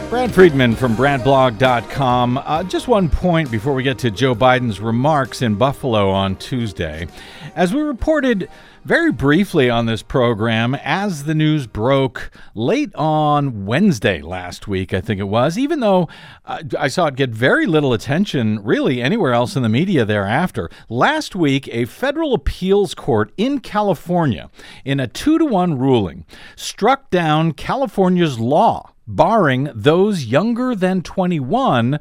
Brad 0.10 0.34
Friedman 0.34 0.76
from 0.76 0.96
BradBlog.com. 0.96 2.40
Uh, 2.40 2.64
just 2.64 2.88
one 2.88 3.10
point 3.10 3.52
before 3.52 3.76
we 3.76 3.84
get 3.84 4.00
to 4.00 4.10
Joe 4.10 4.34
Biden's 4.34 4.80
remarks 4.80 5.44
in 5.44 5.54
Buffalo 5.54 6.10
on 6.10 6.36
Tuesday. 6.38 7.08
As 7.56 7.76
we 7.76 7.82
reported 7.82 8.50
very 8.84 9.12
briefly 9.12 9.70
on 9.70 9.86
this 9.86 10.02
program, 10.02 10.74
as 10.84 11.26
the 11.26 11.36
news 11.36 11.68
broke 11.68 12.32
late 12.56 12.94
on 12.96 13.68
Wednesday 13.68 14.20
last 14.24 14.68
week, 14.68 14.96
I 14.96 15.02
think 15.02 15.20
it 15.20 15.26
was, 15.26 15.60
even 15.60 15.80
though 15.80 16.10
uh, 16.44 16.64
I 16.80 16.88
saw 16.88 17.06
it 17.06 17.16
get 17.16 17.30
very 17.30 17.68
little 17.68 17.94
attention 17.94 18.64
really 18.64 19.04
anywhere 19.04 19.34
else 19.34 19.56
in 19.56 19.62
the 19.62 19.70
media 19.70 20.06
thereafter. 20.06 20.72
Last 20.90 21.36
week, 21.36 21.70
a 21.72 21.86
federal 21.86 22.34
appeals 22.34 22.96
court 22.96 23.32
in 23.38 23.60
California, 23.60 24.50
in 24.84 25.00
a 25.00 25.06
two 25.06 25.38
to 25.38 25.46
one 25.46 25.78
ruling, 25.78 26.26
struck 26.56 27.12
down 27.12 27.52
California's 27.52 28.40
law 28.40 28.92
barring 29.10 29.72
those 29.74 30.26
younger 30.26 30.76
than 30.76 31.02
21 31.02 32.00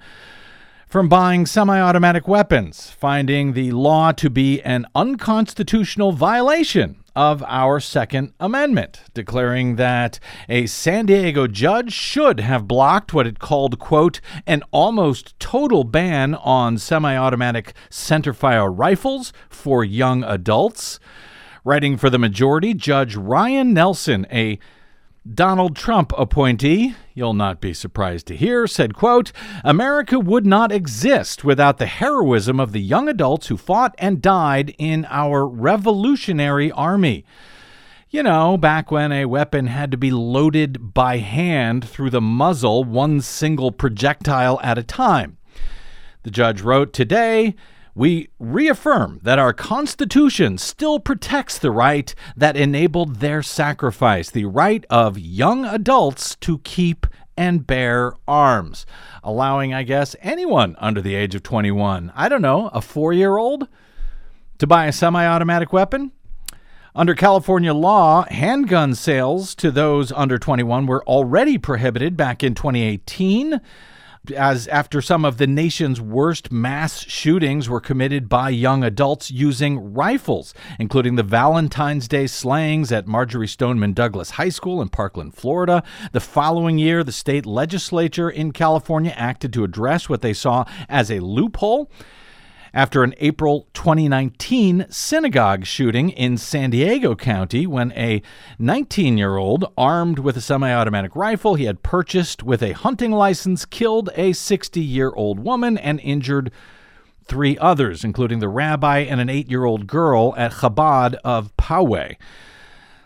from 0.87 1.09
buying 1.09 1.47
semi 1.47 1.81
automatic 1.81 2.29
weapons, 2.29 2.91
finding 2.91 3.53
the 3.53 3.73
law 3.73 4.13
to 4.13 4.31
be 4.31 4.61
an 4.63 4.87
unconstitutional 4.95 6.13
violation 6.13 6.97
of 7.17 7.43
our 7.49 7.81
Second 7.81 8.33
Amendment, 8.39 9.01
declaring 9.13 9.77
that 9.77 10.21
a 10.49 10.67
San 10.67 11.07
Diego 11.07 11.47
judge 11.47 11.93
should 11.93 12.41
have 12.41 12.69
blocked 12.69 13.13
what 13.13 13.27
it 13.27 13.39
called, 13.39 13.79
quote, 13.79 14.21
an 14.47 14.63
almost 14.71 15.39
total 15.41 15.85
ban 15.85 16.35
on 16.35 16.79
semi 16.79 17.17
automatic 17.17 17.75
centerfire 17.91 18.73
rifles 18.73 19.33
for 19.49 19.83
young 19.83 20.23
adults. 20.25 21.01
Writing 21.65 21.97
for 21.97 22.09
the 22.09 22.19
majority, 22.19 22.73
Judge 22.73 23.17
Ryan 23.17 23.75
Nelson, 23.75 24.27
a 24.31 24.59
Donald 25.35 25.77
Trump 25.77 26.13
appointee, 26.17 26.95
you'll 27.13 27.35
not 27.35 27.61
be 27.61 27.75
surprised 27.75 28.27
to 28.27 28.37
hear, 28.37 28.67
said, 28.67 28.95
quote, 28.95 29.31
America 29.63 30.19
would 30.19 30.47
not 30.47 30.73
exist 30.73 31.45
without 31.45 31.79
the 31.79 31.87
heroism 31.87 32.59
of 32.59 32.73
the 32.73 32.81
young 32.81 33.09
adults 33.09 33.49
who 33.49 33.57
fought 33.57 33.95
and 33.99 34.23
died 34.23 34.75
in 34.79 35.07
our 35.11 35.47
Revolutionary 35.47 36.73
Army. 36.73 37.27
You 38.11 38.23
know, 38.23 38.57
back 38.57 38.91
when 38.91 39.13
a 39.13 39.27
weapon 39.27 39.67
had 39.67 39.91
to 39.91 39.99
be 39.99 40.11
loaded 40.11 40.95
by 40.95 41.19
hand 41.19 41.87
through 41.87 42.11
the 42.11 42.23
muzzle, 42.23 42.85
one 42.85 43.21
single 43.21 43.71
projectile 43.71 44.59
at 44.63 44.79
a 44.79 44.83
time. 44.83 45.37
The 46.23 46.31
judge 46.31 46.63
wrote, 46.63 46.95
Today, 46.95 47.55
we 47.99 48.29
reaffirm 48.39 49.19
that 49.25 49.41
our 49.41 49.53
Constitution 49.53 50.57
still 50.57 51.01
protects 51.01 51.59
the 51.59 51.73
right 51.73 52.15
that 52.37 52.57
enabled 52.57 53.17
their 53.17 53.43
sacrifice, 53.43 54.31
the 54.31 54.45
right 54.45 54.87
of 54.89 55.19
young 55.19 55.65
adults 55.65 56.37
to 56.37 56.59
keep 56.59 57.09
and 57.37 57.67
bear 57.67 58.15
arms, 58.29 58.87
allowing, 59.25 59.75
I 59.75 59.83
guess, 59.83 60.15
anyone 60.21 60.77
under 60.79 61.03
the 61.03 61.17
age 61.17 61.35
of 61.35 61.43
21, 61.43 62.13
I 62.15 62.29
don't 62.29 62.41
know, 62.41 62.69
a 62.69 62.81
four 62.81 63.13
year 63.13 63.37
old, 63.37 63.67
to 64.59 64.67
buy 64.69 64.87
a 64.87 64.93
semi 64.93 65.27
automatic 65.27 65.73
weapon. 65.73 66.13
Under 66.95 67.17
California 67.17 67.75
law, 67.75 68.27
handgun 68.31 68.95
sales 68.95 69.57
to 69.57 69.73
those 69.73 70.13
under 70.13 70.39
21 70.39 70.87
were 70.87 71.05
already 71.05 71.59
prohibited 71.59 72.17
back 72.17 72.45
in 72.45 72.55
2018 72.55 73.61
as 74.37 74.69
after 74.69 75.01
some 75.01 75.25
of 75.25 75.39
the 75.39 75.47
nation's 75.47 76.01
worst 76.01 76.53
mass 76.53 77.01
shootings 77.05 77.69
were 77.69 77.81
committed 77.81 78.29
by 78.29 78.51
young 78.51 78.85
adults 78.85 79.31
using 79.31 79.95
rifles, 79.95 80.55
including 80.79 81.17
the 81.17 81.23
Valentine's 81.23 82.09
Day 82.09 82.27
slayings 82.27 82.93
at 82.93 83.07
Marjory 83.07 83.49
Stoneman 83.49 83.93
Douglas 83.93 84.31
High 84.31 84.49
School 84.49 84.83
in 84.83 84.89
Parkland, 84.89 85.35
Florida. 85.35 85.83
The 86.13 86.21
following 86.21 86.79
year, 86.79 87.03
the 87.05 87.13
state 87.13 87.47
legislature 87.47 88.31
in 88.31 88.53
California 88.53 89.13
acted 89.17 89.53
to 89.55 89.65
address 89.65 90.09
what 90.09 90.23
they 90.23 90.33
saw 90.33 90.65
as 90.89 91.11
a 91.11 91.21
loophole 91.21 91.91
after 92.73 93.03
an 93.03 93.15
April 93.19 93.69
2019 93.75 94.87
synagogue 94.91 95.65
shooting 95.65 96.11
in 96.11 96.37
San 96.37 96.71
Diego 96.71 97.15
County 97.15 97.67
when 97.67 97.93
a 97.93 98.23
19 98.59 99.19
year 99.19 99.37
old 99.37 99.73
armed 99.77 100.19
with 100.19 100.37
a 100.37 100.41
semi 100.41 100.73
automatic 100.73 101.15
rifle 101.17 101.55
he 101.55 101.65
had 101.65 101.83
purchased 101.83 102.43
with 102.43 102.63
a 102.63 102.73
hunting 102.73 103.13
license 103.13 103.65
killed 103.65 104.11
a 104.17 104.33
60 104.33 104.81
year 104.81 105.13
old 105.15 105.41
woman 105.41 105.79
and 105.79 106.01
injured 106.01 106.51
three 107.25 107.59
others, 107.59 108.05
including 108.05 108.39
the 108.39 108.49
rabbi 108.49 109.01
and 109.01 109.21
an 109.21 109.29
eight 109.29 109.51
year 109.51 109.65
old 109.65 109.87
girl 109.87 110.35
at 110.37 110.53
Chabad 110.53 111.15
of 111.25 111.57
Poway. 111.57 112.17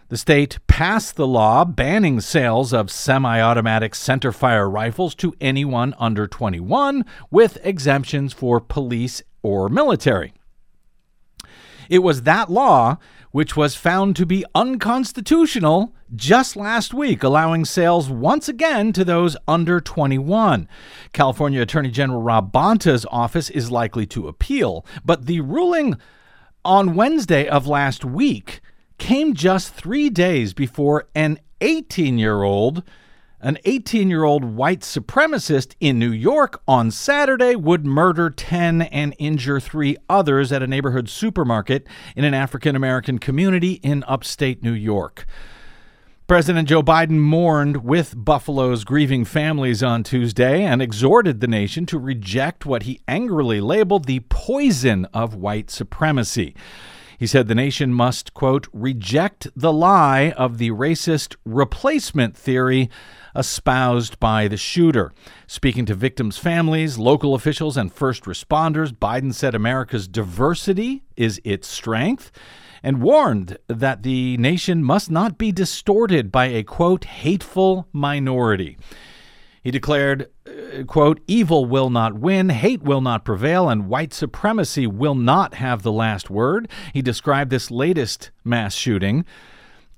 The 0.09 0.19
state 0.19 0.59
passed 0.67 1.17
the 1.17 1.27
law 1.27 1.65
banning 1.65 2.21
sales 2.21 2.75
of 2.75 2.91
semi 2.91 3.41
automatic 3.41 3.95
centerfire 3.95 4.71
rifles 4.71 5.15
to 5.15 5.35
anyone 5.41 5.95
under 5.99 6.27
21, 6.27 7.05
with 7.31 7.59
exemptions 7.65 8.35
for 8.35 8.61
police 8.61 9.23
or 9.43 9.69
military. 9.69 10.33
It 11.89 12.01
was 12.01 12.23
that 12.23 12.51
law 12.51 12.99
which 13.33 13.57
was 13.57 13.75
found 13.75 14.15
to 14.15 14.27
be 14.27 14.45
unconstitutional 14.55 15.95
just 16.15 16.55
last 16.55 16.95
week, 16.95 17.23
allowing 17.23 17.65
sales 17.65 18.09
once 18.09 18.49
again 18.49 18.93
to 18.93 19.05
those 19.05 19.37
under 19.49 19.81
21. 19.81 20.69
California 21.13 21.63
Attorney 21.63 21.91
General 21.91 22.21
Rob 22.21 22.53
Bonta's 22.53 23.07
office 23.11 23.51
is 23.51 23.71
likely 23.71 24.07
to 24.07 24.29
appeal, 24.29 24.87
but 25.05 25.27
the 25.27 25.41
ruling 25.41 25.97
on 26.65 26.95
Wednesday 26.95 27.49
of 27.49 27.67
last 27.67 28.05
week 28.05 28.61
came 28.99 29.35
just 29.35 29.75
three 29.75 30.11
days 30.11 30.53
before 30.53 31.09
an 31.15 31.41
18 31.63 32.19
year 32.19 32.43
old 32.43 32.83
an 33.43 33.59
18 33.65 34.09
year 34.09 34.23
old 34.23 34.45
white 34.45 34.81
supremacist 34.81 35.75
in 35.81 35.99
New 35.99 36.13
York 36.13 36.63
on 36.69 36.93
Saturday 36.93 37.57
would 37.57 37.85
murder 37.85 38.31
10 38.31 38.83
and 38.83 39.17
injure 39.19 39.59
three 39.59 39.97
others 40.09 40.53
at 40.53 40.63
a 40.63 40.67
neighborhood 40.67 41.09
supermarket 41.09 41.87
in 42.15 42.25
an 42.25 42.35
African 42.35 42.77
American 42.77 43.19
community 43.19 43.73
in 43.83 44.05
upstate 44.07 44.63
New 44.63 44.73
York. 44.73 45.27
President 46.29 46.69
Joe 46.69 46.85
Biden 46.85 47.19
mourned 47.19 47.85
with 47.85 48.15
Buffalo's 48.17 48.85
grieving 48.85 49.25
families 49.25 49.83
on 49.83 50.05
Tuesday 50.05 50.63
and 50.63 50.81
exhorted 50.81 51.41
the 51.41 51.49
nation 51.49 51.85
to 51.87 51.99
reject 51.99 52.65
what 52.65 52.85
he 52.85 53.01
angrily 53.09 53.61
labeled 53.61 54.05
the 54.05 54.21
poison 54.29 55.05
of 55.13 55.35
white 55.35 55.69
supremacy. 55.69 56.55
He 57.19 57.27
said 57.27 57.49
the 57.49 57.55
nation 57.55 57.93
must, 57.93 58.35
quote, 58.35 58.69
reject 58.73 59.49
the 59.55 59.73
lie 59.73 60.31
of 60.37 60.59
the 60.59 60.71
racist 60.71 61.37
replacement 61.45 62.37
theory 62.37 62.89
espoused 63.35 64.19
by 64.21 64.49
the 64.49 64.57
shooter. 64.57 65.13
Speaking 65.47 65.87
to 65.87 65.95
victims' 65.95 66.39
families, 66.39 66.99
local 66.99 67.35
officials, 67.35 67.77
and 67.77 67.93
first 67.93 68.25
responders, 68.25 68.93
Biden 68.93 69.33
said 69.33 69.55
America's 69.55 70.09
diversity 70.09 71.03
is 71.17 71.41
its 71.45 71.69
strength 71.69 72.31
and 72.83 73.01
warned 73.01 73.59
that 73.69 74.03
the 74.03 74.37
nation 74.39 74.83
must 74.83 75.11
not 75.11 75.39
be 75.39 75.53
distorted 75.53 76.33
by 76.33 76.47
a, 76.47 76.63
quote, 76.65 77.05
hateful 77.05 77.87
minority. 77.93 78.77
He 79.63 79.71
declared, 79.71 80.29
uh, 80.45 80.83
quote, 80.85 81.21
evil 81.29 81.65
will 81.67 81.89
not 81.89 82.15
win, 82.19 82.49
hate 82.49 82.83
will 82.83 83.01
not 83.01 83.25
prevail, 83.25 83.69
and 83.69 83.89
white 83.89 84.13
supremacy 84.13 84.89
will 84.89 85.15
not 85.15 85.55
have 85.55 85.83
the 85.83 85.93
last 85.93 86.31
word. 86.31 86.69
He 86.93 87.01
described 87.01 87.51
this 87.51 87.71
latest 87.71 88.33
mass 88.45 88.75
shooting 88.75 89.25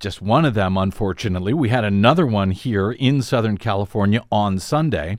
just 0.05 0.21
one 0.21 0.45
of 0.45 0.53
them, 0.53 0.77
unfortunately. 0.77 1.55
We 1.55 1.71
had 1.71 1.83
another 1.83 2.27
one 2.27 2.51
here 2.51 2.93
in 2.93 3.23
Southern 3.23 3.57
California 3.57 4.23
on 4.31 4.59
Sunday. 4.59 5.17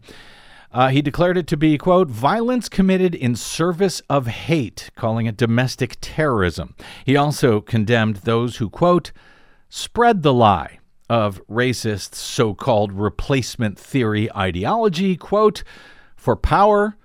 Uh, 0.72 0.90
he 0.90 1.02
declared 1.02 1.40
it 1.40 1.48
to 1.48 1.58
be, 1.58 1.76
quote, 1.76 2.08
violence 2.08 2.70
committed 2.70 3.16
in 3.16 3.36
service 3.36 4.04
of 4.12 4.28
hate, 4.28 4.92
calling 4.96 5.26
it 5.26 5.38
domestic 5.38 5.98
terrorism. 6.02 6.76
He 7.04 7.18
also 7.18 7.62
condemned 7.62 8.18
those 8.18 8.58
who, 8.58 8.70
quote, 8.70 9.12
spread 9.70 10.22
the 10.22 10.34
lie 10.34 10.78
of 11.10 11.42
racist 11.48 12.14
so 12.14 12.54
called 12.54 12.92
replacement 12.94 13.80
theory 13.80 14.32
ideology, 14.36 15.18
quote, 15.18 15.64
for 16.16 16.36
power, 16.36 16.96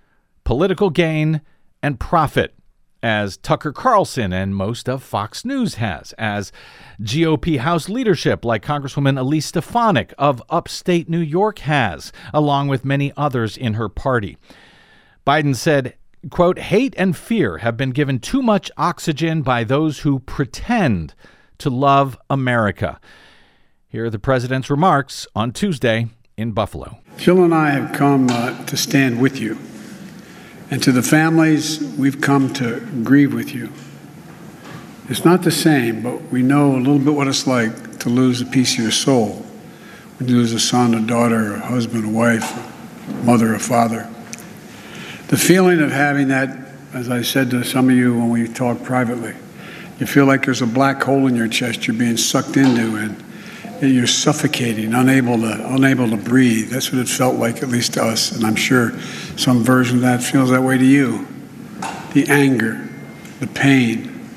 political 0.45 0.91
gain, 0.91 1.41
and 1.83 1.99
profit 1.99 2.55
as 3.03 3.37
Tucker 3.37 3.73
Carlson 3.73 4.33
and 4.33 4.55
most 4.55 4.89
of 4.89 5.03
Fox 5.03 5.45
News 5.45 5.75
has, 5.75 6.13
as 6.19 6.53
GOP 7.01 7.59
House 7.59 7.89
leadership 7.89 8.45
like 8.45 8.65
Congresswoman 8.65 9.19
Elise 9.19 9.47
Stefanik 9.47 10.13
of 10.19 10.43
upstate 10.51 11.09
New 11.09 11.21
York 11.21 11.61
has, 11.61 12.13
along 12.35 12.69
with 12.69 12.85
many 12.85 13.13
others 13.17 13.57
in 13.57 13.75
her 13.75 13.89
party. 13.89 14.37
Biden 15.27 15.57
said, 15.57 15.95
quote, 16.31 16.59
hate 16.59 16.95
and 16.99 17.17
fear 17.17 17.59
have 17.59 17.77
been 17.77 17.91
given 17.91 18.19
too 18.19 18.43
much 18.43 18.71
oxygen 18.77 19.43
by 19.43 19.65
those 19.65 20.01
who 20.01 20.19
pretend 20.21 21.15
to 21.59 21.71
love 21.71 22.19
America. 22.29 23.01
Here 23.89 24.07
are 24.07 24.11
the 24.11 24.19
president's 24.19 24.71
remarks 24.71 25.27
on 25.35 25.53
Tuesday 25.53 26.09
in 26.37 26.53
Buffalo. 26.53 26.99
Jill 27.17 27.45
and 27.45 27.55
I 27.55 27.71
have 27.71 27.93
come 27.97 28.29
uh, 28.31 28.65
to 28.67 28.77
stand 28.77 29.21
with 29.21 29.39
you 29.41 29.59
and 30.71 30.83
to 30.85 30.93
the 30.93 31.03
families, 31.03 31.81
we've 31.99 32.21
come 32.21 32.53
to 32.55 32.81
grieve 33.03 33.35
with 33.35 33.53
you. 33.55 33.71
It's 35.09 35.25
not 35.25 35.43
the 35.43 35.51
same, 35.51 36.03
but 36.03 36.23
we 36.31 36.43
know 36.43 36.77
a 36.77 36.79
little 36.79 37.01
bit 37.01 37.15
what 37.15 37.27
it's 37.27 37.47
like 37.47 37.99
to 38.01 38.09
lose 38.09 38.41
a 38.41 38.47
piece 38.47 38.75
of 38.75 38.81
your 38.81 38.93
soul. 38.93 39.45
When 40.19 40.29
you 40.29 40.37
lose 40.37 40.53
a 40.53 40.61
son, 40.61 40.95
a 40.95 41.01
daughter, 41.01 41.55
a 41.55 41.61
husband, 41.61 42.05
a 42.05 42.09
wife, 42.09 42.57
a 43.09 43.13
mother, 43.25 43.53
a 43.55 43.59
father. 43.59 44.09
The 45.27 45.37
feeling 45.37 45.81
of 45.81 45.91
having 45.91 46.29
that, 46.29 46.57
as 46.93 47.11
I 47.11 47.23
said 47.23 47.51
to 47.51 47.65
some 47.65 47.91
of 47.91 47.97
you 47.97 48.17
when 48.17 48.31
we 48.31 48.47
talked 48.47 48.85
privately, 48.85 49.35
you 49.99 50.07
feel 50.07 50.27
like 50.27 50.45
there's 50.45 50.63
a 50.63 50.67
black 50.67 51.03
hole 51.03 51.27
in 51.27 51.35
your 51.35 51.49
chest 51.49 51.87
you're 51.87 51.97
being 51.97 52.17
sucked 52.17 52.57
into, 52.57 52.97
and 52.97 53.23
you're 53.89 54.07
suffocating, 54.07 54.95
unable 54.95 55.39
to 55.39 55.75
unable 55.75 56.11
to 56.11 56.17
breathe. 56.17 56.71
That's 56.71 56.93
what 56.93 57.01
it 57.01 57.09
felt 57.09 57.37
like, 57.37 57.63
at 57.63 57.69
least 57.69 57.95
to 57.95 58.05
us, 58.05 58.33
and 58.33 58.45
I'm 58.45 58.57
sure 58.57 58.99
some 59.37 59.63
version 59.63 59.97
of 59.97 60.03
that 60.03 60.23
feels 60.23 60.51
that 60.51 60.63
way 60.63 60.77
to 60.77 60.85
you. 60.85 61.27
The 62.13 62.27
anger, 62.29 62.89
the 63.41 63.47
pain, 63.47 64.29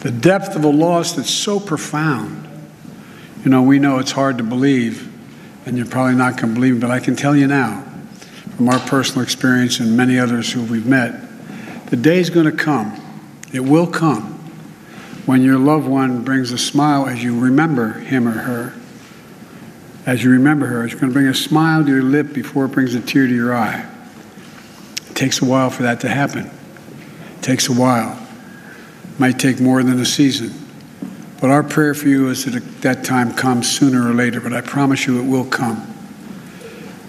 the 0.00 0.10
depth 0.10 0.56
of 0.56 0.64
a 0.64 0.68
loss 0.68 1.12
that's 1.12 1.30
so 1.30 1.60
profound. 1.60 2.48
You 3.44 3.50
know, 3.50 3.62
we 3.62 3.78
know 3.78 3.98
it's 3.98 4.12
hard 4.12 4.38
to 4.38 4.44
believe, 4.44 5.12
and 5.66 5.76
you're 5.76 5.86
probably 5.86 6.14
not 6.14 6.36
going 6.36 6.54
to 6.54 6.54
believe, 6.54 6.80
but 6.80 6.90
I 6.90 7.00
can 7.00 7.14
tell 7.14 7.36
you 7.36 7.46
now, 7.46 7.84
from 8.56 8.68
our 8.68 8.80
personal 8.80 9.22
experience 9.22 9.80
and 9.80 9.96
many 9.96 10.18
others 10.18 10.52
who 10.52 10.62
we've 10.64 10.86
met, 10.86 11.20
the 11.90 11.96
day's 11.96 12.30
going 12.30 12.46
to 12.46 12.52
come. 12.52 12.98
It 13.52 13.60
will 13.60 13.86
come 13.86 14.31
when 15.26 15.42
your 15.42 15.58
loved 15.58 15.86
one 15.86 16.24
brings 16.24 16.50
a 16.50 16.58
smile 16.58 17.06
as 17.06 17.22
you 17.22 17.38
remember 17.38 17.92
him 17.92 18.26
or 18.26 18.32
her, 18.32 18.74
as 20.04 20.24
you 20.24 20.30
remember 20.30 20.66
her, 20.66 20.84
it's 20.84 20.94
going 20.94 21.08
to 21.08 21.12
bring 21.12 21.28
a 21.28 21.34
smile 21.34 21.84
to 21.84 21.90
your 21.90 22.02
lip 22.02 22.32
before 22.32 22.64
it 22.64 22.72
brings 22.72 22.94
a 22.94 23.00
tear 23.00 23.26
to 23.26 23.34
your 23.34 23.54
eye. 23.54 23.88
It 25.08 25.14
takes 25.14 25.40
a 25.40 25.44
while 25.44 25.70
for 25.70 25.84
that 25.84 26.00
to 26.00 26.08
happen. 26.08 26.50
It 27.36 27.42
takes 27.42 27.68
a 27.68 27.72
while. 27.72 28.18
It 29.04 29.20
might 29.20 29.38
take 29.38 29.60
more 29.60 29.82
than 29.84 30.00
a 30.00 30.04
season. 30.04 30.52
But 31.40 31.50
our 31.50 31.62
prayer 31.62 31.94
for 31.94 32.08
you 32.08 32.28
is 32.30 32.44
that 32.44 32.82
that 32.82 33.04
time 33.04 33.32
comes 33.32 33.70
sooner 33.70 34.08
or 34.08 34.14
later, 34.14 34.40
but 34.40 34.52
I 34.52 34.60
promise 34.60 35.06
you 35.06 35.20
it 35.20 35.26
will 35.26 35.44
come. 35.44 35.88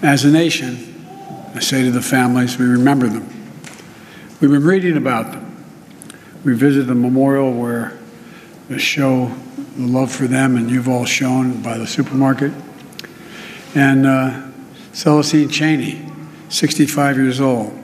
As 0.02 0.24
a 0.24 0.30
nation, 0.30 0.94
I 1.54 1.60
say 1.60 1.82
to 1.82 1.90
the 1.90 2.02
families, 2.02 2.58
we 2.58 2.66
remember 2.66 3.08
them. 3.08 3.28
We've 4.40 4.50
been 4.50 4.64
reading 4.64 4.96
about 4.96 5.32
them. 5.32 5.64
We 6.44 6.54
visited 6.54 6.86
the 6.86 6.94
memorial 6.94 7.52
where 7.52 7.98
show 8.78 9.30
the 9.76 9.86
love 9.86 10.10
for 10.10 10.26
them, 10.26 10.56
and 10.56 10.70
you've 10.70 10.88
all 10.88 11.04
shown 11.04 11.62
by 11.62 11.78
the 11.78 11.86
supermarket. 11.86 12.52
And 13.74 14.06
uh, 14.06 14.48
Celestine 14.92 15.50
Chaney, 15.50 16.04
65 16.48 17.16
years 17.16 17.40
old, 17.40 17.78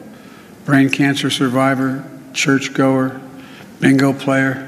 brain 0.65 0.89
cancer 0.89 1.31
survivor, 1.31 2.05
churchgoer, 2.33 3.21
bingo 3.81 4.13
player, 4.13 4.67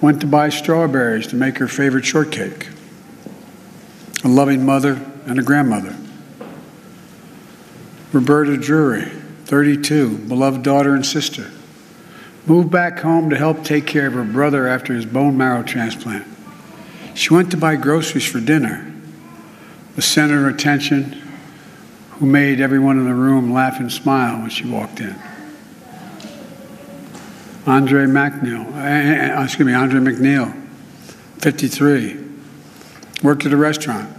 went 0.00 0.20
to 0.20 0.26
buy 0.26 0.48
strawberries 0.48 1.26
to 1.28 1.36
make 1.36 1.58
her 1.58 1.68
favorite 1.68 2.04
shortcake. 2.04 2.68
A 4.24 4.28
loving 4.28 4.64
mother 4.64 5.00
and 5.26 5.38
a 5.38 5.42
grandmother. 5.42 5.96
Roberta 8.12 8.56
Drury, 8.56 9.04
32, 9.44 10.18
beloved 10.18 10.62
daughter 10.62 10.94
and 10.94 11.04
sister 11.04 11.50
moved 12.50 12.68
back 12.68 12.98
home 12.98 13.30
to 13.30 13.36
help 13.36 13.62
take 13.62 13.86
care 13.86 14.08
of 14.08 14.12
her 14.12 14.24
brother 14.24 14.66
after 14.66 14.92
his 14.92 15.06
bone 15.06 15.36
marrow 15.36 15.62
transplant. 15.62 16.26
She 17.14 17.32
went 17.32 17.52
to 17.52 17.56
buy 17.56 17.76
groceries 17.76 18.26
for 18.26 18.40
dinner. 18.40 18.92
The 19.94 20.02
center 20.02 20.48
of 20.48 20.56
attention, 20.56 21.12
who 22.10 22.26
made 22.26 22.60
everyone 22.60 22.98
in 22.98 23.04
the 23.04 23.14
room 23.14 23.52
laugh 23.52 23.78
and 23.78 23.90
smile 23.92 24.40
when 24.40 24.50
she 24.50 24.66
walked 24.66 24.98
in. 24.98 25.14
Andre 27.68 28.06
Mackniel, 28.06 28.66
uh, 29.38 29.44
excuse 29.44 29.64
me, 29.64 29.72
Andre 29.72 30.00
Mackniel, 30.00 30.52
53, 31.38 32.18
worked 33.22 33.46
at 33.46 33.52
a 33.52 33.56
restaurant, 33.56 34.12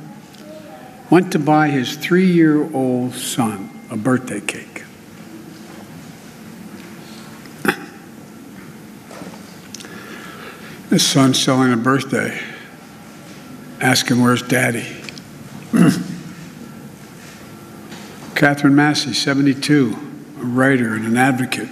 went 1.10 1.34
to 1.34 1.39
buy 1.39 1.67
his 1.67 1.98
three 1.98 2.32
year 2.32 2.74
old 2.74 3.13
son 3.13 3.70
a 3.89 3.98
birthday 3.98 4.39
cake. 4.39 4.70
His 10.91 11.08
son 11.08 11.34
selling 11.34 11.71
a 11.71 11.77
birthday, 11.77 12.38
asking 13.80 14.21
where's 14.21 14.41
daddy. 14.41 14.86
Katherine 18.36 18.75
Massey, 18.75 19.13
72, 19.13 19.95
a 20.41 20.43
writer 20.43 20.93
and 20.93 21.06
an 21.06 21.15
advocate, 21.15 21.69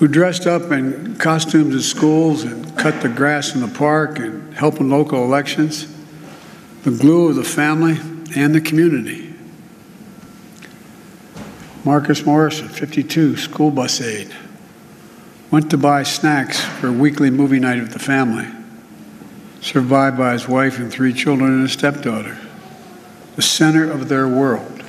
who 0.00 0.08
dressed 0.08 0.44
up 0.44 0.72
in 0.72 1.14
costumes 1.18 1.76
at 1.76 1.82
schools 1.82 2.42
and 2.42 2.76
cut 2.76 3.00
the 3.00 3.08
grass 3.08 3.54
in 3.54 3.60
the 3.60 3.68
park 3.68 4.18
and 4.18 4.52
helped 4.54 4.78
in 4.78 4.90
local 4.90 5.22
elections, 5.22 5.86
the 6.82 6.90
glue 6.90 7.28
of 7.28 7.36
the 7.36 7.44
family 7.44 8.00
and 8.34 8.52
the 8.52 8.60
community. 8.60 9.32
Marcus 11.84 12.26
Morrison, 12.26 12.66
52, 12.68 13.36
school 13.36 13.70
bus 13.70 14.00
aide 14.00 14.34
went 15.54 15.70
to 15.70 15.78
buy 15.78 16.02
snacks 16.02 16.60
for 16.60 16.88
a 16.88 16.92
weekly 16.92 17.30
movie 17.30 17.60
night 17.60 17.80
with 17.80 17.92
the 17.92 17.98
family, 18.00 18.44
survived 19.60 20.18
by 20.18 20.32
his 20.32 20.48
wife 20.48 20.80
and 20.80 20.90
three 20.90 21.12
children 21.12 21.48
and 21.48 21.64
a 21.64 21.68
stepdaughter, 21.68 22.36
the 23.36 23.42
center 23.42 23.88
of 23.88 24.08
their 24.08 24.26
world. 24.26 24.82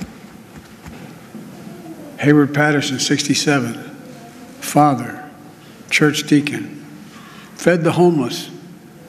Heyward 2.16 2.52
Patterson, 2.52 2.98
67, 2.98 3.74
father, 4.60 5.30
church 5.88 6.26
deacon, 6.26 6.84
fed 7.54 7.84
the 7.84 7.92
homeless 7.92 8.50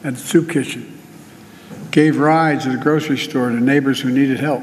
at 0.04 0.14
the 0.14 0.20
soup 0.20 0.52
kitchen, 0.52 0.96
gave 1.90 2.20
rides 2.20 2.68
at 2.68 2.74
the 2.74 2.84
grocery 2.84 3.18
store 3.18 3.50
to 3.50 3.60
neighbors 3.60 4.00
who 4.00 4.12
needed 4.12 4.40
help, 4.40 4.62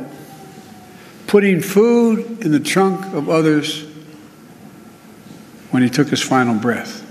putting 1.26 1.60
food 1.60 2.40
in 2.44 2.52
the 2.52 2.60
trunk 2.60 3.04
of 3.14 3.28
others 3.28 3.84
when 5.74 5.82
he 5.82 5.90
took 5.90 6.06
his 6.06 6.22
final 6.22 6.54
breath. 6.54 7.02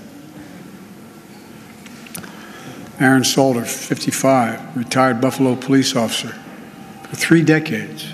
Aaron 2.97 3.25
Salter, 3.25 3.65
55, 3.65 4.77
retired 4.77 5.19
Buffalo 5.19 5.57
police 5.57 5.97
officer 5.97 6.29
for 6.29 7.15
three 7.17 7.41
decades. 7.41 8.07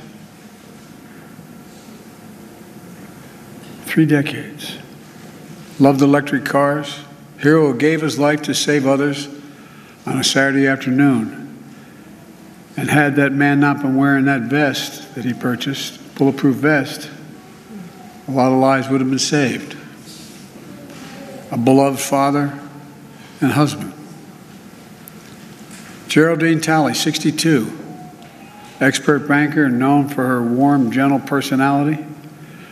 Three 3.86 4.08
decades. 4.08 4.80
Loved 5.78 6.02
electric 6.02 6.46
cars. 6.46 7.02
Hero 7.38 7.72
gave 7.74 8.02
his 8.02 8.18
life 8.18 8.42
to 8.42 8.56
save 8.56 8.88
others 8.88 9.30
on 10.08 10.18
a 10.18 10.24
Saturday 10.24 10.66
afternoon. 10.66 11.64
And 12.76 12.90
had 12.90 13.18
that 13.18 13.34
man 13.34 13.60
not 13.60 13.84
been 13.84 13.96
wearing 13.96 14.26
that 14.26 14.42
vest 14.42 15.14
that 15.14 15.26
he 15.26 15.34
purchased, 15.36 16.16
bulletproof 16.16 16.56
vest, 16.56 17.08
a 18.28 18.32
lot 18.32 18.52
of 18.52 18.58
lives 18.58 18.90
would 18.90 19.00
have 19.00 19.12
been 19.12 19.20
saved. 19.20 19.76
A 21.52 21.58
beloved 21.58 22.00
father 22.00 22.60
and 23.42 23.52
husband. 23.52 23.94
Geraldine 26.08 26.60
Talley, 26.60 26.94
62, 26.94 27.72
expert 28.80 29.28
banker 29.28 29.66
and 29.66 29.78
known 29.78 30.08
for 30.10 30.26
her 30.26 30.42
warm, 30.42 30.92
gentle 30.92 31.20
personality, 31.20 32.04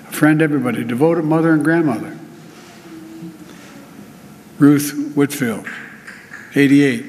a 0.07 0.11
friend 0.11 0.39
to 0.39 0.43
everybody, 0.43 0.83
devoted 0.83 1.23
mother 1.23 1.53
and 1.53 1.63
grandmother. 1.63 2.17
Ruth 4.57 5.13
Whitfield, 5.15 5.67
88, 6.55 7.05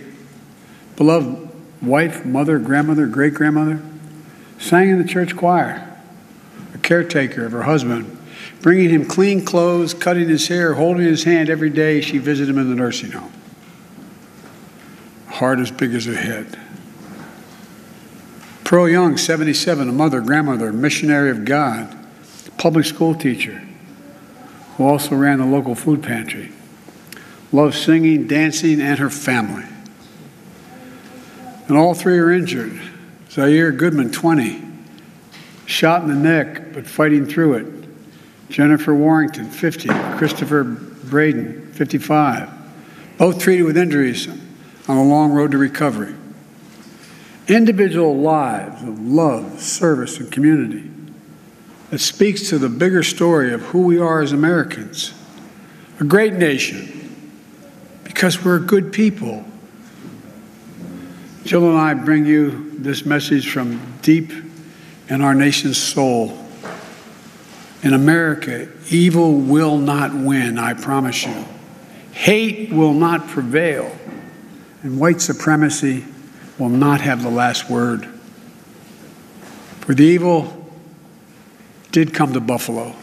beloved 0.96 1.48
wife, 1.80 2.26
mother, 2.26 2.58
grandmother, 2.58 3.06
great 3.06 3.32
grandmother, 3.32 3.80
sang 4.58 4.90
in 4.90 4.98
the 4.98 5.08
church 5.08 5.34
choir, 5.34 5.98
a 6.74 6.78
caretaker 6.78 7.46
of 7.46 7.52
her 7.52 7.62
husband, 7.62 8.17
bringing 8.60 8.90
him 8.90 9.04
clean 9.04 9.44
clothes, 9.44 9.94
cutting 9.94 10.28
his 10.28 10.48
hair, 10.48 10.74
holding 10.74 11.04
his 11.04 11.24
hand 11.24 11.48
every 11.48 11.70
day 11.70 12.00
she 12.00 12.18
visited 12.18 12.50
him 12.50 12.58
in 12.58 12.68
the 12.68 12.74
nursing 12.74 13.12
home. 13.12 13.32
Heart 15.28 15.60
as 15.60 15.70
big 15.70 15.94
as 15.94 16.06
her 16.06 16.14
head. 16.14 16.58
Pearl 18.64 18.88
Young, 18.88 19.16
77, 19.16 19.88
a 19.88 19.92
mother, 19.92 20.20
grandmother, 20.20 20.72
missionary 20.72 21.30
of 21.30 21.44
God, 21.44 21.96
public 22.58 22.84
school 22.84 23.14
teacher, 23.14 23.62
who 24.76 24.84
also 24.84 25.14
ran 25.14 25.38
the 25.38 25.46
local 25.46 25.74
food 25.74 26.02
pantry. 26.02 26.52
Loved 27.50 27.74
singing, 27.74 28.26
dancing, 28.26 28.80
and 28.80 28.98
her 28.98 29.08
family. 29.08 29.64
And 31.66 31.76
all 31.78 31.94
three 31.94 32.18
are 32.18 32.30
injured. 32.30 32.78
Zaire 33.30 33.72
Goodman, 33.72 34.10
20, 34.10 34.62
shot 35.64 36.02
in 36.02 36.08
the 36.08 36.14
neck, 36.14 36.74
but 36.74 36.86
fighting 36.86 37.24
through 37.24 37.54
it. 37.54 37.77
Jennifer 38.48 38.94
Warrington, 38.94 39.50
50. 39.50 39.88
Christopher 40.16 40.64
Braden, 40.64 41.72
55. 41.72 42.50
Both 43.18 43.40
treated 43.40 43.64
with 43.64 43.76
injuries 43.76 44.28
on 44.88 44.96
a 44.96 45.04
long 45.04 45.32
road 45.32 45.52
to 45.52 45.58
recovery. 45.58 46.14
Individual 47.46 48.16
lives 48.16 48.82
of 48.82 49.00
love, 49.00 49.60
service, 49.60 50.18
and 50.18 50.30
community 50.30 50.90
that 51.90 51.98
speaks 51.98 52.48
to 52.50 52.58
the 52.58 52.68
bigger 52.68 53.02
story 53.02 53.52
of 53.52 53.62
who 53.62 53.82
we 53.82 53.98
are 53.98 54.20
as 54.20 54.32
Americans. 54.32 55.14
A 56.00 56.04
great 56.04 56.34
nation 56.34 56.94
because 58.04 58.44
we're 58.44 58.58
good 58.58 58.92
people. 58.92 59.44
Jill 61.44 61.68
and 61.70 61.78
I 61.78 61.94
bring 61.94 62.26
you 62.26 62.70
this 62.78 63.06
message 63.06 63.50
from 63.50 63.80
deep 64.02 64.32
in 65.08 65.22
our 65.22 65.34
nation's 65.34 65.78
soul. 65.78 66.47
In 67.82 67.94
America, 67.94 68.68
evil 68.90 69.34
will 69.34 69.78
not 69.78 70.12
win, 70.12 70.58
I 70.58 70.74
promise 70.74 71.24
you. 71.24 71.44
Hate 72.12 72.72
will 72.72 72.94
not 72.94 73.28
prevail, 73.28 73.96
and 74.82 74.98
white 74.98 75.20
supremacy 75.20 76.04
will 76.58 76.68
not 76.68 77.00
have 77.00 77.22
the 77.22 77.30
last 77.30 77.70
word. 77.70 78.06
For 79.80 79.94
the 79.94 80.04
evil 80.04 80.66
did 81.92 82.12
come 82.12 82.32
to 82.32 82.40
Buffalo. 82.40 82.94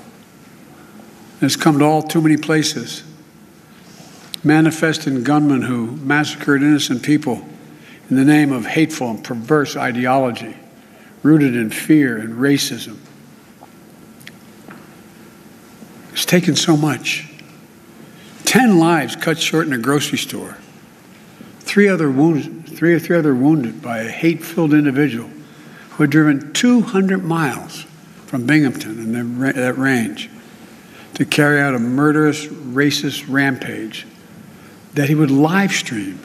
It's 1.42 1.56
come 1.56 1.80
to 1.80 1.86
all 1.86 2.04
too 2.04 2.22
many 2.22 2.38
places. 2.38 3.04
Manifest 4.44 5.08
in 5.08 5.24
gunmen 5.24 5.64
who 5.64 5.88
massacred 5.88 6.62
innocent 6.62 7.02
people 7.02 7.48
in 8.10 8.18
the 8.18 8.26
name 8.26 8.52
of 8.52 8.66
hateful 8.66 9.10
and 9.10 9.24
perverse 9.24 9.76
ideology 9.76 10.56
rooted 11.24 11.56
in 11.56 11.72
fear 11.72 12.18
and 12.18 12.36
racism. 12.36 12.98
It's 16.16 16.24
taken 16.24 16.56
so 16.56 16.78
much. 16.78 17.28
Ten 18.46 18.80
lives 18.80 19.18
cut 19.18 19.38
short 19.38 19.68
in 19.68 19.74
a 19.74 19.78
grocery 19.78 20.18
store. 20.18 20.58
Three 21.60 21.90
other 21.90 22.10
wounded, 22.10 22.74
three 22.74 22.94
or 22.94 23.00
three 23.00 23.18
other 23.18 23.36
wounded 23.36 23.82
by 23.82 23.98
a 24.00 24.08
hate-filled 24.08 24.74
individual 24.74 25.30
who 25.90 26.04
had 26.04 26.10
driven 26.10 26.54
200 26.54 27.22
miles 27.26 27.84
from 28.28 28.46
Binghamton 28.46 29.14
and 29.14 29.42
that 29.56 29.78
range 29.78 30.30
to 31.16 31.26
carry 31.26 31.60
out 31.60 31.76
a 31.76 31.80
murderous, 31.80 32.46
racist 32.46 33.26
rampage 33.28 34.08
that 34.94 35.10
he 35.10 35.16
would 35.16 35.32
live 35.32 35.74
stream, 35.74 36.18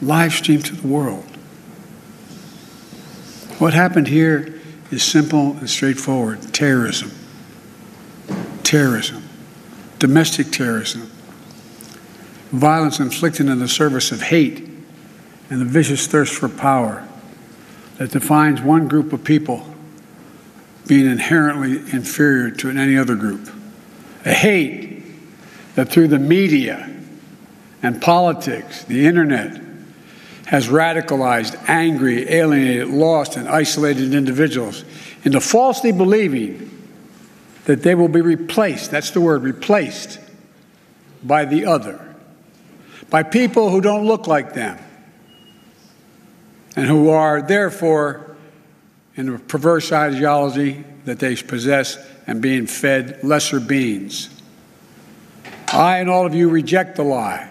live 0.00 0.32
stream 0.32 0.62
to 0.62 0.74
the 0.74 0.88
world. 0.88 1.26
What 3.58 3.74
happened 3.74 4.08
here 4.08 4.58
is 4.90 5.02
simple 5.02 5.58
and 5.58 5.68
straightforward 5.68 6.54
terrorism. 6.54 7.10
Terrorism. 8.70 9.28
Domestic 9.98 10.52
terrorism. 10.52 11.10
Violence 12.52 13.00
inflicted 13.00 13.48
in 13.48 13.58
the 13.58 13.66
service 13.66 14.12
of 14.12 14.22
hate 14.22 14.60
and 15.50 15.60
the 15.60 15.64
vicious 15.64 16.06
thirst 16.06 16.32
for 16.32 16.48
power 16.48 17.04
that 17.96 18.12
defines 18.12 18.60
one 18.60 18.86
group 18.86 19.12
of 19.12 19.24
people 19.24 19.66
being 20.86 21.10
inherently 21.10 21.78
inferior 21.92 22.52
to 22.52 22.70
any 22.70 22.96
other 22.96 23.16
group. 23.16 23.50
A 24.24 24.32
hate 24.32 25.02
that 25.74 25.88
through 25.88 26.06
the 26.06 26.20
media 26.20 26.88
and 27.82 28.00
politics, 28.00 28.84
the 28.84 29.04
internet, 29.04 29.60
has 30.46 30.68
radicalized 30.68 31.60
angry, 31.68 32.30
alienated, 32.30 32.86
lost, 32.86 33.36
and 33.36 33.48
isolated 33.48 34.14
individuals 34.14 34.84
into 35.24 35.40
falsely 35.40 35.90
believing 35.90 36.70
that 37.70 37.84
they 37.84 37.94
will 37.94 38.08
be 38.08 38.20
replaced 38.20 38.90
that's 38.90 39.12
the 39.12 39.20
word 39.20 39.44
replaced 39.44 40.18
by 41.22 41.44
the 41.44 41.66
other, 41.66 42.16
by 43.10 43.22
people 43.22 43.70
who 43.70 43.80
don't 43.80 44.06
look 44.06 44.26
like 44.26 44.54
them, 44.54 44.76
and 46.74 46.88
who 46.88 47.10
are 47.10 47.40
therefore 47.40 48.34
in 49.14 49.28
a 49.28 49.38
perverse 49.38 49.92
ideology 49.92 50.84
that 51.04 51.20
they 51.20 51.36
possess 51.36 51.96
and 52.26 52.42
being 52.42 52.66
fed 52.66 53.22
lesser 53.22 53.60
beings. 53.60 54.30
I 55.72 55.98
and 55.98 56.10
all 56.10 56.26
of 56.26 56.34
you 56.34 56.48
reject 56.48 56.96
the 56.96 57.04
lie. 57.04 57.48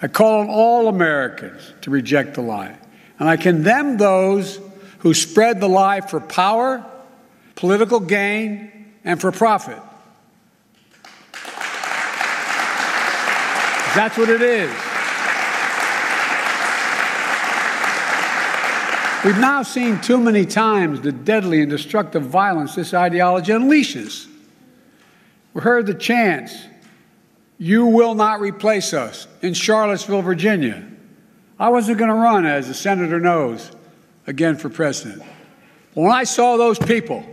I 0.00 0.06
call 0.06 0.42
on 0.42 0.48
all 0.48 0.86
Americans 0.86 1.74
to 1.80 1.90
reject 1.90 2.34
the 2.34 2.42
lie. 2.42 2.78
And 3.18 3.28
I 3.28 3.36
condemn 3.36 3.96
those 3.96 4.60
who 5.00 5.14
spread 5.14 5.60
the 5.60 5.68
lie 5.68 6.00
for 6.00 6.20
power, 6.20 6.86
political 7.56 7.98
gain, 7.98 8.79
and 9.04 9.20
for 9.20 9.32
profit. 9.32 9.80
That's 13.94 14.16
what 14.16 14.28
it 14.28 14.42
is. 14.42 14.70
We've 19.24 19.38
now 19.38 19.62
seen 19.62 20.00
too 20.00 20.18
many 20.18 20.46
times 20.46 21.00
the 21.00 21.12
deadly 21.12 21.60
and 21.60 21.68
destructive 21.68 22.22
violence 22.22 22.74
this 22.74 22.94
ideology 22.94 23.52
unleashes. 23.52 24.26
We 25.52 25.60
heard 25.60 25.86
the 25.86 25.94
chants, 25.94 26.56
You 27.58 27.84
will 27.84 28.14
not 28.14 28.40
replace 28.40 28.94
us, 28.94 29.26
in 29.42 29.52
Charlottesville, 29.52 30.22
Virginia. 30.22 30.86
I 31.58 31.68
wasn't 31.68 31.98
going 31.98 32.08
to 32.08 32.14
run, 32.14 32.46
as 32.46 32.68
the 32.68 32.74
senator 32.74 33.20
knows, 33.20 33.70
again 34.26 34.56
for 34.56 34.70
president. 34.70 35.22
When 35.92 36.10
I 36.10 36.24
saw 36.24 36.56
those 36.56 36.78
people 36.78 37.26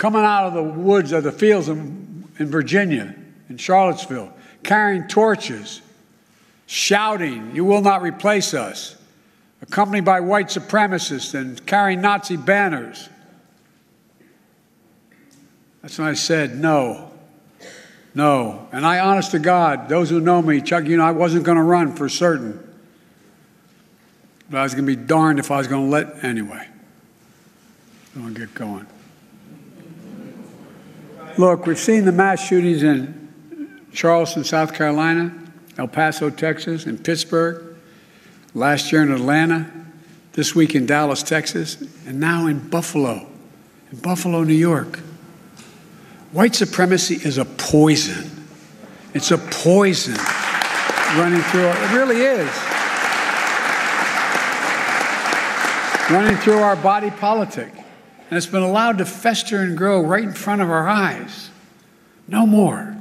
coming 0.00 0.22
out 0.22 0.46
of 0.46 0.54
the 0.54 0.62
woods 0.62 1.12
of 1.12 1.22
the 1.22 1.30
fields 1.30 1.68
in, 1.68 2.24
in 2.38 2.46
Virginia, 2.46 3.14
in 3.50 3.58
Charlottesville, 3.58 4.32
carrying 4.62 5.06
torches, 5.06 5.82
shouting, 6.64 7.54
You 7.54 7.66
will 7.66 7.82
not 7.82 8.00
replace 8.00 8.54
us, 8.54 8.96
accompanied 9.60 10.06
by 10.06 10.20
white 10.20 10.46
supremacists 10.46 11.38
and 11.38 11.64
carrying 11.66 12.00
Nazi 12.00 12.38
banners. 12.38 13.10
That's 15.82 15.98
when 15.98 16.08
I 16.08 16.14
said, 16.14 16.58
No, 16.58 17.12
no. 18.14 18.68
And 18.72 18.86
I, 18.86 19.00
honest 19.00 19.32
to 19.32 19.38
God, 19.38 19.90
those 19.90 20.08
who 20.08 20.18
know 20.18 20.40
me, 20.40 20.62
Chuck, 20.62 20.86
you 20.86 20.96
know, 20.96 21.04
I 21.04 21.10
wasn't 21.10 21.44
going 21.44 21.58
to 21.58 21.62
run 21.62 21.94
for 21.94 22.08
certain. 22.08 22.58
But 24.48 24.60
I 24.60 24.62
was 24.62 24.72
going 24.72 24.86
to 24.86 24.96
be 24.96 25.00
darned 25.00 25.38
if 25.38 25.50
I 25.50 25.58
was 25.58 25.68
going 25.68 25.84
to 25.84 25.90
let 25.90 26.24
anyway. 26.24 26.66
I'm 28.16 28.22
going 28.22 28.32
to 28.32 28.40
get 28.40 28.54
going. 28.54 28.86
Look, 31.38 31.66
we've 31.66 31.78
seen 31.78 32.04
the 32.04 32.12
mass 32.12 32.46
shootings 32.46 32.82
in 32.82 33.80
Charleston, 33.92 34.44
South 34.44 34.74
Carolina, 34.74 35.32
El 35.78 35.88
Paso, 35.88 36.28
Texas, 36.28 36.86
and 36.86 37.02
Pittsburgh, 37.02 37.76
last 38.52 38.92
year 38.92 39.02
in 39.02 39.12
Atlanta, 39.12 39.70
this 40.32 40.54
week 40.54 40.74
in 40.74 40.86
Dallas, 40.86 41.22
Texas, 41.22 41.80
and 42.06 42.20
now 42.20 42.46
in 42.46 42.68
Buffalo, 42.68 43.26
in 43.90 43.98
Buffalo, 43.98 44.44
New 44.44 44.54
York. 44.54 44.98
White 46.32 46.54
supremacy 46.54 47.14
is 47.16 47.38
a 47.38 47.44
poison. 47.44 48.46
It's 49.14 49.30
a 49.30 49.38
poison 49.38 50.14
running 51.16 51.42
through 51.42 51.66
our, 51.66 51.76
it 51.76 51.96
really 51.96 52.20
is. 52.20 52.50
Running 56.10 56.36
through 56.38 56.58
our 56.58 56.76
body 56.76 57.10
politic. 57.10 57.72
And 58.30 58.36
it's 58.36 58.46
been 58.46 58.62
allowed 58.62 58.98
to 58.98 59.04
fester 59.04 59.60
and 59.60 59.76
grow 59.76 60.00
right 60.00 60.22
in 60.22 60.32
front 60.32 60.62
of 60.62 60.70
our 60.70 60.88
eyes. 60.88 61.50
No 62.28 62.46
more. 62.46 62.96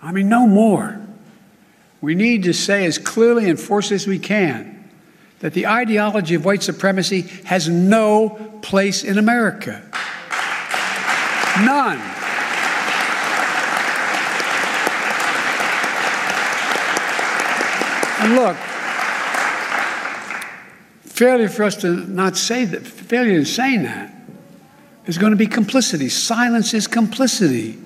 I 0.00 0.12
mean, 0.12 0.28
no 0.28 0.46
more. 0.46 1.04
We 2.00 2.14
need 2.14 2.44
to 2.44 2.54
say 2.54 2.86
as 2.86 2.96
clearly 2.96 3.50
and 3.50 3.58
forcefully 3.58 3.96
as 3.96 4.06
we 4.06 4.20
can 4.20 4.88
that 5.40 5.54
the 5.54 5.66
ideology 5.66 6.36
of 6.36 6.44
white 6.44 6.62
supremacy 6.62 7.22
has 7.44 7.68
no 7.68 8.60
place 8.62 9.02
in 9.02 9.18
America. 9.18 9.82
None. 11.64 11.98
And 18.22 18.34
look, 18.36 18.56
failure 21.06 21.48
for 21.48 21.64
us 21.64 21.74
to 21.78 21.92
not 22.06 22.36
say 22.36 22.66
that, 22.66 22.86
failure 22.86 23.36
in 23.36 23.44
saying 23.44 23.82
that 23.82 24.19
is 25.06 25.18
going 25.18 25.32
to 25.32 25.36
be 25.36 25.46
complicity. 25.46 26.08
Silence 26.08 26.74
is 26.74 26.86
complicity. 26.86 27.78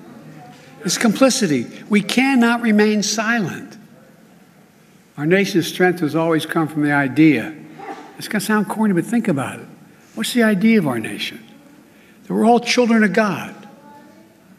It's 0.84 0.98
complicity. 0.98 1.66
We 1.88 2.02
cannot 2.02 2.62
remain 2.62 3.02
silent. 3.02 3.78
Our 5.16 5.26
nation's 5.26 5.66
strength 5.66 6.00
has 6.00 6.14
always 6.14 6.44
come 6.44 6.68
from 6.68 6.82
the 6.82 6.92
idea. 6.92 7.54
It's 8.18 8.28
going 8.28 8.40
to 8.40 8.46
sound 8.46 8.68
corny, 8.68 8.94
but 8.94 9.04
think 9.04 9.28
about 9.28 9.60
it. 9.60 9.66
What's 10.14 10.32
the 10.32 10.42
idea 10.42 10.78
of 10.78 10.86
our 10.86 10.98
nation? 10.98 11.44
That 12.24 12.34
we're 12.34 12.46
all 12.46 12.60
children 12.60 13.04
of 13.04 13.12
God, 13.12 13.54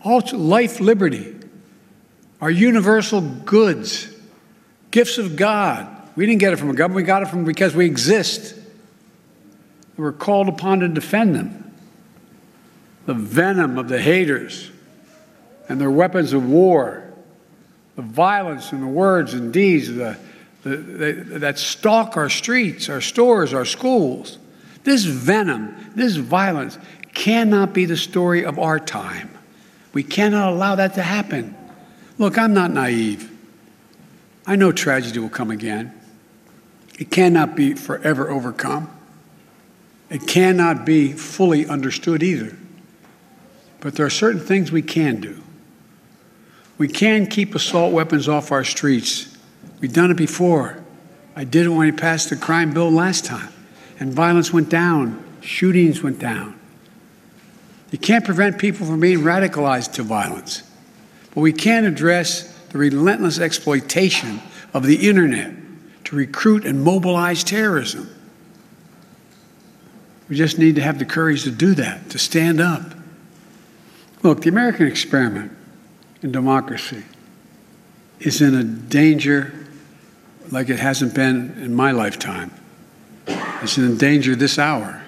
all 0.03 0.21
life, 0.33 0.79
liberty, 0.79 1.35
our 2.41 2.51
universal 2.51 3.21
goods 3.21 4.15
gifts 4.95 5.17
of 5.17 5.35
God. 5.35 5.87
We 6.15 6.25
didn't 6.25 6.39
get 6.39 6.53
it 6.53 6.55
from 6.55 6.69
a 6.69 6.73
government, 6.73 6.95
we 6.95 7.03
got 7.03 7.21
it 7.21 7.27
from 7.27 7.43
because 7.43 7.75
we 7.75 7.85
exist. 7.85 8.57
We're 9.97 10.13
called 10.13 10.47
upon 10.47 10.79
to 10.79 10.87
defend 10.87 11.35
them. 11.35 11.64
The 13.05 13.13
venom 13.13 13.77
of 13.77 13.87
the 13.87 14.01
haters 14.01 14.71
and 15.69 15.79
their 15.79 15.91
weapons 15.91 16.33
of 16.33 16.47
war, 16.47 17.03
the 17.95 18.01
violence 18.01 18.71
and 18.71 18.83
the 18.83 18.87
words 18.87 19.33
and 19.33 19.53
deeds 19.53 19.87
the, 19.87 20.17
the, 20.63 20.77
the, 20.77 21.13
that 21.39 21.59
stalk 21.59 22.17
our 22.17 22.29
streets, 22.29 22.89
our 22.89 23.01
stores, 23.01 23.53
our 23.53 23.65
schools. 23.65 24.37
This 24.83 25.03
venom, 25.03 25.91
this 25.95 26.15
violence 26.15 26.77
cannot 27.13 27.73
be 27.73 27.85
the 27.85 27.97
story 27.97 28.45
of 28.45 28.59
our 28.59 28.79
time. 28.79 29.29
We 29.93 30.03
cannot 30.03 30.51
allow 30.51 30.75
that 30.75 30.95
to 30.95 31.01
happen. 31.01 31.55
Look, 32.17 32.37
I'm 32.37 32.53
not 32.53 32.71
naive. 32.71 33.31
I 34.45 34.55
know 34.55 34.71
tragedy 34.71 35.19
will 35.19 35.29
come 35.29 35.51
again. 35.51 35.99
It 36.99 37.11
cannot 37.11 37.55
be 37.55 37.73
forever 37.73 38.29
overcome. 38.29 38.89
It 40.09 40.27
cannot 40.27 40.85
be 40.85 41.13
fully 41.13 41.67
understood 41.67 42.21
either. 42.21 42.55
But 43.85 43.93
there 43.93 44.05
are 44.07 44.09
certain 44.09 44.41
things 44.41 44.71
we 44.71 44.81
can 44.81 45.21
do. 45.21 45.43
We 46.79 46.87
can 46.87 47.27
keep 47.27 47.53
assault 47.53 47.93
weapons 47.93 48.27
off 48.27 48.51
our 48.51 48.63
streets. 48.63 49.37
We've 49.79 49.93
done 49.93 50.09
it 50.09 50.17
before. 50.17 50.83
I 51.35 51.43
did 51.43 51.67
it 51.67 51.69
when 51.69 51.77
we 51.77 51.91
passed 51.91 52.31
the 52.31 52.35
crime 52.35 52.73
bill 52.73 52.89
last 52.89 53.25
time, 53.25 53.53
and 53.99 54.11
violence 54.11 54.51
went 54.51 54.69
down, 54.69 55.23
shootings 55.39 56.01
went 56.01 56.17
down. 56.17 56.59
You 57.91 57.99
can't 57.99 58.25
prevent 58.25 58.57
people 58.57 58.87
from 58.87 59.01
being 59.01 59.19
radicalized 59.19 59.93
to 59.93 60.01
violence, 60.01 60.63
but 61.35 61.41
we 61.41 61.53
can 61.53 61.85
address 61.85 62.57
the 62.69 62.79
relentless 62.79 63.37
exploitation 63.37 64.41
of 64.73 64.87
the 64.87 65.07
internet 65.07 65.53
to 66.05 66.15
recruit 66.15 66.65
and 66.65 66.83
mobilize 66.83 67.43
terrorism. 67.43 68.09
We 70.27 70.37
just 70.37 70.57
need 70.57 70.73
to 70.73 70.81
have 70.81 70.97
the 70.97 71.05
courage 71.05 71.43
to 71.43 71.51
do 71.51 71.75
that, 71.75 72.09
to 72.09 72.17
stand 72.17 72.59
up. 72.59 72.94
Look, 74.25 74.41
the 74.41 74.49
American 74.49 74.87
experiment 74.87 75.51
in 76.23 76.31
democracy 76.31 77.03
is 78.19 78.41
in 78.41 78.55
a 78.55 78.63
danger 78.63 79.53
like 80.49 80.67
it 80.67 80.79
hasn't 80.79 81.13
been 81.13 81.55
in 81.61 81.75
my 81.75 81.91
lifetime. 81.91 82.49
It's 83.27 83.77
in 83.77 83.97
danger 83.97 84.35
this 84.35 84.57
hour. 84.57 85.03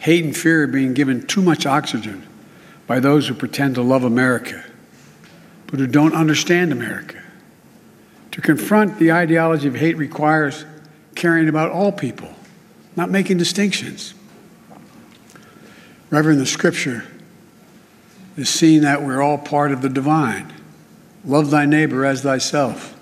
Hate 0.00 0.26
and 0.26 0.36
fear 0.36 0.64
are 0.64 0.66
being 0.66 0.92
given 0.92 1.26
too 1.26 1.40
much 1.40 1.64
oxygen 1.64 2.22
by 2.86 3.00
those 3.00 3.26
who 3.28 3.34
pretend 3.34 3.76
to 3.76 3.82
love 3.82 4.04
America 4.04 4.62
but 5.66 5.80
who 5.80 5.86
don't 5.86 6.12
understand 6.12 6.70
America. 6.70 7.22
To 8.32 8.42
confront 8.42 8.98
the 8.98 9.10
ideology 9.10 9.68
of 9.68 9.74
hate 9.74 9.96
requires 9.96 10.66
caring 11.14 11.48
about 11.48 11.70
all 11.70 11.92
people, 11.92 12.34
not 12.94 13.08
making 13.08 13.38
distinctions. 13.38 14.12
Reverend, 16.10 16.40
the 16.40 16.46
scripture 16.46 17.06
is 18.38 18.48
seeing 18.48 18.82
that 18.82 19.02
we're 19.02 19.20
all 19.20 19.36
part 19.36 19.72
of 19.72 19.82
the 19.82 19.88
divine. 19.88 20.52
Love 21.24 21.50
thy 21.50 21.66
neighbor 21.66 22.04
as 22.04 22.22
thyself. 22.22 22.96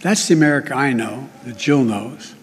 That's 0.00 0.26
the 0.26 0.34
America 0.34 0.74
I 0.74 0.92
know, 0.92 1.28
that 1.44 1.56
Jill 1.56 1.84
knows. 1.84 2.34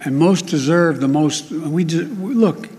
And 0.00 0.16
most 0.16 0.46
deserve 0.46 1.00
the 1.00 1.08
most, 1.08 1.50
we 1.50 1.84
look, 1.84 2.70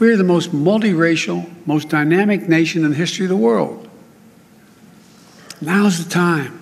we're 0.00 0.16
the 0.16 0.24
most 0.24 0.50
multiracial, 0.50 1.48
most 1.64 1.88
dynamic 1.88 2.48
nation 2.48 2.84
in 2.84 2.90
the 2.90 2.96
history 2.96 3.24
of 3.24 3.30
the 3.30 3.36
world. 3.36 3.88
Now's 5.60 6.04
the 6.04 6.10
time 6.10 6.60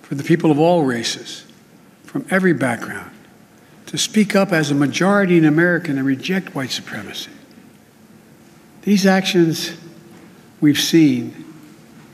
for 0.00 0.14
the 0.14 0.24
people 0.24 0.50
of 0.50 0.58
all 0.58 0.84
races, 0.84 1.44
from 2.04 2.24
every 2.30 2.54
background, 2.54 3.10
to 3.86 3.98
speak 3.98 4.34
up 4.34 4.52
as 4.52 4.70
a 4.70 4.74
majority 4.74 5.36
in 5.36 5.44
America 5.44 5.90
and 5.90 6.02
reject 6.02 6.54
white 6.54 6.70
supremacy. 6.70 7.30
These 8.84 9.06
actions 9.06 9.72
we've 10.60 10.78
seen 10.78 11.44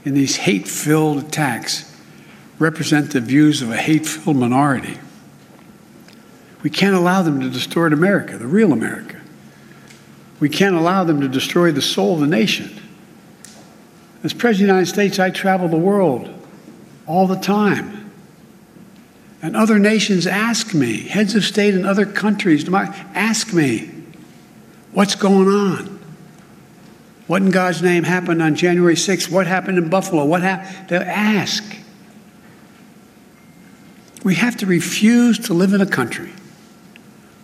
in 0.05 0.15
these 0.15 0.37
hate 0.37 0.69
filled 0.69 1.19
attacks 1.25 1.93
represent 2.61 3.13
the 3.13 3.21
views 3.21 3.61
of 3.61 3.71
a 3.71 3.77
hate 3.77 4.07
filled 4.07 4.37
minority. 4.37 4.99
We 6.63 6.71
can't 6.71 6.95
allow 6.95 7.23
them 7.23 7.41
to 7.41 7.51
distort 7.51 7.93
America, 7.93 8.39
the 8.39 8.47
real 8.47 8.73
America. 8.73 9.21
We 10.39 10.49
can't 10.49 10.77
allow 10.77 11.05
them 11.05 11.21
to 11.23 11.29
destroy 11.29 11.73
the 11.73 11.83
soul 11.83 12.15
of 12.15 12.21
the 12.21 12.27
nation. 12.27 12.81
As 14.23 14.33
President 14.33 14.71
of 14.71 14.77
the 14.77 14.81
United 14.81 14.87
States, 14.87 15.19
I 15.19 15.31
travel 15.31 15.69
the 15.69 15.77
world 15.77 16.33
all 17.07 17.27
the 17.27 17.37
time. 17.37 18.13
And 19.43 19.57
other 19.57 19.79
nations 19.79 20.27
ask 20.27 20.73
me, 20.75 21.09
heads 21.09 21.35
of 21.35 21.45
state 21.45 21.75
in 21.75 21.85
other 21.85 22.07
countries 22.07 22.69
ask 22.73 23.53
me, 23.53 23.91
what's 24.93 25.15
going 25.15 25.49
on? 25.49 26.00
What 27.31 27.43
in 27.43 27.53
God's 27.53 27.81
name 27.81 28.03
happened 28.03 28.43
on 28.43 28.57
January 28.57 28.97
6th? 28.97 29.31
What 29.31 29.47
happened 29.47 29.79
in 29.79 29.89
Buffalo? 29.89 30.25
What 30.25 30.43
happened? 30.43 30.89
They 30.89 30.97
ask. 30.97 31.63
We 34.25 34.35
have 34.35 34.57
to 34.57 34.67
refuse 34.67 35.39
to 35.47 35.55
live 35.55 35.73
in 35.73 35.81
a 35.81 35.87
country 35.87 36.33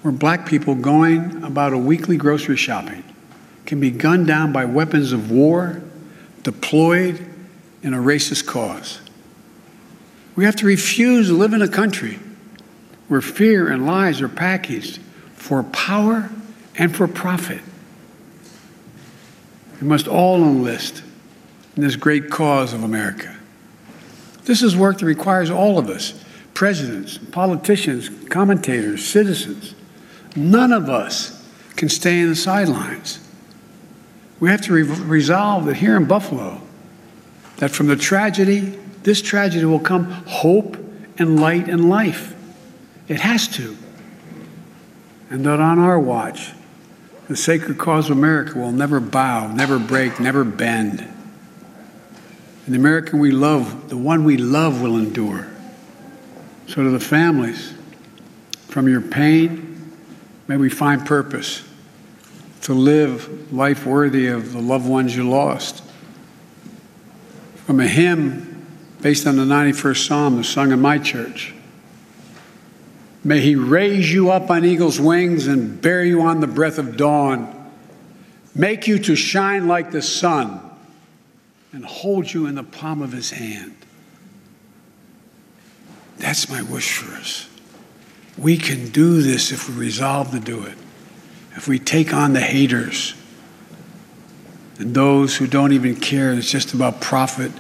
where 0.03 0.11
black 0.11 0.45
people 0.45 0.75
going 0.75 1.41
about 1.45 1.73
a 1.73 1.79
weekly 1.79 2.17
grocery 2.17 2.57
shopping 2.57 3.05
can 3.65 3.79
be 3.79 3.93
gunned 3.93 4.27
down 4.27 4.53
by 4.53 4.65
weapons 4.65 5.13
of 5.13 5.31
war 5.31 5.81
deployed 6.43 7.25
in 7.85 7.95
a 7.95 7.99
racist 7.99 8.45
cause. 8.45 9.01
We 10.35 10.47
have 10.47 10.57
to 10.57 10.67
refuse 10.67 11.29
to 11.29 11.35
live 11.35 11.53
in 11.53 11.63
a 11.63 11.69
country 11.69 12.19
where 13.07 13.21
fear 13.21 13.69
and 13.69 13.87
lies 13.87 14.21
are 14.21 14.29
packaged 14.29 14.99
for 15.35 15.63
power 15.63 16.29
and 16.75 16.93
for 16.97 17.07
profit. 17.07 17.61
We 19.81 19.87
must 19.87 20.09
all 20.09 20.43
enlist 20.43 21.03
in 21.77 21.83
this 21.83 21.97
great 21.97 22.31
cause 22.31 22.73
of 22.73 22.83
America. 22.83 23.37
This 24.45 24.63
is 24.63 24.77
work 24.77 24.99
that 24.99 25.07
requires 25.07 25.51
all 25.51 25.79
of 25.79 25.89
us 25.89 26.23
presidents, 26.55 27.19
politicians, 27.19 28.09
commentators, 28.31 29.05
citizens. 29.05 29.75
None 30.35 30.73
of 30.73 30.89
us 30.89 31.47
can 31.77 31.91
stay 31.91 32.21
in 32.21 32.31
the 32.31 32.37
sidelines. 32.37 33.21
We 34.41 34.49
have 34.49 34.63
to 34.63 34.73
re- 34.73 34.83
resolve 34.83 35.67
that 35.67 35.77
here 35.77 35.97
in 35.97 36.07
Buffalo, 36.07 36.63
that 37.59 37.71
from 37.71 37.89
the 37.89 37.97
tragedy, 37.97 38.79
this 39.03 39.21
tragedy 39.21 39.67
will 39.67 39.81
come 39.81 40.05
hope 40.05 40.77
and 41.19 41.39
light 41.39 41.69
and 41.69 41.91
life. 41.91 42.35
It 43.09 43.21
has 43.21 43.49
to. 43.49 43.77
And 45.29 45.45
that 45.45 45.61
on 45.61 45.79
our 45.79 45.99
watch, 45.99 46.53
the 47.29 47.37
sacred 47.37 47.79
cause 47.79 48.11
of 48.11 48.17
America 48.17 48.59
will 48.59 48.73
never 48.73 49.01
bow, 49.01 49.53
never 49.53 49.79
break, 49.79 50.21
never 50.21 50.45
bend. 50.45 51.01
And 51.01 52.75
the 52.75 52.79
American 52.79 53.19
we 53.19 53.31
love, 53.31 53.89
the 53.89 53.97
one 53.97 54.25
we 54.25 54.37
love, 54.37 54.81
will 54.81 54.97
endure. 54.97 55.49
So, 56.69 56.83
to 56.83 56.91
the 56.91 57.01
families, 57.01 57.75
from 58.69 58.89
your 58.89 59.01
pain, 59.01 59.93
may 60.49 60.57
we 60.57 60.69
find 60.69 61.07
purpose 61.07 61.63
to 62.63 62.75
live 62.75 63.53
life 63.53 63.87
worthy 63.87 64.27
of 64.27 64.53
the 64.53 64.61
loved 64.61 64.89
ones 64.89 65.15
you 65.15 65.29
lost. 65.29 65.83
From 67.65 67.81
a 67.81 67.87
hymn 67.87 68.67
based 69.01 69.27
on 69.27 69.37
the 69.37 69.45
91st 69.45 70.07
Psalm 70.07 70.37
that's 70.37 70.49
sung 70.49 70.73
in 70.73 70.81
my 70.81 70.99
church. 70.99 71.55
May 73.27 73.41
he 73.41 73.57
raise 73.57 74.13
you 74.13 74.31
up 74.31 74.51
on 74.51 74.65
eagle's 74.65 75.01
wings 75.01 75.49
and 75.49 75.83
bear 75.83 76.05
you 76.05 76.23
on 76.23 76.39
the 76.39 76.47
breath 76.47 76.79
of 76.79 76.97
dawn, 76.97 77.73
make 78.55 78.87
you 78.87 79.01
to 79.01 79.17
shine 79.17 79.67
like 79.67 79.91
the 79.91 80.01
sun, 80.01 80.61
and 81.73 81.85
hold 81.85 82.33
you 82.33 82.47
in 82.47 82.55
the 82.55 82.63
palm 82.63 83.03
of 83.03 83.11
his 83.11 83.33
hand. 83.33 83.75
That's 86.19 86.49
my 86.49 86.63
wish 86.63 86.99
for 86.99 87.17
us. 87.17 87.49
We 88.39 88.59
can 88.59 88.91
do 88.91 89.21
this 89.23 89.51
if 89.51 89.69
we 89.69 89.75
resolve 89.75 90.31
to 90.31 90.39
do 90.39 90.63
it. 90.63 90.79
If 91.57 91.67
we 91.67 91.81
take 91.81 92.15
on 92.15 92.33
the 92.33 92.41
haters 92.41 93.15
and 94.79 94.95
those 94.95 95.37
who 95.37 95.49
don't 95.49 95.73
even 95.73 95.97
care, 95.97 96.33
it's 96.33 96.49
just 96.49 96.75
about 96.75 97.01
profit 97.01 97.51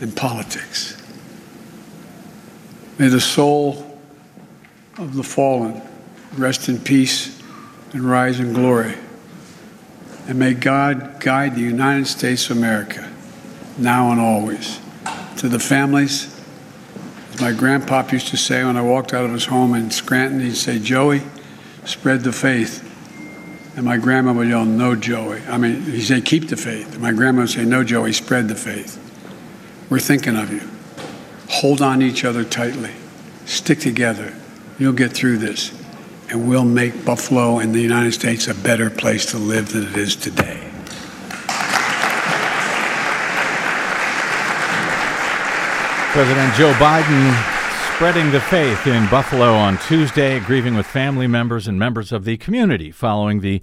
and 0.00 0.16
politics. 0.16 1.00
May 2.98 3.06
the 3.06 3.20
soul 3.20 3.86
of 4.98 5.14
the 5.14 5.22
fallen 5.22 5.82
rest 6.36 6.68
in 6.68 6.78
peace 6.78 7.40
and 7.92 8.02
rise 8.02 8.40
in 8.40 8.52
glory. 8.52 8.94
And 10.28 10.38
may 10.38 10.54
God 10.54 11.20
guide 11.20 11.54
the 11.54 11.60
United 11.60 12.06
States 12.06 12.50
of 12.50 12.56
America 12.56 13.10
now 13.78 14.10
and 14.10 14.20
always. 14.20 14.78
To 15.38 15.48
the 15.48 15.58
families, 15.58 16.38
as 17.32 17.40
my 17.40 17.52
grandpop 17.52 18.12
used 18.12 18.28
to 18.28 18.36
say 18.36 18.62
when 18.62 18.76
I 18.76 18.82
walked 18.82 19.14
out 19.14 19.24
of 19.24 19.32
his 19.32 19.46
home 19.46 19.74
in 19.74 19.90
Scranton, 19.90 20.40
he'd 20.40 20.56
say, 20.56 20.78
Joey, 20.78 21.22
spread 21.84 22.22
the 22.22 22.32
faith. 22.32 22.86
And 23.76 23.86
my 23.86 23.96
grandma 23.96 24.32
would 24.32 24.48
yell, 24.48 24.64
No, 24.64 24.94
Joey. 24.94 25.40
I 25.48 25.56
mean, 25.56 25.82
he'd 25.82 26.02
say, 26.02 26.20
Keep 26.20 26.48
the 26.48 26.56
faith. 26.56 26.92
And 26.92 27.00
my 27.00 27.12
grandma 27.12 27.42
would 27.42 27.50
say, 27.50 27.64
No, 27.64 27.82
Joey, 27.82 28.12
spread 28.12 28.48
the 28.48 28.54
faith. 28.54 28.98
We're 29.88 30.00
thinking 30.00 30.36
of 30.36 30.52
you. 30.52 30.60
Hold 31.48 31.80
on 31.80 32.02
each 32.02 32.24
other 32.24 32.44
tightly. 32.44 32.92
Stick 33.46 33.80
together. 33.80 34.34
You'll 34.80 34.94
get 34.94 35.12
through 35.12 35.36
this. 35.36 35.78
And 36.30 36.48
we'll 36.48 36.64
make 36.64 37.04
Buffalo 37.04 37.58
and 37.58 37.74
the 37.74 37.82
United 37.82 38.12
States 38.12 38.48
a 38.48 38.54
better 38.54 38.88
place 38.88 39.26
to 39.26 39.36
live 39.36 39.72
than 39.74 39.82
it 39.82 39.96
is 39.96 40.16
today. 40.16 40.58
President 46.12 46.54
Joe 46.54 46.72
Biden 46.78 47.60
spreading 47.94 48.30
the 48.30 48.40
faith 48.40 48.86
in 48.86 49.06
Buffalo 49.10 49.52
on 49.52 49.76
Tuesday, 49.86 50.40
grieving 50.40 50.74
with 50.74 50.86
family 50.86 51.26
members 51.26 51.68
and 51.68 51.78
members 51.78 52.10
of 52.10 52.24
the 52.24 52.38
community 52.38 52.90
following 52.90 53.40
the 53.40 53.60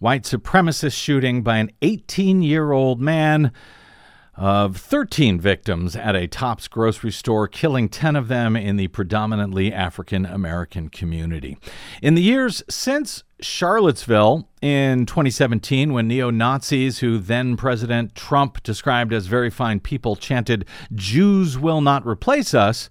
white 0.00 0.24
supremacist 0.24 1.00
shooting 1.00 1.42
by 1.42 1.58
an 1.58 1.70
18 1.80 2.42
year 2.42 2.72
old 2.72 3.00
man 3.00 3.52
of 4.36 4.76
13 4.76 5.40
victims 5.40 5.96
at 5.96 6.14
a 6.14 6.26
Tops 6.26 6.68
grocery 6.68 7.10
store, 7.10 7.48
killing 7.48 7.88
10 7.88 8.16
of 8.16 8.28
them 8.28 8.56
in 8.56 8.76
the 8.76 8.88
predominantly 8.88 9.72
African 9.72 10.26
American 10.26 10.88
community. 10.88 11.56
In 12.02 12.14
the 12.14 12.22
years 12.22 12.62
since 12.68 13.24
Charlottesville 13.40 14.48
in 14.60 15.06
2017, 15.06 15.92
when 15.92 16.08
neo 16.08 16.30
Nazis, 16.30 16.98
who 16.98 17.18
then 17.18 17.56
President 17.56 18.14
Trump 18.14 18.62
described 18.62 19.12
as 19.12 19.26
very 19.26 19.50
fine 19.50 19.80
people, 19.80 20.16
chanted, 20.16 20.66
Jews 20.94 21.58
will 21.58 21.80
not 21.80 22.06
replace 22.06 22.54
us. 22.54 22.88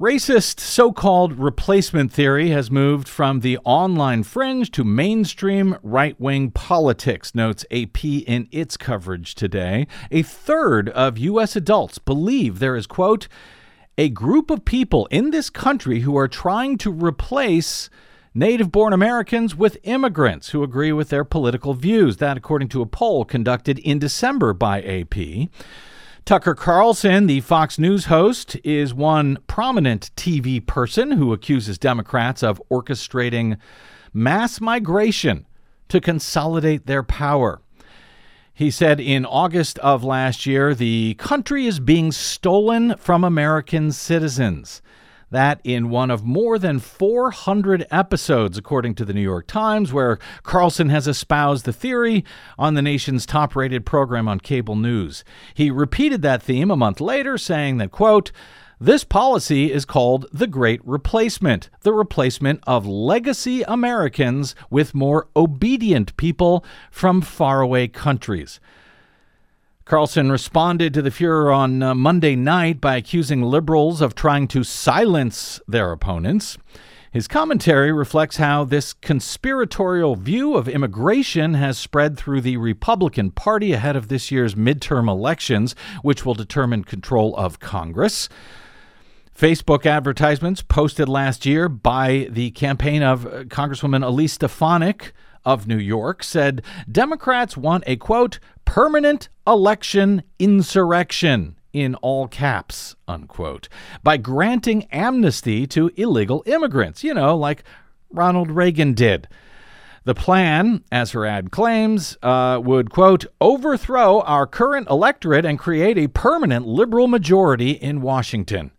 Racist 0.00 0.60
so 0.60 0.92
called 0.92 1.40
replacement 1.40 2.12
theory 2.12 2.50
has 2.50 2.70
moved 2.70 3.08
from 3.08 3.40
the 3.40 3.58
online 3.64 4.22
fringe 4.22 4.70
to 4.70 4.84
mainstream 4.84 5.76
right 5.82 6.14
wing 6.20 6.52
politics, 6.52 7.34
notes 7.34 7.66
AP 7.72 8.04
in 8.04 8.46
its 8.52 8.76
coverage 8.76 9.34
today. 9.34 9.88
A 10.12 10.22
third 10.22 10.88
of 10.90 11.18
U.S. 11.18 11.56
adults 11.56 11.98
believe 11.98 12.60
there 12.60 12.76
is, 12.76 12.86
quote, 12.86 13.26
a 13.96 14.08
group 14.08 14.52
of 14.52 14.64
people 14.64 15.06
in 15.06 15.30
this 15.30 15.50
country 15.50 16.00
who 16.00 16.16
are 16.16 16.28
trying 16.28 16.78
to 16.78 16.92
replace 16.92 17.90
native 18.32 18.70
born 18.70 18.92
Americans 18.92 19.56
with 19.56 19.78
immigrants 19.82 20.50
who 20.50 20.62
agree 20.62 20.92
with 20.92 21.08
their 21.08 21.24
political 21.24 21.74
views. 21.74 22.18
That, 22.18 22.36
according 22.36 22.68
to 22.68 22.82
a 22.82 22.86
poll 22.86 23.24
conducted 23.24 23.80
in 23.80 23.98
December 23.98 24.52
by 24.52 24.80
AP. 24.80 25.48
Tucker 26.28 26.54
Carlson, 26.54 27.26
the 27.26 27.40
Fox 27.40 27.78
News 27.78 28.04
host, 28.04 28.54
is 28.62 28.92
one 28.92 29.38
prominent 29.46 30.10
TV 30.14 30.60
person 30.60 31.12
who 31.12 31.32
accuses 31.32 31.78
Democrats 31.78 32.42
of 32.42 32.60
orchestrating 32.70 33.56
mass 34.12 34.60
migration 34.60 35.46
to 35.88 36.02
consolidate 36.02 36.84
their 36.84 37.02
power. 37.02 37.62
He 38.52 38.70
said 38.70 39.00
in 39.00 39.24
August 39.24 39.78
of 39.78 40.04
last 40.04 40.44
year, 40.44 40.74
the 40.74 41.14
country 41.14 41.64
is 41.64 41.80
being 41.80 42.12
stolen 42.12 42.94
from 42.98 43.24
American 43.24 43.90
citizens. 43.90 44.82
That 45.30 45.60
in 45.62 45.90
one 45.90 46.10
of 46.10 46.24
more 46.24 46.58
than 46.58 46.78
400 46.78 47.86
episodes, 47.90 48.56
according 48.56 48.94
to 48.96 49.04
the 49.04 49.12
New 49.12 49.20
York 49.20 49.46
Times, 49.46 49.92
where 49.92 50.18
Carlson 50.42 50.88
has 50.88 51.06
espoused 51.06 51.66
the 51.66 51.72
theory 51.72 52.24
on 52.58 52.74
the 52.74 52.82
nation's 52.82 53.26
top 53.26 53.54
rated 53.54 53.84
program 53.84 54.26
on 54.26 54.40
cable 54.40 54.76
news. 54.76 55.24
He 55.52 55.70
repeated 55.70 56.22
that 56.22 56.42
theme 56.42 56.70
a 56.70 56.76
month 56.76 57.00
later, 57.00 57.36
saying 57.36 57.76
that, 57.78 57.90
quote, 57.90 58.32
this 58.80 59.02
policy 59.02 59.72
is 59.72 59.84
called 59.84 60.26
the 60.32 60.46
Great 60.46 60.80
Replacement, 60.84 61.68
the 61.80 61.92
replacement 61.92 62.60
of 62.64 62.86
legacy 62.86 63.62
Americans 63.62 64.54
with 64.70 64.94
more 64.94 65.26
obedient 65.34 66.16
people 66.16 66.64
from 66.92 67.20
faraway 67.20 67.88
countries. 67.88 68.60
Carlson 69.88 70.30
responded 70.30 70.92
to 70.92 71.00
the 71.00 71.10
furor 71.10 71.50
on 71.50 71.82
uh, 71.82 71.94
Monday 71.94 72.36
night 72.36 72.78
by 72.78 72.96
accusing 72.96 73.40
liberals 73.40 74.02
of 74.02 74.14
trying 74.14 74.46
to 74.48 74.62
silence 74.62 75.62
their 75.66 75.92
opponents. 75.92 76.58
His 77.10 77.26
commentary 77.26 77.90
reflects 77.90 78.36
how 78.36 78.64
this 78.64 78.92
conspiratorial 78.92 80.14
view 80.14 80.56
of 80.56 80.68
immigration 80.68 81.54
has 81.54 81.78
spread 81.78 82.18
through 82.18 82.42
the 82.42 82.58
Republican 82.58 83.30
Party 83.30 83.72
ahead 83.72 83.96
of 83.96 84.08
this 84.08 84.30
year's 84.30 84.54
midterm 84.54 85.08
elections, 85.08 85.74
which 86.02 86.26
will 86.26 86.34
determine 86.34 86.84
control 86.84 87.34
of 87.36 87.58
Congress. 87.58 88.28
Facebook 89.34 89.86
advertisements 89.86 90.60
posted 90.60 91.08
last 91.08 91.46
year 91.46 91.66
by 91.66 92.28
the 92.28 92.50
campaign 92.50 93.02
of 93.02 93.24
uh, 93.24 93.44
Congresswoman 93.44 94.04
Elise 94.04 94.34
Stefanik 94.34 95.14
of 95.48 95.66
New 95.66 95.78
York 95.78 96.22
said 96.22 96.60
Democrats 96.92 97.56
want 97.56 97.82
a 97.86 97.96
quote, 97.96 98.38
permanent 98.66 99.30
election 99.46 100.22
insurrection 100.38 101.56
in 101.72 101.94
all 101.96 102.28
caps, 102.28 102.94
unquote, 103.08 103.66
by 104.02 104.18
granting 104.18 104.84
amnesty 104.92 105.66
to 105.66 105.90
illegal 105.96 106.42
immigrants, 106.44 107.02
you 107.02 107.14
know, 107.14 107.34
like 107.34 107.64
Ronald 108.10 108.50
Reagan 108.50 108.92
did. 108.92 109.26
The 110.04 110.14
plan, 110.14 110.84
as 110.92 111.12
her 111.12 111.24
ad 111.24 111.50
claims, 111.50 112.18
uh, 112.22 112.60
would, 112.62 112.90
quote, 112.90 113.24
overthrow 113.40 114.20
our 114.20 114.46
current 114.46 114.88
electorate 114.90 115.46
and 115.46 115.58
create 115.58 115.96
a 115.96 116.08
permanent 116.08 116.66
liberal 116.66 117.08
majority 117.08 117.70
in 117.70 118.02
Washington, 118.02 118.70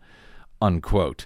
unquote. 0.62 1.26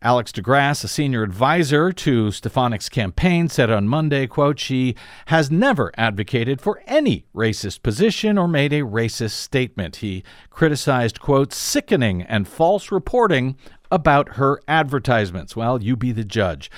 Alex 0.00 0.30
DeGrasse, 0.30 0.84
a 0.84 0.88
senior 0.88 1.24
advisor 1.24 1.92
to 1.92 2.30
Stefanik's 2.30 2.88
campaign, 2.88 3.48
said 3.48 3.68
on 3.68 3.88
Monday, 3.88 4.28
quote, 4.28 4.60
she 4.60 4.94
has 5.26 5.50
never 5.50 5.90
advocated 5.96 6.60
for 6.60 6.80
any 6.86 7.24
racist 7.34 7.82
position 7.82 8.38
or 8.38 8.46
made 8.46 8.72
a 8.72 8.82
racist 8.82 9.32
statement. 9.32 9.96
He 9.96 10.22
criticized, 10.50 11.18
quote, 11.18 11.52
sickening 11.52 12.22
and 12.22 12.46
false 12.46 12.92
reporting 12.92 13.56
about 13.90 14.34
her 14.34 14.60
advertisements. 14.68 15.56
Well, 15.56 15.82
you 15.82 15.96
be 15.96 16.12
the 16.12 16.24
judge. 16.24 16.70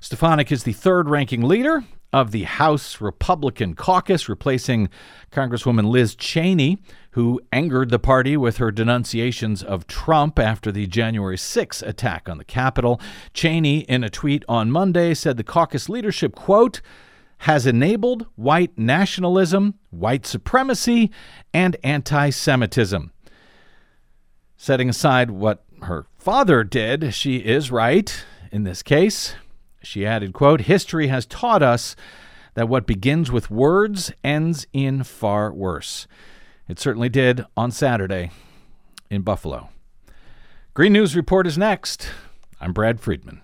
Stefanik 0.00 0.50
is 0.50 0.64
the 0.64 0.72
third 0.72 1.10
ranking 1.10 1.42
leader 1.42 1.84
of 2.14 2.30
the 2.30 2.44
House 2.44 3.00
Republican 3.00 3.74
caucus, 3.74 4.28
replacing 4.28 4.88
Congresswoman 5.32 5.88
Liz 5.90 6.14
Cheney, 6.14 6.78
who 7.10 7.40
angered 7.52 7.90
the 7.90 7.98
party 7.98 8.36
with 8.36 8.58
her 8.58 8.70
denunciations 8.70 9.64
of 9.64 9.88
Trump 9.88 10.38
after 10.38 10.70
the 10.70 10.86
January 10.86 11.36
6 11.36 11.82
attack 11.82 12.28
on 12.28 12.38
the 12.38 12.44
Capitol. 12.44 13.00
Cheney, 13.32 13.80
in 13.80 14.04
a 14.04 14.10
tweet 14.10 14.44
on 14.48 14.70
Monday, 14.70 15.12
said 15.12 15.36
the 15.36 15.42
caucus 15.42 15.88
leadership, 15.88 16.36
quote, 16.36 16.80
has 17.38 17.66
enabled 17.66 18.26
white 18.36 18.78
nationalism, 18.78 19.74
white 19.90 20.24
supremacy, 20.24 21.10
and 21.52 21.76
anti 21.82 22.30
Semitism. 22.30 23.10
Setting 24.56 24.88
aside 24.88 25.32
what 25.32 25.64
her 25.82 26.06
father 26.16 26.62
did, 26.62 27.12
she 27.12 27.38
is 27.38 27.72
right 27.72 28.24
in 28.52 28.62
this 28.62 28.84
case. 28.84 29.34
She 29.84 30.06
added, 30.06 30.32
quote, 30.32 30.62
History 30.62 31.08
has 31.08 31.26
taught 31.26 31.62
us 31.62 31.94
that 32.54 32.68
what 32.68 32.86
begins 32.86 33.30
with 33.30 33.50
words 33.50 34.12
ends 34.22 34.66
in 34.72 35.04
far 35.04 35.52
worse. 35.52 36.06
It 36.68 36.78
certainly 36.78 37.08
did 37.08 37.44
on 37.56 37.70
Saturday 37.70 38.30
in 39.10 39.22
Buffalo. 39.22 39.68
Green 40.72 40.92
News 40.92 41.14
Report 41.14 41.46
is 41.46 41.58
next. 41.58 42.08
I'm 42.60 42.72
Brad 42.72 43.00
Friedman. 43.00 43.43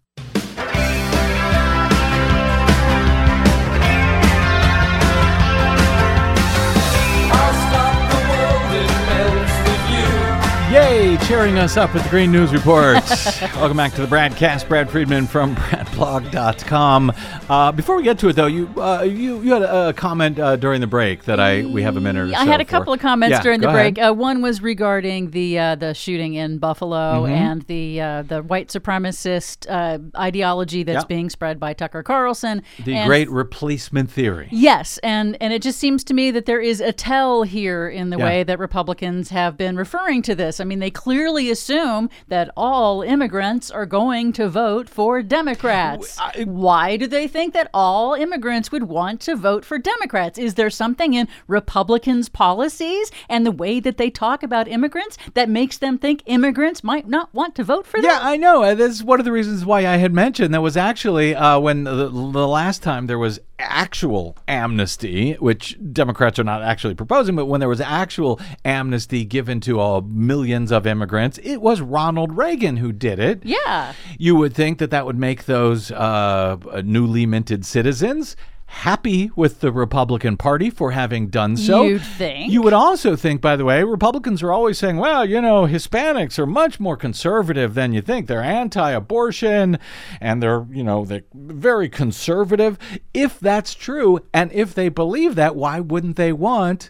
Yay! 11.31 11.37
Cheering 11.37 11.59
us 11.59 11.77
up 11.77 11.93
with 11.93 12.03
the 12.03 12.09
Green 12.09 12.29
News 12.29 12.51
Report. 12.51 12.95
Welcome 13.55 13.77
back 13.77 13.93
to 13.93 14.01
the 14.01 14.07
BradCast. 14.07 14.67
Brad 14.67 14.89
Friedman 14.89 15.27
from 15.27 15.55
BradBlog.com. 16.01 17.11
Uh, 17.49 17.71
before 17.71 17.95
we 17.97 18.03
get 18.03 18.19
to 18.19 18.29
it, 18.29 18.35
though, 18.35 18.47
you 18.47 18.67
uh, 18.77 19.01
you 19.03 19.41
you 19.41 19.53
had 19.53 19.61
a, 19.63 19.93
comment 19.93 20.39
uh, 20.39 20.55
during 20.55 20.81
the 20.81 20.87
break 20.87 21.23
that 21.25 21.39
I 21.39 21.63
we 21.65 21.83
have 21.83 21.97
a 21.97 22.01
minute 22.01 22.29
or 22.31 22.35
I 22.35 22.45
had 22.45 22.61
a 22.61 22.65
for. 22.65 22.71
couple 22.71 22.93
of 22.93 22.99
comments 22.99 23.31
Yeah, 23.37 23.41
during 23.41 23.61
the 23.61 23.69
break. 23.69 23.99
Uh, 23.99 24.13
one 24.13 24.41
was 24.41 24.61
regarding 24.61 25.31
the 25.31 25.59
uh, 25.59 25.75
the 25.75 25.93
shooting 25.93 26.33
in 26.33 26.57
Buffalo 26.57 27.01
Mm-hmm. 27.01 27.33
and 27.33 27.61
the 27.63 28.01
uh, 28.01 28.21
the 28.23 28.41
white 28.41 28.69
supremacist 28.69 29.67
uh, 29.69 29.99
ideology 30.19 30.83
that's 30.83 31.03
Yeah. 31.03 31.07
being 31.07 31.29
spread 31.29 31.59
by 31.59 31.73
Tucker 31.73 32.03
Carlson. 32.03 32.63
the 32.83 33.03
Great 33.05 33.29
Replacement 33.29 34.09
Theory. 34.09 34.47
Yes, 34.51 34.97
and 34.99 35.37
and 35.41 35.53
it 35.53 35.61
just 35.61 35.79
seems 35.79 36.03
to 36.05 36.13
me 36.13 36.31
that 36.31 36.45
there 36.45 36.61
is 36.61 36.79
a 36.81 36.91
tell 36.91 37.43
here 37.43 37.87
in 37.89 38.09
the 38.09 38.17
Yeah. 38.17 38.25
way 38.25 38.43
that 38.43 38.59
Republicans 38.59 39.29
have 39.29 39.57
been 39.57 39.75
referring 39.75 40.21
to 40.23 40.35
this. 40.35 40.59
I 40.59 40.63
mean, 40.63 40.79
they 40.79 40.91
clearly 40.91 41.49
assume 41.49 42.09
that 42.27 42.49
all 42.57 43.01
immigrants 43.01 43.69
are 43.71 43.85
going 43.85 44.31
to 44.33 44.47
vote 44.49 44.89
for 44.89 45.21
Democrats. 45.21 45.90
I- 46.19 46.43
Why 46.43 46.97
do 46.97 47.07
they 47.07 47.27
think 47.27 47.53
that 47.53 47.69
all 47.73 48.13
immigrants 48.13 48.71
would 48.71 48.83
want 48.83 49.19
to 49.21 49.35
vote 49.35 49.65
for 49.65 49.77
Democrats? 49.77 50.37
Is 50.37 50.53
there 50.55 50.69
something 50.69 51.13
in 51.13 51.27
Republicans' 51.47 52.29
policies 52.29 53.11
and 53.29 53.45
the 53.45 53.51
way 53.51 53.79
that 53.79 53.97
they 53.97 54.09
talk 54.09 54.43
about 54.43 54.67
immigrants 54.67 55.17
that 55.33 55.49
makes 55.49 55.77
them 55.77 55.97
think 55.97 56.23
immigrants 56.25 56.83
might 56.83 57.07
not 57.07 57.33
want 57.33 57.55
to 57.55 57.63
vote 57.63 57.85
for 57.85 58.01
them? 58.01 58.09
Yeah, 58.11 58.19
I 58.21 58.37
know. 58.37 58.63
Uh, 58.63 58.75
This 58.75 58.91
is 58.95 59.03
one 59.03 59.19
of 59.19 59.25
the 59.25 59.31
reasons 59.31 59.65
why 59.65 59.79
I 59.87 59.97
had 59.97 60.13
mentioned 60.13 60.53
that 60.53 60.61
was 60.61 60.77
actually 60.77 61.35
uh, 61.35 61.59
when 61.59 61.83
the, 61.83 62.09
the 62.09 62.47
last 62.47 62.81
time 62.83 63.07
there 63.07 63.19
was 63.19 63.39
actual 63.61 64.37
amnesty, 64.47 65.33
which 65.33 65.77
Democrats 65.93 66.39
are 66.39 66.43
not 66.43 66.61
actually 66.61 66.95
proposing, 66.95 67.35
but 67.35 67.45
when 67.45 67.59
there 67.59 67.69
was 67.69 67.81
actual 67.81 68.39
amnesty 68.65 69.25
given 69.25 69.59
to 69.61 69.79
all 69.79 70.01
millions 70.01 70.71
of 70.71 70.85
immigrants, 70.87 71.39
it 71.43 71.61
was 71.61 71.81
Ronald 71.81 72.37
Reagan 72.37 72.77
who 72.77 72.91
did 72.91 73.19
it. 73.19 73.41
Yeah. 73.43 73.93
You 74.17 74.35
would 74.35 74.53
think 74.53 74.79
that 74.79 74.91
that 74.91 75.05
would 75.05 75.17
make 75.17 75.45
those 75.45 75.91
uh, 75.91 76.57
newly 76.83 77.25
minted 77.25 77.65
citizens 77.65 78.35
happy 78.71 79.29
with 79.35 79.59
the 79.59 79.71
Republican 79.71 80.37
Party 80.37 80.69
for 80.69 80.91
having 80.91 81.27
done 81.27 81.57
so. 81.57 81.83
You'd 81.83 82.01
think. 82.01 82.51
You 82.51 82.61
would 82.61 82.73
also 82.73 83.17
think, 83.17 83.41
by 83.41 83.57
the 83.57 83.65
way, 83.65 83.83
Republicans 83.83 84.41
are 84.41 84.51
always 84.51 84.79
saying, 84.79 84.95
well, 84.95 85.25
you 85.25 85.41
know, 85.41 85.67
Hispanics 85.67 86.39
are 86.39 86.45
much 86.45 86.79
more 86.79 86.95
conservative 86.95 87.73
than 87.73 87.91
you 87.91 88.01
think. 88.01 88.27
They're 88.27 88.41
anti 88.41 88.91
abortion 88.91 89.77
and 90.21 90.41
they're, 90.41 90.65
you 90.71 90.83
know, 90.83 91.03
they're 91.03 91.23
very 91.33 91.89
conservative. 91.89 92.79
If 93.13 93.39
that's 93.41 93.75
true, 93.75 94.19
and 94.33 94.51
if 94.53 94.73
they 94.73 94.87
believe 94.87 95.35
that, 95.35 95.55
why 95.55 95.79
wouldn't 95.79 96.15
they 96.15 96.33
want? 96.33 96.89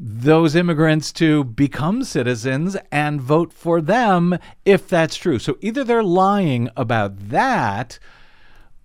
those 0.00 0.54
immigrants 0.54 1.10
to 1.10 1.42
become 1.42 2.04
citizens 2.04 2.76
and 2.92 3.20
vote 3.20 3.52
for 3.52 3.80
them 3.80 4.38
if 4.64 4.88
that's 4.88 5.16
true. 5.16 5.40
So 5.40 5.58
either 5.60 5.82
they're 5.82 6.04
lying 6.04 6.68
about 6.76 7.30
that 7.30 7.98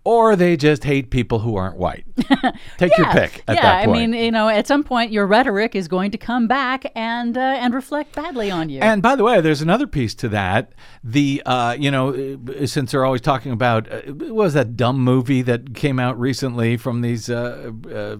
or 0.05 0.35
they 0.35 0.57
just 0.57 0.83
hate 0.83 1.09
people 1.09 1.39
who 1.39 1.55
aren't 1.55 1.77
white. 1.77 2.05
Take 2.77 2.97
your 2.97 3.09
pick 3.11 3.41
at 3.47 3.55
yeah, 3.55 3.61
that 3.61 3.85
point. 3.85 3.97
I 3.97 4.07
mean, 4.07 4.13
you 4.13 4.31
know, 4.31 4.49
at 4.49 4.67
some 4.67 4.83
point 4.83 5.11
your 5.11 5.25
rhetoric 5.25 5.75
is 5.75 5.87
going 5.87 6.11
to 6.11 6.17
come 6.17 6.47
back 6.47 6.91
and 6.95 7.37
uh, 7.37 7.41
and 7.41 7.73
reflect 7.73 8.13
badly 8.13 8.51
on 8.51 8.69
you. 8.69 8.81
And 8.81 9.01
by 9.01 9.15
the 9.15 9.23
way, 9.23 9.39
there's 9.39 9.61
another 9.61 9.87
piece 9.87 10.13
to 10.15 10.29
that. 10.29 10.73
The 11.03 11.41
uh, 11.45 11.77
you 11.79 11.89
know, 11.89 12.37
uh, 12.59 12.65
since 12.65 12.91
they're 12.91 13.05
always 13.05 13.21
talking 13.21 13.51
about 13.51 13.91
uh, 13.91 14.01
what 14.11 14.33
was 14.33 14.53
that 14.55 14.75
dumb 14.75 14.99
movie 14.99 15.41
that 15.43 15.73
came 15.73 15.99
out 15.99 16.19
recently 16.19 16.75
from 16.75 17.01
these 17.01 17.29
uh, 17.29 17.71
uh, 17.89 18.17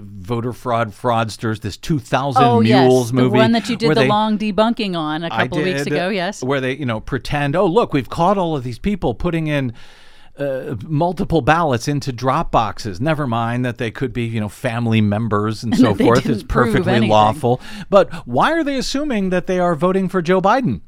voter 0.00 0.52
fraud 0.52 0.90
fraudsters, 0.90 1.60
this 1.60 1.76
2000 1.76 2.42
oh 2.42 2.60
Mules 2.60 3.08
yes, 3.08 3.12
movie, 3.12 3.30
the 3.30 3.36
one 3.36 3.52
that 3.52 3.68
you 3.68 3.76
did 3.76 3.90
the 3.90 3.94
they- 3.94 4.08
long 4.08 4.38
debunking 4.38 4.96
on 4.96 5.22
a 5.22 5.30
couple 5.30 5.58
of 5.58 5.64
weeks 5.64 5.82
ago. 5.82 6.08
Yes. 6.08 6.42
where 6.42 6.60
they 6.60 6.74
you 6.74 6.86
know 6.86 7.00
pretend, 7.00 7.54
oh 7.54 7.66
look, 7.66 7.92
we've 7.92 8.10
caught 8.10 8.36
all 8.36 8.56
of 8.56 8.64
these 8.64 8.78
people 8.80 9.14
putting 9.14 9.46
in. 9.46 9.72
Uh, 10.38 10.76
multiple 10.86 11.42
ballots 11.42 11.86
into 11.86 12.12
drop 12.12 12.50
boxes. 12.50 13.00
Never 13.00 13.26
mind 13.26 13.64
that 13.64 13.76
they 13.78 13.90
could 13.90 14.12
be, 14.12 14.24
you 14.24 14.40
know, 14.40 14.48
family 14.48 15.00
members 15.00 15.62
and 15.62 15.76
so 15.76 15.94
forth. 15.94 16.26
It's 16.26 16.42
perfectly 16.42 17.00
lawful. 17.00 17.60
But 17.90 18.12
why 18.26 18.52
are 18.52 18.64
they 18.64 18.76
assuming 18.76 19.30
that 19.30 19.46
they 19.46 19.58
are 19.58 19.74
voting 19.74 20.08
for 20.08 20.22
Joe 20.22 20.40
Biden? 20.40 20.80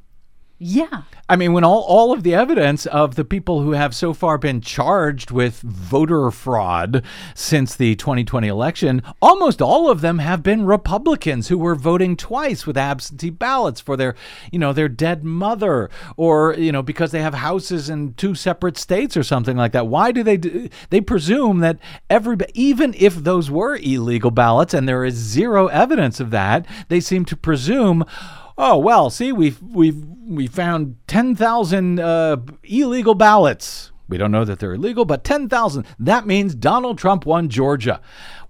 Yeah. 0.64 1.02
I 1.28 1.34
mean, 1.34 1.52
when 1.52 1.64
all, 1.64 1.80
all 1.80 2.12
of 2.12 2.22
the 2.22 2.34
evidence 2.34 2.86
of 2.86 3.16
the 3.16 3.24
people 3.24 3.62
who 3.62 3.72
have 3.72 3.96
so 3.96 4.12
far 4.12 4.38
been 4.38 4.60
charged 4.60 5.32
with 5.32 5.60
voter 5.60 6.30
fraud 6.30 7.02
since 7.34 7.74
the 7.74 7.96
2020 7.96 8.46
election, 8.46 9.02
almost 9.20 9.60
all 9.60 9.90
of 9.90 10.02
them 10.02 10.20
have 10.20 10.44
been 10.44 10.64
Republicans 10.64 11.48
who 11.48 11.58
were 11.58 11.74
voting 11.74 12.16
twice 12.16 12.64
with 12.64 12.76
absentee 12.76 13.30
ballots 13.30 13.80
for 13.80 13.96
their, 13.96 14.14
you 14.52 14.58
know, 14.58 14.72
their 14.72 14.88
dead 14.88 15.24
mother 15.24 15.90
or, 16.16 16.54
you 16.54 16.70
know, 16.70 16.82
because 16.82 17.10
they 17.10 17.22
have 17.22 17.34
houses 17.34 17.88
in 17.88 18.14
two 18.14 18.36
separate 18.36 18.78
states 18.78 19.16
or 19.16 19.24
something 19.24 19.56
like 19.56 19.72
that. 19.72 19.88
Why 19.88 20.12
do 20.12 20.22
they 20.22 20.36
do, 20.36 20.68
they 20.90 21.00
presume 21.00 21.58
that 21.58 21.78
everybody 22.08 22.52
even 22.54 22.94
if 22.96 23.16
those 23.16 23.50
were 23.50 23.76
illegal 23.76 24.30
ballots 24.30 24.74
and 24.74 24.88
there 24.88 25.04
is 25.04 25.14
zero 25.14 25.66
evidence 25.68 26.20
of 26.20 26.30
that, 26.30 26.66
they 26.88 27.00
seem 27.00 27.24
to 27.24 27.36
presume 27.36 28.04
Oh 28.64 28.78
well, 28.78 29.10
see, 29.10 29.32
we've 29.32 29.60
we've 29.60 30.04
we 30.24 30.46
found 30.46 30.94
ten 31.08 31.34
thousand 31.34 31.98
uh, 31.98 32.36
illegal 32.62 33.16
ballots. 33.16 33.90
We 34.08 34.18
don't 34.18 34.30
know 34.30 34.44
that 34.44 34.60
they're 34.60 34.74
illegal, 34.74 35.04
but 35.04 35.24
ten 35.24 35.48
thousand. 35.48 35.84
That 35.98 36.28
means 36.28 36.54
Donald 36.54 36.96
Trump 36.96 37.26
won 37.26 37.48
Georgia. 37.48 38.00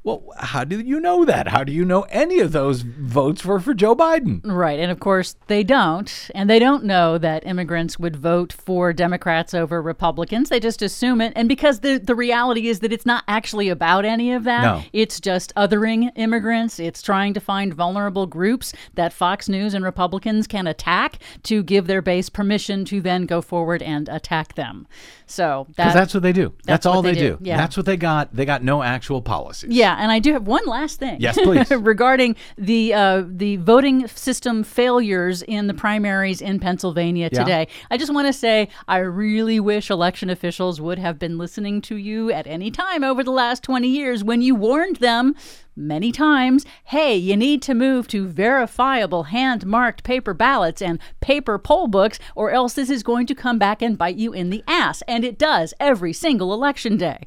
Well, 0.04 0.24
how 0.36 0.64
do 0.64 0.80
you 0.80 0.98
know 0.98 1.24
that? 1.24 1.46
How 1.48 1.62
do 1.62 1.72
you 1.72 1.84
know 1.84 2.02
any 2.10 2.40
of 2.40 2.50
those 2.50 2.82
votes 2.82 3.44
were 3.44 3.60
for 3.60 3.72
Joe 3.72 3.94
Biden? 3.94 4.40
Right. 4.44 4.80
And 4.80 4.90
of 4.90 4.98
course, 4.98 5.36
they 5.46 5.62
don't. 5.62 6.28
And 6.34 6.50
they 6.50 6.58
don't 6.58 6.82
know 6.84 7.18
that 7.18 7.46
immigrants 7.46 8.00
would 8.00 8.16
vote 8.16 8.52
for 8.52 8.92
Democrats 8.92 9.54
over 9.54 9.80
Republicans. 9.80 10.48
They 10.48 10.58
just 10.58 10.82
assume 10.82 11.20
it. 11.20 11.32
And 11.36 11.48
because 11.48 11.80
the, 11.80 11.98
the 11.98 12.16
reality 12.16 12.66
is 12.66 12.80
that 12.80 12.92
it's 12.92 13.06
not 13.06 13.22
actually 13.28 13.68
about 13.68 14.04
any 14.04 14.32
of 14.32 14.42
that, 14.42 14.62
No. 14.62 14.82
it's 14.92 15.20
just 15.20 15.54
othering 15.54 16.10
immigrants. 16.16 16.80
It's 16.80 17.00
trying 17.00 17.32
to 17.34 17.40
find 17.40 17.72
vulnerable 17.72 18.26
groups 18.26 18.72
that 18.94 19.12
Fox 19.12 19.48
News 19.48 19.72
and 19.72 19.84
Republicans 19.84 20.48
can 20.48 20.66
attack 20.66 21.18
to 21.44 21.62
give 21.62 21.86
their 21.86 22.02
base 22.02 22.28
permission 22.28 22.84
to 22.86 23.00
then 23.00 23.24
go 23.26 23.40
forward 23.40 23.82
and 23.82 24.08
attack 24.08 24.56
them. 24.56 24.88
So 25.26 25.68
that, 25.76 25.94
that's 25.94 26.12
what 26.12 26.22
they 26.24 26.32
do. 26.32 26.48
That's, 26.64 26.84
that's 26.84 26.86
all 26.86 27.02
they 27.02 27.12
they, 27.14 27.20
do, 27.20 27.36
do. 27.36 27.38
yeah. 27.42 27.56
That's 27.56 27.76
what 27.76 27.86
they 27.86 27.96
got. 27.96 28.34
They 28.34 28.44
got 28.44 28.62
no 28.64 28.82
actual 28.82 29.22
policies. 29.22 29.70
Yeah, 29.70 29.91
Yeah, 29.96 30.02
and 30.02 30.10
I 30.12 30.18
do 30.18 30.32
have 30.32 30.46
one 30.46 30.66
last 30.66 30.98
thing. 30.98 31.16
Yes, 31.20 31.38
please. 31.40 31.70
regarding 31.70 32.36
the 32.56 32.94
uh, 32.94 33.24
the 33.26 33.56
voting 33.56 34.06
system 34.08 34.62
failures 34.64 35.42
in 35.42 35.66
the 35.66 35.74
primaries 35.74 36.40
in 36.40 36.60
Pennsylvania 36.60 37.28
Yeah. 37.32 37.38
today. 37.40 37.68
I 37.90 37.96
just 37.98 38.12
want 38.12 38.26
to 38.26 38.32
say 38.32 38.68
I 38.88 38.98
really 38.98 39.60
wish 39.60 39.90
election 39.90 40.30
officials 40.30 40.80
would 40.80 40.98
have 40.98 41.18
been 41.18 41.38
listening 41.38 41.80
to 41.82 41.96
you 41.96 42.30
at 42.32 42.46
any 42.46 42.70
time 42.70 43.04
over 43.04 43.22
the 43.24 43.30
last 43.32 43.62
20 43.62 43.88
years 43.88 44.24
when 44.24 44.42
you 44.42 44.54
warned 44.54 44.96
them 44.96 45.34
many 45.74 46.12
times, 46.12 46.66
hey, 46.84 47.16
you 47.16 47.36
need 47.36 47.62
to 47.62 47.74
move 47.74 48.06
to 48.08 48.26
verifiable 48.28 49.24
hand 49.24 49.64
marked 49.64 50.04
paper 50.04 50.34
ballots 50.34 50.82
and 50.82 50.98
paper 51.20 51.58
poll 51.58 51.86
books, 51.88 52.18
or 52.34 52.50
else 52.50 52.74
this 52.74 52.90
is 52.90 53.02
going 53.02 53.26
to 53.26 53.34
come 53.34 53.58
back 53.58 53.80
and 53.82 53.96
bite 53.96 54.16
you 54.16 54.32
in 54.32 54.50
the 54.50 54.62
ass. 54.66 55.02
And 55.08 55.24
it 55.24 55.38
does 55.38 55.72
every 55.80 56.12
single 56.12 56.52
election 56.52 56.96
day. 56.96 57.22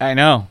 I 0.00 0.14
know. 0.14 0.48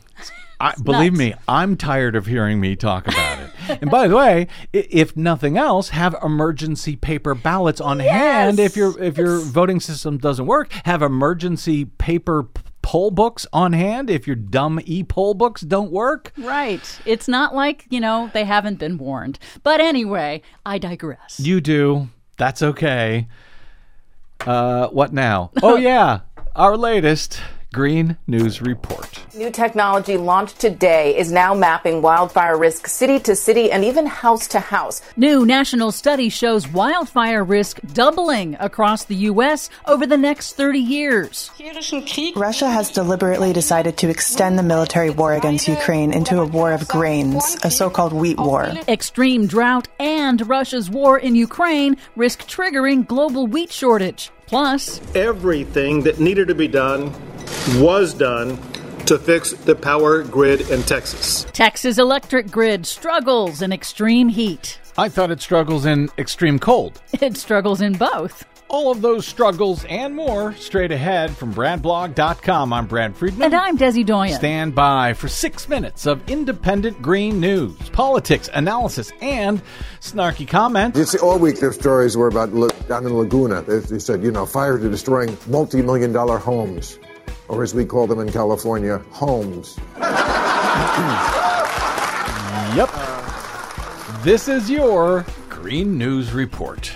I, 0.59 0.73
believe 0.81 1.13
me, 1.13 1.33
I'm 1.47 1.75
tired 1.75 2.15
of 2.15 2.25
hearing 2.25 2.59
me 2.59 2.75
talk 2.75 3.07
about 3.07 3.39
it. 3.39 3.79
and 3.81 3.91
by 3.91 4.07
the 4.07 4.15
way, 4.15 4.47
if 4.71 5.15
nothing 5.17 5.57
else, 5.57 5.89
have 5.89 6.15
emergency 6.23 6.95
paper 6.95 7.35
ballots 7.35 7.81
on 7.81 7.99
hand. 7.99 8.59
If 8.59 8.75
your 8.77 8.97
if 9.01 9.17
your 9.17 9.39
voting 9.39 9.79
system 9.79 10.17
doesn't 10.17 10.45
work, 10.45 10.71
have 10.85 11.01
emergency 11.01 11.85
paper 11.85 12.47
poll 12.81 13.11
books 13.11 13.47
on 13.53 13.73
hand. 13.73 14.09
If 14.09 14.27
your 14.27 14.35
dumb 14.35 14.79
e 14.85 15.03
poll 15.03 15.33
books 15.33 15.61
don't 15.61 15.91
work, 15.91 16.31
Right. 16.37 16.99
It's 17.05 17.27
not 17.27 17.55
like, 17.55 17.85
you 17.89 17.99
know, 17.99 18.29
they 18.33 18.43
haven't 18.43 18.79
been 18.79 18.97
warned. 18.97 19.39
But 19.63 19.79
anyway, 19.79 20.41
I 20.65 20.77
digress. 20.77 21.39
you 21.39 21.61
do. 21.61 22.09
That's 22.37 22.61
okay. 22.61 23.27
Uh, 24.45 24.87
what 24.89 25.13
now? 25.13 25.51
Oh 25.61 25.75
yeah, 25.77 26.21
our 26.55 26.75
latest 26.75 27.39
Green 27.73 28.17
News 28.27 28.61
Report. 28.61 29.09
New 29.35 29.49
technology 29.49 30.15
launched 30.15 30.59
today 30.59 31.17
is 31.17 31.31
now 31.31 31.55
mapping 31.55 32.03
wildfire 32.03 32.55
risk 32.55 32.85
city 32.85 33.19
to 33.21 33.35
city 33.35 33.71
and 33.71 33.83
even 33.83 34.05
house 34.05 34.47
to 34.49 34.59
house. 34.59 35.01
New 35.17 35.43
national 35.43 35.91
study 35.91 36.29
shows 36.29 36.67
wildfire 36.67 37.43
risk 37.43 37.79
doubling 37.93 38.55
across 38.59 39.05
the 39.05 39.15
U.S. 39.31 39.71
over 39.87 40.05
the 40.05 40.17
next 40.17 40.53
30 40.53 40.77
years. 40.77 41.49
Russia 42.35 42.69
has 42.69 42.91
deliberately 42.91 43.53
decided 43.53 43.97
to 43.97 44.09
extend 44.09 44.59
the 44.59 44.63
military 44.63 45.09
war 45.09 45.33
against 45.33 45.67
Ukraine 45.67 46.13
into 46.13 46.39
a 46.39 46.45
war 46.45 46.73
of 46.73 46.87
grains, 46.87 47.57
a 47.63 47.71
so 47.71 47.89
called 47.89 48.13
wheat 48.13 48.37
war. 48.37 48.65
Extreme 48.87 49.47
drought 49.47 49.87
and 49.99 50.47
Russia's 50.47 50.91
war 50.91 51.17
in 51.17 51.33
Ukraine 51.33 51.97
risk 52.15 52.43
triggering 52.43 53.07
global 53.07 53.47
wheat 53.47 53.71
shortage. 53.71 54.29
Plus, 54.45 55.01
everything 55.15 56.03
that 56.03 56.19
needed 56.19 56.49
to 56.49 56.53
be 56.53 56.67
done 56.67 57.11
was 57.77 58.13
done 58.13 58.57
to 59.05 59.17
fix 59.17 59.51
the 59.51 59.75
power 59.75 60.23
grid 60.23 60.61
in 60.69 60.81
Texas. 60.83 61.45
Texas 61.53 61.97
electric 61.97 62.49
grid 62.49 62.85
struggles 62.85 63.61
in 63.61 63.73
extreme 63.73 64.29
heat. 64.29 64.79
I 64.97 65.09
thought 65.09 65.31
it 65.31 65.41
struggles 65.41 65.85
in 65.85 66.09
extreme 66.17 66.59
cold. 66.59 67.01
It 67.21 67.37
struggles 67.37 67.81
in 67.81 67.93
both. 67.93 68.45
All 68.69 68.91
of 68.91 69.01
those 69.01 69.27
struggles 69.27 69.85
and 69.85 70.15
more 70.15 70.53
straight 70.55 70.91
ahead 70.91 71.35
from 71.35 71.53
BradBlog.com. 71.53 72.73
I'm 72.73 72.87
Brad 72.87 73.15
Friedman. 73.15 73.43
And 73.43 73.55
I'm 73.55 73.77
Desi 73.77 74.03
Doyen. 74.05 74.33
Stand 74.35 74.73
by 74.73 75.13
for 75.13 75.27
six 75.27 75.69
minutes 75.69 76.07
of 76.07 76.27
independent 76.29 76.99
green 77.01 77.39
news, 77.39 77.77
politics, 77.91 78.49
analysis, 78.53 79.11
and 79.21 79.61
snarky 79.99 80.47
comments. 80.47 80.97
You 80.97 81.05
see, 81.05 81.19
all 81.19 81.37
week 81.37 81.59
their 81.59 81.73
stories 81.73 82.17
were 82.17 82.27
about 82.27 82.51
down 82.87 83.05
in 83.05 83.13
Laguna. 83.15 83.61
They, 83.61 83.79
they 83.79 83.99
said, 83.99 84.23
you 84.23 84.31
know, 84.31 84.45
fires 84.47 84.83
are 84.83 84.89
destroying 84.89 85.37
multi-million 85.47 86.11
dollar 86.11 86.39
homes, 86.39 86.97
or 87.53 87.61
as 87.61 87.73
we 87.75 87.85
call 87.85 88.07
them 88.07 88.19
in 88.19 88.31
California, 88.31 88.97
homes. 89.11 89.77
Yep. 92.75 92.89
This 94.23 94.47
is 94.47 94.71
your 94.71 95.23
Green 95.49 95.95
News 95.95 96.33
Report. 96.33 96.91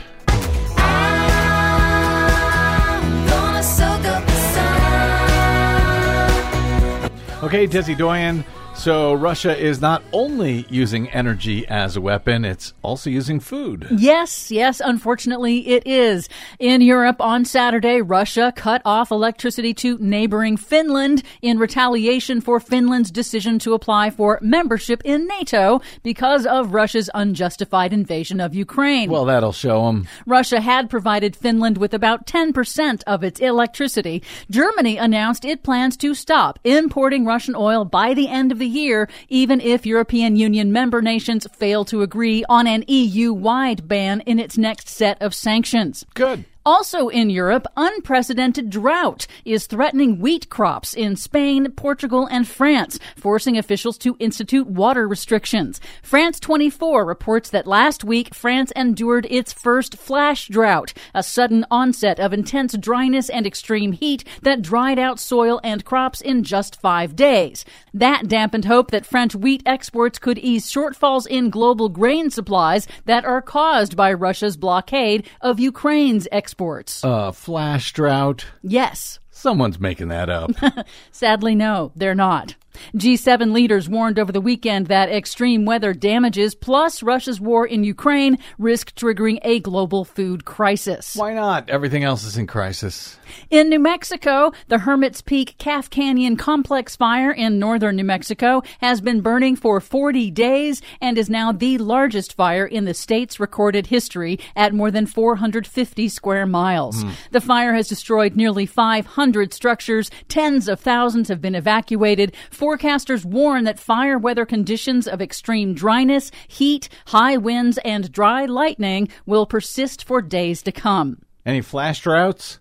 Okay, 7.44 7.68
Desi 7.68 7.96
Doyen. 7.96 8.44
So 8.78 9.16
Russia 9.16 9.58
is 9.58 9.82
not 9.82 10.04
only 10.14 10.66
using 10.70 11.10
energy 11.10 11.68
as 11.68 11.98
a 11.98 12.02
weapon, 12.02 12.46
it's 12.46 12.76
also 12.84 13.10
using 13.10 13.40
food. 13.40 13.88
Yes, 13.90 14.52
yes, 14.52 14.80
unfortunately 14.80 15.68
it 15.68 15.86
is. 15.88 16.30
In 16.60 16.82
Europe 16.82 17.20
on 17.20 17.44
Saturday, 17.44 18.02
Russia 18.02 18.54
cut 18.56 18.84
off 18.86 19.10
electricity 19.10 19.74
to 19.74 19.98
neighboring 19.98 20.58
Finland 20.58 21.24
in 21.42 21.58
retaliation 21.58 22.40
for 22.40 22.60
Finland's 22.60 23.10
decision 23.10 23.58
to 23.60 23.74
apply 23.74 24.12
for 24.12 24.38
membership 24.44 25.02
in 25.04 25.28
NATO 25.28 25.82
because 26.04 26.46
of 26.46 26.74
Russia's 26.74 27.10
unjustified 27.16 27.92
invasion 27.92 28.40
of 28.40 28.54
Ukraine. 28.54 29.10
Well, 29.10 29.26
that'll 29.26 29.52
show 29.52 29.88
them. 29.88 30.08
Russia 30.28 30.62
had 30.62 30.88
provided 30.88 31.36
Finland 31.36 31.80
with 31.80 31.96
about 31.96 32.28
10% 32.28 33.02
of 33.08 33.24
its 33.24 33.40
electricity. 33.40 34.22
Germany 34.52 34.98
announced 34.98 35.44
it 35.46 35.64
plans 35.64 35.98
to 35.98 36.14
stop 36.14 36.60
importing 36.64 37.26
Russian 37.26 37.56
oil 37.56 37.84
by 37.84 38.14
the 38.14 38.30
end 38.30 38.52
of 38.52 38.60
the 38.60 38.67
year, 38.68 39.10
even 39.30 39.62
if 39.62 39.86
European 39.86 40.36
Union 40.36 40.72
member 40.72 41.02
nations 41.02 41.48
fail 41.54 41.86
to 41.86 42.02
agree 42.02 42.44
on 42.50 42.68
an 42.68 42.84
EU 42.88 43.34
wide 43.34 43.88
ban 43.88 44.22
in 44.22 44.40
its 44.40 44.58
next 44.58 44.90
set 44.90 45.22
of 45.22 45.34
sanctions. 45.34 46.06
Good. 46.14 46.46
Also 46.68 47.08
in 47.08 47.30
Europe, 47.30 47.66
unprecedented 47.78 48.70
drought 48.70 49.26
is 49.46 49.68
threatening 49.68 50.20
wheat 50.20 50.50
crops 50.50 50.94
in 50.94 51.16
Spain, 51.16 51.72
Portugal, 51.72 52.28
and 52.30 52.46
France, 52.46 53.00
forcing 53.16 53.58
officials 53.58 53.98
to 53.98 54.18
institute 54.20 54.68
water 54.68 55.08
restrictions. 55.08 55.80
France 56.04 56.42
24 56.42 57.06
reports 57.06 57.50
that 57.52 57.68
last 57.68 58.04
week 58.04 58.36
France 58.36 58.74
endured 58.76 59.26
its 59.30 59.54
first 59.54 59.96
flash 59.96 60.50
drought, 60.50 60.94
a 61.16 61.24
sudden 61.24 61.66
onset 61.72 62.20
of 62.20 62.34
intense 62.34 62.78
dryness 62.78 63.30
and 63.30 63.48
extreme 63.48 63.94
heat 63.94 64.26
that 64.42 64.62
dried 64.62 65.00
out 65.00 65.22
soil 65.22 65.62
and 65.64 65.86
crops 65.86 66.20
in 66.20 66.44
just 66.44 66.82
five 66.82 67.16
days. 67.16 67.64
That 67.94 68.28
dampened 68.28 68.66
hope 68.66 68.92
that 68.92 69.06
French 69.06 69.34
wheat 69.34 69.64
exports 69.66 70.20
could 70.20 70.38
ease 70.38 70.70
shortfalls 70.70 71.28
in 71.28 71.50
global 71.50 71.88
grain 71.88 72.30
supplies 72.30 72.90
that 73.06 73.24
are 73.24 73.42
caused 73.42 73.96
by 73.96 74.12
Russia's 74.12 74.58
blockade 74.58 75.26
of 75.40 75.62
Ukraine's 75.62 76.28
exports. 76.30 76.57
Uh, 77.04 77.32
flash 77.32 77.94
drought. 77.94 78.46
Yes. 78.62 79.20
Someone's 79.30 79.80
making 79.80 80.08
that 80.08 80.30
up. 80.30 80.52
Sadly, 81.12 81.54
no, 81.56 81.92
they're 81.96 82.16
not. 82.16 82.56
G7 82.96 83.52
leaders 83.52 83.90
warned 83.90 84.20
over 84.20 84.32
the 84.32 84.42
weekend 84.42 84.88
that 84.88 85.10
extreme 85.10 85.66
weather 85.66 85.94
damages 85.94 86.56
plus 86.56 87.04
Russia's 87.04 87.40
war 87.40 87.66
in 87.66 87.84
Ukraine 87.84 88.38
risk 88.58 88.96
triggering 88.96 89.40
a 89.44 89.60
global 89.60 90.06
food 90.06 90.46
crisis. 90.46 91.16
Why 91.16 91.34
not? 91.34 91.70
Everything 91.70 92.04
else 92.04 92.24
is 92.24 92.38
in 92.38 92.48
crisis. 92.48 93.18
In 93.50 93.70
New 93.70 93.80
Mexico, 93.80 94.52
the 94.68 94.80
Hermit's 94.80 95.22
Peak 95.22 95.56
Calf 95.58 95.90
Canyon 95.90 96.38
Complex 96.38 96.96
fire 96.96 97.32
in 97.32 97.60
northern 97.60 97.96
New 97.96 98.04
Mexico 98.04 98.62
has 98.80 99.02
been 99.02 99.22
burning 99.22 99.56
for 99.56 99.80
40 99.80 100.32
days 100.32 100.82
and 101.02 101.18
is 101.18 101.30
now 101.30 101.52
the 101.52 101.78
largest 101.78 102.34
fire 102.34 102.66
in 102.66 102.86
the 102.86 102.94
state's 102.94 103.40
recorded 103.40 103.88
history 103.88 104.40
at 104.56 104.74
more 104.74 104.92
than 104.92 105.06
450 105.06 106.10
square 106.10 106.46
miles. 106.46 107.02
Hmm. 107.02 107.12
The 107.32 107.42
fire 107.42 107.74
has 107.74 107.88
destroyed 107.88 108.36
nearly 108.36 108.66
500 108.66 109.54
structures. 109.54 110.10
Tens 110.28 110.68
of 110.68 110.80
thousands 110.80 111.30
have 111.30 111.42
been 111.42 111.56
evacuated. 111.56 112.36
Forecasters 112.68 113.24
warn 113.24 113.64
that 113.64 113.80
fire 113.80 114.18
weather 114.18 114.46
conditions 114.46 115.08
of 115.08 115.22
extreme 115.22 115.74
dryness, 115.74 116.32
heat, 116.50 116.90
high 117.06 117.38
winds, 117.38 117.78
and 117.86 118.12
dry 118.12 118.44
lightning 118.44 119.08
will 119.26 119.46
persist 119.46 120.04
for 120.04 120.22
days 120.22 120.62
to 120.64 120.74
come. 120.74 121.22
Any 121.46 121.62
flash 121.62 122.02
droughts? 122.02 122.60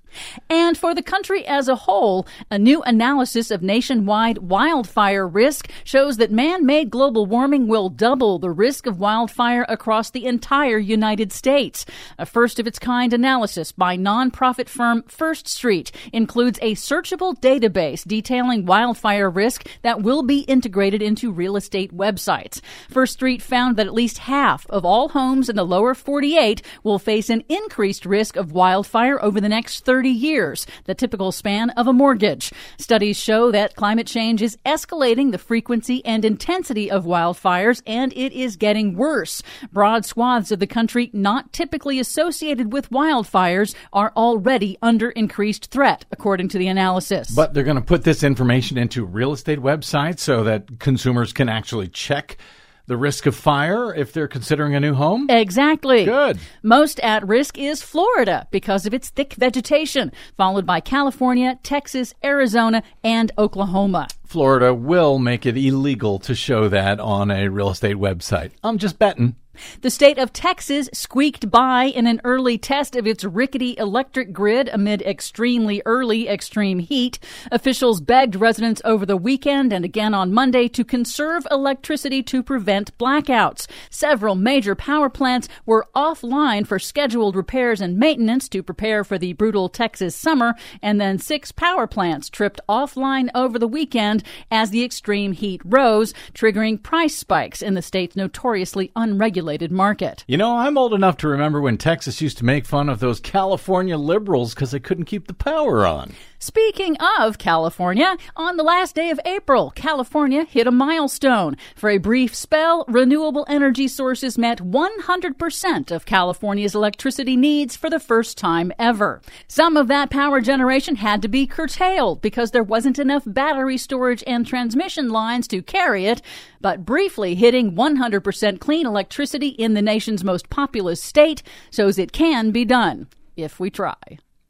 And 0.49 0.77
for 0.77 0.95
the 0.95 1.03
country 1.03 1.47
as 1.47 1.69
a 1.69 1.77
whole, 1.77 2.27
a 2.51 2.59
new 2.59 2.83
analysis 2.83 3.51
of 3.51 3.63
nationwide 3.63 4.39
wildfire 4.39 5.27
risk 5.27 5.71
shows 5.85 6.17
that 6.17 6.31
man 6.31 6.65
made 6.67 6.91
global 6.91 7.27
warming 7.27 7.69
will 7.69 7.89
double 7.89 8.39
the 8.39 8.51
risk 8.51 8.87
of 8.87 9.01
wildfire 9.01 9.67
across 9.69 10.11
the 10.11 10.27
entire 10.27 10.79
United 10.79 11.33
States. 11.33 11.85
A 12.19 12.27
first 12.27 12.59
of 12.59 12.67
its 12.67 12.79
kind 12.79 13.13
analysis 13.13 13.73
by 13.73 13.97
nonprofit 13.97 14.69
firm 14.69 15.03
First 15.09 15.49
Street 15.49 15.93
includes 16.13 16.59
a 16.63 16.75
searchable 16.75 17.39
database 17.39 18.07
detailing 18.07 18.67
wildfire 18.67 19.31
risk 19.31 19.67
that 19.83 20.03
will 20.03 20.23
be 20.23 20.41
integrated 20.41 21.03
into 21.03 21.33
real 21.33 21.57
estate 21.57 21.97
websites. 21.97 22.61
First 22.89 23.15
Street 23.15 23.43
found 23.43 23.77
that 23.77 23.87
at 23.87 23.95
least 23.95 24.19
half 24.19 24.67
of 24.71 24.85
all 24.85 25.11
homes 25.11 25.49
in 25.49 25.57
the 25.57 25.65
lower 25.65 25.95
48 25.95 26.63
will 26.83 26.99
face 26.99 27.31
an 27.31 27.45
increased 27.49 28.07
risk 28.07 28.37
of 28.37 28.53
wildfire 28.53 29.23
over 29.23 29.41
the 29.41 29.49
next 29.49 29.85
30 29.85 30.06
30 30.07 30.11
years, 30.17 30.67
the 30.85 30.95
typical 30.95 31.33
span 31.33 31.71
of 31.71 31.89
a 31.89 31.93
mortgage. 31.93 32.53
Studies 32.79 33.17
show 33.17 33.51
that 33.51 33.75
climate 33.75 34.07
change 34.07 34.41
is 34.41 34.57
escalating 34.65 35.33
the 35.33 35.39
frequency 35.39 36.05
and 36.05 36.25
intensity 36.25 36.89
of 36.89 37.05
wildfires, 37.05 37.83
and 37.89 38.13
it 38.13 38.33
is 38.33 38.55
getting 38.55 38.97
worse. 38.97 39.43
Broad 39.73 40.05
swaths 40.05 40.53
of 40.53 40.61
the 40.61 40.67
country 40.69 41.11
not 41.13 41.53
typically 41.53 41.99
associated 41.99 42.73
with 42.73 42.89
wildfires 42.91 43.75
are 43.93 44.13
already 44.17 44.79
under 44.81 45.11
increased 45.11 45.73
threat, 45.73 46.05
according 46.13 46.49
to 46.51 46.59
the 46.59 46.69
analysis. 46.69 47.29
But 47.35 47.53
they're 47.53 47.65
going 47.65 47.75
to 47.75 47.83
put 47.83 48.05
this 48.05 48.23
information 48.23 48.79
into 48.79 49.05
real 49.05 49.33
estate 49.33 49.59
websites 49.59 50.21
so 50.21 50.45
that 50.45 50.79
consumers 50.79 51.33
can 51.33 51.49
actually 51.49 51.89
check 51.89 52.39
the 52.87 52.97
risk 52.97 53.27
of 53.27 53.35
fire 53.35 53.95
if 53.95 54.13
they're 54.13 54.29
considering 54.29 54.75
a 54.75 54.81
new 54.81 54.95
home? 54.95 55.27
Exactly. 55.29 56.05
Good. 56.05 56.39
Most 56.63 57.01
at 57.01 57.27
risk 57.27 57.59
is 57.59 57.83
Florida 57.83 58.47
because 58.51 58.87
of 58.87 58.95
its 58.95 59.11
thick 59.11 59.35
vegetation, 59.35 60.13
followed 60.37 60.67
by 60.67 60.81
California, 60.81 61.59
Texas, 61.63 62.15
Arizona, 62.25 62.83
and 63.03 63.33
Oklahoma. 63.39 64.09
Florida 64.25 64.75
will 64.75 65.19
make 65.19 65.47
it 65.47 65.57
illegal 65.57 66.19
to 66.21 66.35
show 66.35 66.69
that 66.69 67.01
on 67.01 67.31
a 67.31 67.49
real 67.49 67.71
estate 67.71 67.97
website. 67.97 68.53
I'm 68.63 68.79
just 68.79 68.99
betting. 68.99 69.37
The 69.81 69.91
state 69.91 70.19
of 70.19 70.33
Texas 70.33 70.91
squeaked 70.93 71.51
by 71.51 71.85
in 71.85 72.07
an 72.07 72.21
early 72.25 72.59
test 72.59 72.97
of 72.97 73.07
its 73.07 73.25
rickety 73.25 73.75
electric 73.79 74.33
grid 74.33 74.69
amid 74.73 75.03
extremely 75.03 75.81
early 75.87 76.29
extreme 76.29 76.79
heat. 76.79 77.19
Officials 77.51 78.01
begged 78.01 78.37
residents 78.37 78.83
over 78.85 79.07
the 79.07 79.17
weekend 79.17 79.73
and 79.73 79.85
again 79.85 80.13
on 80.13 80.35
Monday 80.35 80.69
to 80.69 80.85
conserve 80.85 81.47
electricity 81.51 82.23
to 82.25 82.43
prevent 82.43 82.97
blackouts. 82.99 83.67
Several 83.89 84.35
major 84.35 84.75
power 84.75 85.09
plants 85.09 85.49
were 85.65 85.87
offline 85.97 86.67
for 86.67 86.79
scheduled 86.79 87.37
repairs 87.37 87.81
and 87.81 87.97
maintenance 87.97 88.49
to 88.51 88.63
prepare 88.63 89.05
for 89.05 89.17
the 89.17 89.33
brutal 89.33 89.69
Texas 89.69 90.15
summer, 90.15 90.55
and 90.83 91.01
then 91.01 91.19
six 91.19 91.53
power 91.53 91.87
plants 91.87 92.29
tripped 92.29 92.61
offline 92.69 93.31
over 93.35 93.59
the 93.59 93.69
weekend 93.69 94.23
as 94.51 94.71
the 94.71 94.85
extreme 94.85 95.33
heat 95.33 95.63
rose, 95.65 96.13
triggering 96.35 96.83
price 96.83 97.17
spikes 97.17 97.63
in 97.63 97.75
the 97.75 97.83
state's 97.83 98.17
notoriously 98.17 98.93
unregulated 98.95 99.46
market. 99.71 100.25
You 100.27 100.37
know, 100.37 100.57
I'm 100.57 100.77
old 100.77 100.93
enough 100.93 101.17
to 101.19 101.29
remember 101.29 101.61
when 101.61 101.79
Texas 101.79 102.21
used 102.21 102.39
to 102.39 102.45
make 102.45 102.67
fun 102.67 102.89
of 102.89 103.01
those 103.01 103.21
California 103.21 103.97
liberals 103.97 104.55
because 104.55 104.73
they 104.73 104.81
couldn't 104.81 105.05
keep 105.05 105.27
the 105.27 105.35
power 105.35 105.87
on. 105.87 106.15
Speaking 106.47 106.97
of 106.99 107.39
California, 107.39 108.17
on 108.37 108.57
the 108.57 108.63
last 108.63 108.95
day 108.95 109.11
of 109.11 109.19
April, 109.25 109.73
California 109.75 110.45
hit 110.45 110.69
a 110.69 110.71
milestone. 110.71 111.57
For 111.75 111.91
a 111.91 111.99
brief 111.99 112.37
spell, 112.37 112.85
renewable 112.87 113.45
energy 113.49 113.89
sources 113.89 114.39
met 114.39 114.61
100% 114.61 115.91
of 115.91 116.07
California's 116.07 116.77
electricity 116.77 117.37
needs 117.37 117.75
for 117.75 117.91
the 117.91 117.99
first 117.99 118.39
time 118.39 118.73
ever. 118.79 119.21
Some 119.49 119.77
of 119.77 119.89
that 119.89 120.11
power 120.11 120.41
generation 120.41 120.95
had 120.95 121.21
to 121.23 121.29
be 121.29 121.49
curtailed 121.49 122.23
because 122.23 122.53
there 122.53 122.63
wasn't 122.63 123.01
enough 123.01 123.25
battery 123.27 123.77
storage 123.77 124.23
and 124.25 124.47
transmission 124.47 125.09
lines 125.11 125.49
to 125.49 125.63
carry 125.63 126.07
it, 126.07 126.23
but 126.61 126.87
briefly 126.87 127.35
hitting 127.35 127.73
100% 127.73 128.61
clean 128.61 128.87
electricity 128.87 129.49
in 129.49 129.75
the 129.75 129.83
nation's 129.83 130.23
most 130.23 130.49
populous 130.49 131.03
state 131.03 131.43
shows 131.73 131.99
it 131.99 132.13
can 132.13 132.53
be 132.53 132.65
done 132.65 133.09
if 133.37 133.59
we 133.59 133.69
try. 133.69 133.97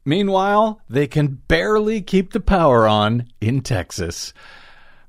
Meanwhile, 0.07 0.81
they 0.89 1.07
can 1.09 1.43
barely 1.49 2.01
keep 2.01 2.33
the 2.33 2.39
power 2.39 2.87
on 2.87 3.27
in 3.41 3.61
Texas. 3.61 4.33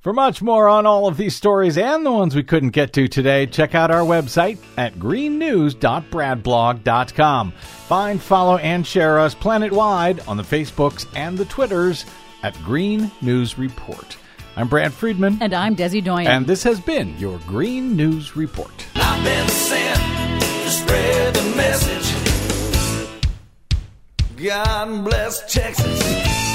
For 0.02 0.12
much 0.12 0.42
more 0.42 0.68
on 0.68 0.88
all 0.88 1.08
of 1.08 1.18
these 1.18 1.36
stories 1.36 1.78
and 1.78 2.04
the 2.04 2.12
ones 2.12 2.36
we 2.36 2.42
couldn't 2.42 2.72
get 2.72 2.94
to 2.94 3.08
today, 3.08 3.46
check 3.46 3.76
out 3.76 3.92
our 3.92 4.02
website 4.02 4.58
at 4.76 4.96
greennews.bradblog.com. 4.96 7.52
Find, 7.52 8.20
follow, 8.22 8.58
and 8.58 8.88
share 8.88 9.20
us 9.20 9.36
planet-wide 9.36 10.28
on 10.28 10.38
the 10.38 10.44
Facebooks 10.44 11.06
and 11.16 11.38
the 11.38 11.46
Twitters 11.46 12.08
at 12.42 12.56
Green 12.64 13.12
News 13.22 13.60
Report. 13.60 14.18
I'm 14.56 14.68
Brad 14.68 14.94
Friedman. 14.94 15.38
And 15.42 15.54
I'm 15.54 15.76
Desi 15.76 16.04
Doyen. 16.04 16.26
And 16.26 16.48
this 16.48 16.64
has 16.64 16.80
been 16.80 17.16
your 17.20 17.38
Green 17.46 17.96
News 17.96 18.36
Report. 18.36 18.88
God 24.38 25.04
bless 25.04 25.52
Texas. 25.52 26.47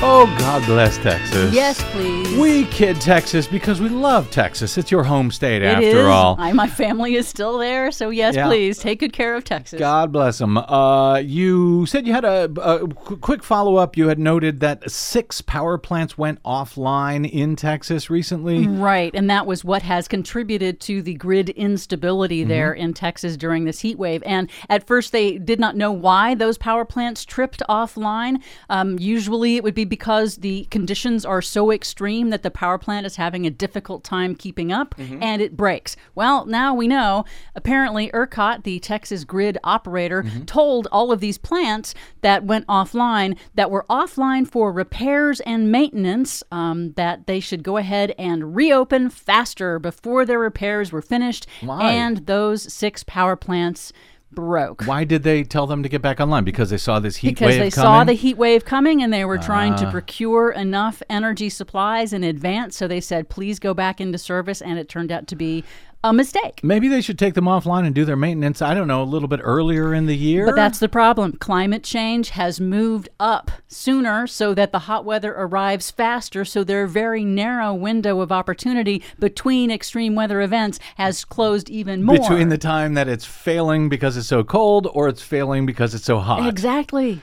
Oh, 0.00 0.26
God 0.38 0.64
bless 0.64 0.96
Texas. 0.98 1.52
Yes, 1.52 1.82
please. 1.90 2.38
We 2.38 2.66
kid 2.66 3.00
Texas 3.00 3.48
because 3.48 3.80
we 3.80 3.88
love 3.88 4.30
Texas. 4.30 4.78
It's 4.78 4.92
your 4.92 5.02
home 5.02 5.28
state, 5.32 5.60
It 5.62 5.66
after 5.66 5.86
is. 5.86 6.06
all. 6.06 6.36
I, 6.38 6.52
my 6.52 6.68
family 6.68 7.16
is 7.16 7.26
still 7.26 7.58
there, 7.58 7.90
so 7.90 8.10
yes, 8.10 8.36
Yeah. 8.36 8.46
please 8.46 8.78
take 8.78 9.00
good 9.00 9.12
care 9.12 9.34
of 9.34 9.42
Texas. 9.42 9.80
God 9.80 10.12
bless 10.12 10.38
them. 10.38 10.56
Uh, 10.56 11.16
you 11.16 11.84
said 11.86 12.06
you 12.06 12.12
had 12.12 12.24
a, 12.24 12.44
a 12.62 12.86
quick 12.88 13.42
follow 13.42 13.74
up. 13.74 13.96
You 13.96 14.06
had 14.06 14.20
noted 14.20 14.60
that 14.60 14.88
six 14.88 15.40
power 15.40 15.76
plants 15.78 16.16
went 16.16 16.40
offline 16.44 17.28
in 17.28 17.56
Texas 17.56 18.08
recently. 18.08 18.68
Right, 18.68 19.12
and 19.14 19.28
that 19.30 19.46
was 19.46 19.64
what 19.64 19.82
has 19.82 20.06
contributed 20.06 20.78
to 20.82 21.02
the 21.02 21.14
grid 21.14 21.48
instability 21.50 22.42
Mm-hmm. 22.42 22.48
there 22.50 22.72
in 22.72 22.94
Texas 22.94 23.36
during 23.36 23.64
this 23.64 23.80
heat 23.80 23.98
wave. 23.98 24.22
And 24.24 24.48
at 24.68 24.86
first, 24.86 25.10
they 25.10 25.38
did 25.38 25.58
not 25.58 25.74
know 25.76 25.90
why 25.90 26.36
those 26.36 26.56
power 26.56 26.84
plants 26.84 27.24
tripped 27.24 27.62
offline. 27.68 28.36
Um, 28.70 28.96
usually, 29.00 29.56
it 29.56 29.64
would 29.64 29.74
be 29.74 29.87
because 29.88 30.36
the 30.36 30.64
conditions 30.70 31.24
are 31.24 31.42
so 31.42 31.70
extreme 31.72 32.30
that 32.30 32.42
the 32.42 32.50
power 32.50 32.78
plant 32.78 33.06
is 33.06 33.16
having 33.16 33.46
a 33.46 33.50
difficult 33.50 34.04
time 34.04 34.34
keeping 34.34 34.70
up 34.72 34.94
Mm-hmm. 34.98 35.22
and 35.22 35.42
it 35.42 35.56
breaks. 35.56 35.96
Well, 36.14 36.44
now 36.46 36.74
we 36.74 36.86
know. 36.88 37.24
Apparently, 37.54 38.10
ERCOT, 38.12 38.64
the 38.64 38.78
Texas 38.80 39.24
grid 39.24 39.58
operator, 39.64 40.22
Mm-hmm. 40.22 40.44
told 40.44 40.86
all 40.92 41.12
of 41.12 41.20
these 41.20 41.38
plants 41.38 41.94
that 42.20 42.44
went 42.44 42.66
offline 42.66 43.36
that 43.54 43.70
were 43.70 43.84
offline 43.88 44.46
for 44.46 44.72
repairs 44.72 45.40
and 45.40 45.70
maintenance 45.72 46.42
um, 46.52 46.92
that 46.92 47.26
they 47.26 47.40
should 47.40 47.62
go 47.62 47.76
ahead 47.76 48.14
and 48.18 48.54
reopen 48.56 49.08
faster 49.10 49.78
before 49.78 50.24
their 50.26 50.38
repairs 50.38 50.92
were 50.92 51.02
finished. 51.02 51.46
Why? 51.62 51.92
And 51.92 52.26
those 52.26 52.72
six 52.72 53.02
power 53.04 53.36
plants 53.36 53.92
broke. 54.30 54.84
Why 54.84 55.04
did 55.04 55.22
they 55.22 55.42
tell 55.42 55.66
them 55.66 55.82
to 55.82 55.88
get 55.88 56.02
back 56.02 56.20
online? 56.20 56.44
Because 56.44 56.70
they 56.70 56.76
saw 56.76 57.00
this 57.00 57.16
heat 57.16 57.30
Because 57.30 57.48
wave 57.48 57.60
they 57.60 57.70
coming. 57.70 57.90
Ah. 57.90 57.98
saw 57.98 58.04
the 58.04 58.12
heat 58.12 58.36
wave 58.36 58.64
coming 58.64 59.02
and 59.02 59.12
they 59.12 59.24
were 59.24 59.38
trying 59.38 59.74
to 59.76 59.90
procure 59.90 60.50
enough 60.50 61.02
energy 61.08 61.48
supplies 61.48 62.12
in 62.12 62.22
advance. 62.24 62.76
So 62.76 62.86
they 62.86 63.00
said, 63.00 63.28
please 63.28 63.58
go 63.58 63.74
back 63.74 64.00
into 64.00 64.18
service. 64.18 64.60
And 64.60 64.78
it 64.78 64.88
turned 64.88 65.10
out 65.10 65.26
to 65.28 65.36
be 65.36 65.64
a 66.04 66.12
mistake. 66.12 66.60
Maybe 66.62 66.86
they 66.86 67.00
should 67.00 67.18
take 67.18 67.34
them 67.34 67.46
offline 67.46 67.84
and 67.84 67.94
do 67.94 68.04
their 68.04 68.16
maintenance. 68.16 68.62
I 68.62 68.72
don't 68.72 68.86
know, 68.86 69.02
a 69.02 69.04
little 69.04 69.26
bit 69.26 69.40
earlier 69.42 69.92
in 69.92 70.06
the 70.06 70.16
year. 70.16 70.46
But 70.46 70.54
that's 70.54 70.78
the 70.78 70.88
problem. 70.88 71.32
Climate 71.32 71.82
change 71.82 72.30
has 72.30 72.60
moved 72.60 73.08
up 73.18 73.50
sooner 73.66 74.26
so 74.26 74.54
that 74.54 74.70
the 74.70 74.80
hot 74.80 75.04
weather 75.04 75.34
arrives 75.36 75.90
faster. 75.90 76.44
So 76.44 76.62
their 76.62 76.86
very 76.86 77.24
narrow 77.24 77.74
window 77.74 78.20
of 78.20 78.30
opportunity 78.30 79.02
between 79.18 79.70
extreme 79.70 80.14
weather 80.14 80.40
events 80.40 80.78
has 80.96 81.24
closed 81.24 81.68
even 81.68 82.04
more. 82.04 82.16
between 82.16 82.48
the 82.48 82.58
time 82.58 82.94
that 82.94 83.08
it's 83.08 83.24
failing 83.24 83.88
because 83.88 84.16
it's 84.16 84.28
so 84.28 84.44
cold 84.44 84.86
or 84.92 85.08
it's 85.08 85.22
failing 85.22 85.66
because 85.66 85.94
it's 85.94 86.04
so 86.04 86.20
hot. 86.20 86.48
Exactly. 86.48 87.22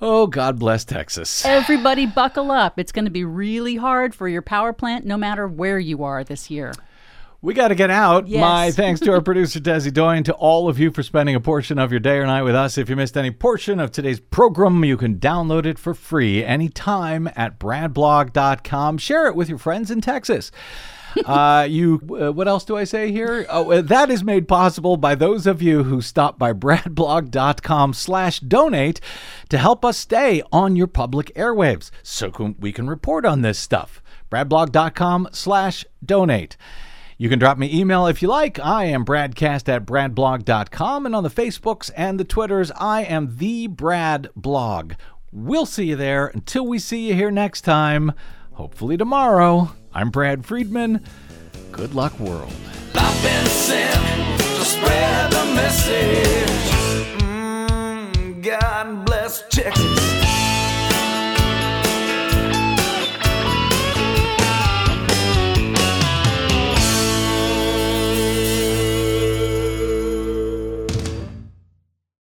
Oh, 0.00 0.26
God 0.26 0.58
bless 0.58 0.84
Texas. 0.84 1.44
Everybody 1.44 2.06
buckle 2.06 2.50
up. 2.50 2.78
It's 2.78 2.92
going 2.92 3.06
to 3.06 3.10
be 3.10 3.24
really 3.24 3.76
hard 3.76 4.14
for 4.14 4.28
your 4.28 4.42
power 4.42 4.72
plant 4.72 5.06
no 5.06 5.16
matter 5.16 5.48
where 5.48 5.78
you 5.78 6.04
are 6.04 6.22
this 6.22 6.50
year. 6.50 6.72
We 7.44 7.52
got 7.52 7.68
to 7.68 7.74
get 7.74 7.90
out. 7.90 8.26
Yes. 8.26 8.40
My 8.40 8.70
thanks 8.72 9.00
to 9.00 9.12
our 9.12 9.20
producer, 9.20 9.60
Desi 9.60 9.92
Doyen, 9.92 10.24
to 10.24 10.32
all 10.32 10.66
of 10.66 10.78
you 10.78 10.90
for 10.90 11.02
spending 11.02 11.34
a 11.34 11.40
portion 11.40 11.78
of 11.78 11.90
your 11.90 12.00
day 12.00 12.16
or 12.16 12.24
night 12.24 12.40
with 12.40 12.54
us. 12.54 12.78
If 12.78 12.88
you 12.88 12.96
missed 12.96 13.18
any 13.18 13.30
portion 13.30 13.78
of 13.80 13.92
today's 13.92 14.18
program, 14.18 14.82
you 14.82 14.96
can 14.96 15.18
download 15.18 15.66
it 15.66 15.78
for 15.78 15.92
free 15.92 16.42
anytime 16.42 17.28
at 17.36 17.58
bradblog.com. 17.60 18.96
Share 18.96 19.26
it 19.26 19.36
with 19.36 19.50
your 19.50 19.58
friends 19.58 19.90
in 19.90 20.00
Texas. 20.00 20.52
uh, 21.26 21.66
you, 21.68 22.00
uh, 22.18 22.32
what 22.32 22.48
else 22.48 22.64
do 22.64 22.78
I 22.78 22.84
say 22.84 23.12
here? 23.12 23.44
Oh, 23.50 23.70
uh, 23.72 23.82
that 23.82 24.08
is 24.08 24.24
made 24.24 24.48
possible 24.48 24.96
by 24.96 25.14
those 25.14 25.46
of 25.46 25.60
you 25.60 25.82
who 25.84 26.00
stop 26.00 26.38
by 26.38 26.54
bradblog.com 26.54 27.92
slash 27.92 28.40
donate 28.40 29.02
to 29.50 29.58
help 29.58 29.84
us 29.84 29.98
stay 29.98 30.42
on 30.50 30.76
your 30.76 30.86
public 30.86 31.26
airwaves 31.34 31.90
so 32.02 32.30
can, 32.30 32.56
we 32.58 32.72
can 32.72 32.88
report 32.88 33.26
on 33.26 33.42
this 33.42 33.58
stuff. 33.58 34.02
bradblog.com 34.30 35.28
slash 35.32 35.84
donate. 36.02 36.56
You 37.16 37.28
can 37.28 37.38
drop 37.38 37.58
me 37.58 37.72
email 37.72 38.06
if 38.06 38.22
you 38.22 38.28
like. 38.28 38.58
I 38.58 38.86
am 38.86 39.04
bradcast 39.04 39.68
at 39.68 39.86
bradblog.com. 39.86 41.06
And 41.06 41.14
on 41.14 41.22
the 41.22 41.30
Facebooks 41.30 41.90
and 41.96 42.18
the 42.18 42.24
Twitters, 42.24 42.72
I 42.72 43.02
am 43.04 43.36
the 43.36 43.68
Brad 43.68 44.28
Blog. 44.34 44.94
We'll 45.30 45.66
see 45.66 45.86
you 45.86 45.96
there. 45.96 46.26
Until 46.28 46.66
we 46.66 46.78
see 46.78 47.08
you 47.08 47.14
here 47.14 47.30
next 47.30 47.62
time, 47.62 48.12
hopefully 48.52 48.96
tomorrow, 48.96 49.72
I'm 49.92 50.10
Brad 50.10 50.44
Friedman. 50.44 51.04
Good 51.70 51.94
luck, 51.94 52.18
world. 52.18 52.52
I've 52.94 53.22
been 53.22 53.46
sent 53.46 54.40
to 54.40 54.64
spread 54.64 55.32
the 55.32 55.44
message. 55.54 56.48
Mm, 57.20 58.42
God 58.42 59.04
bless 59.04 59.44
Texas. 59.50 60.23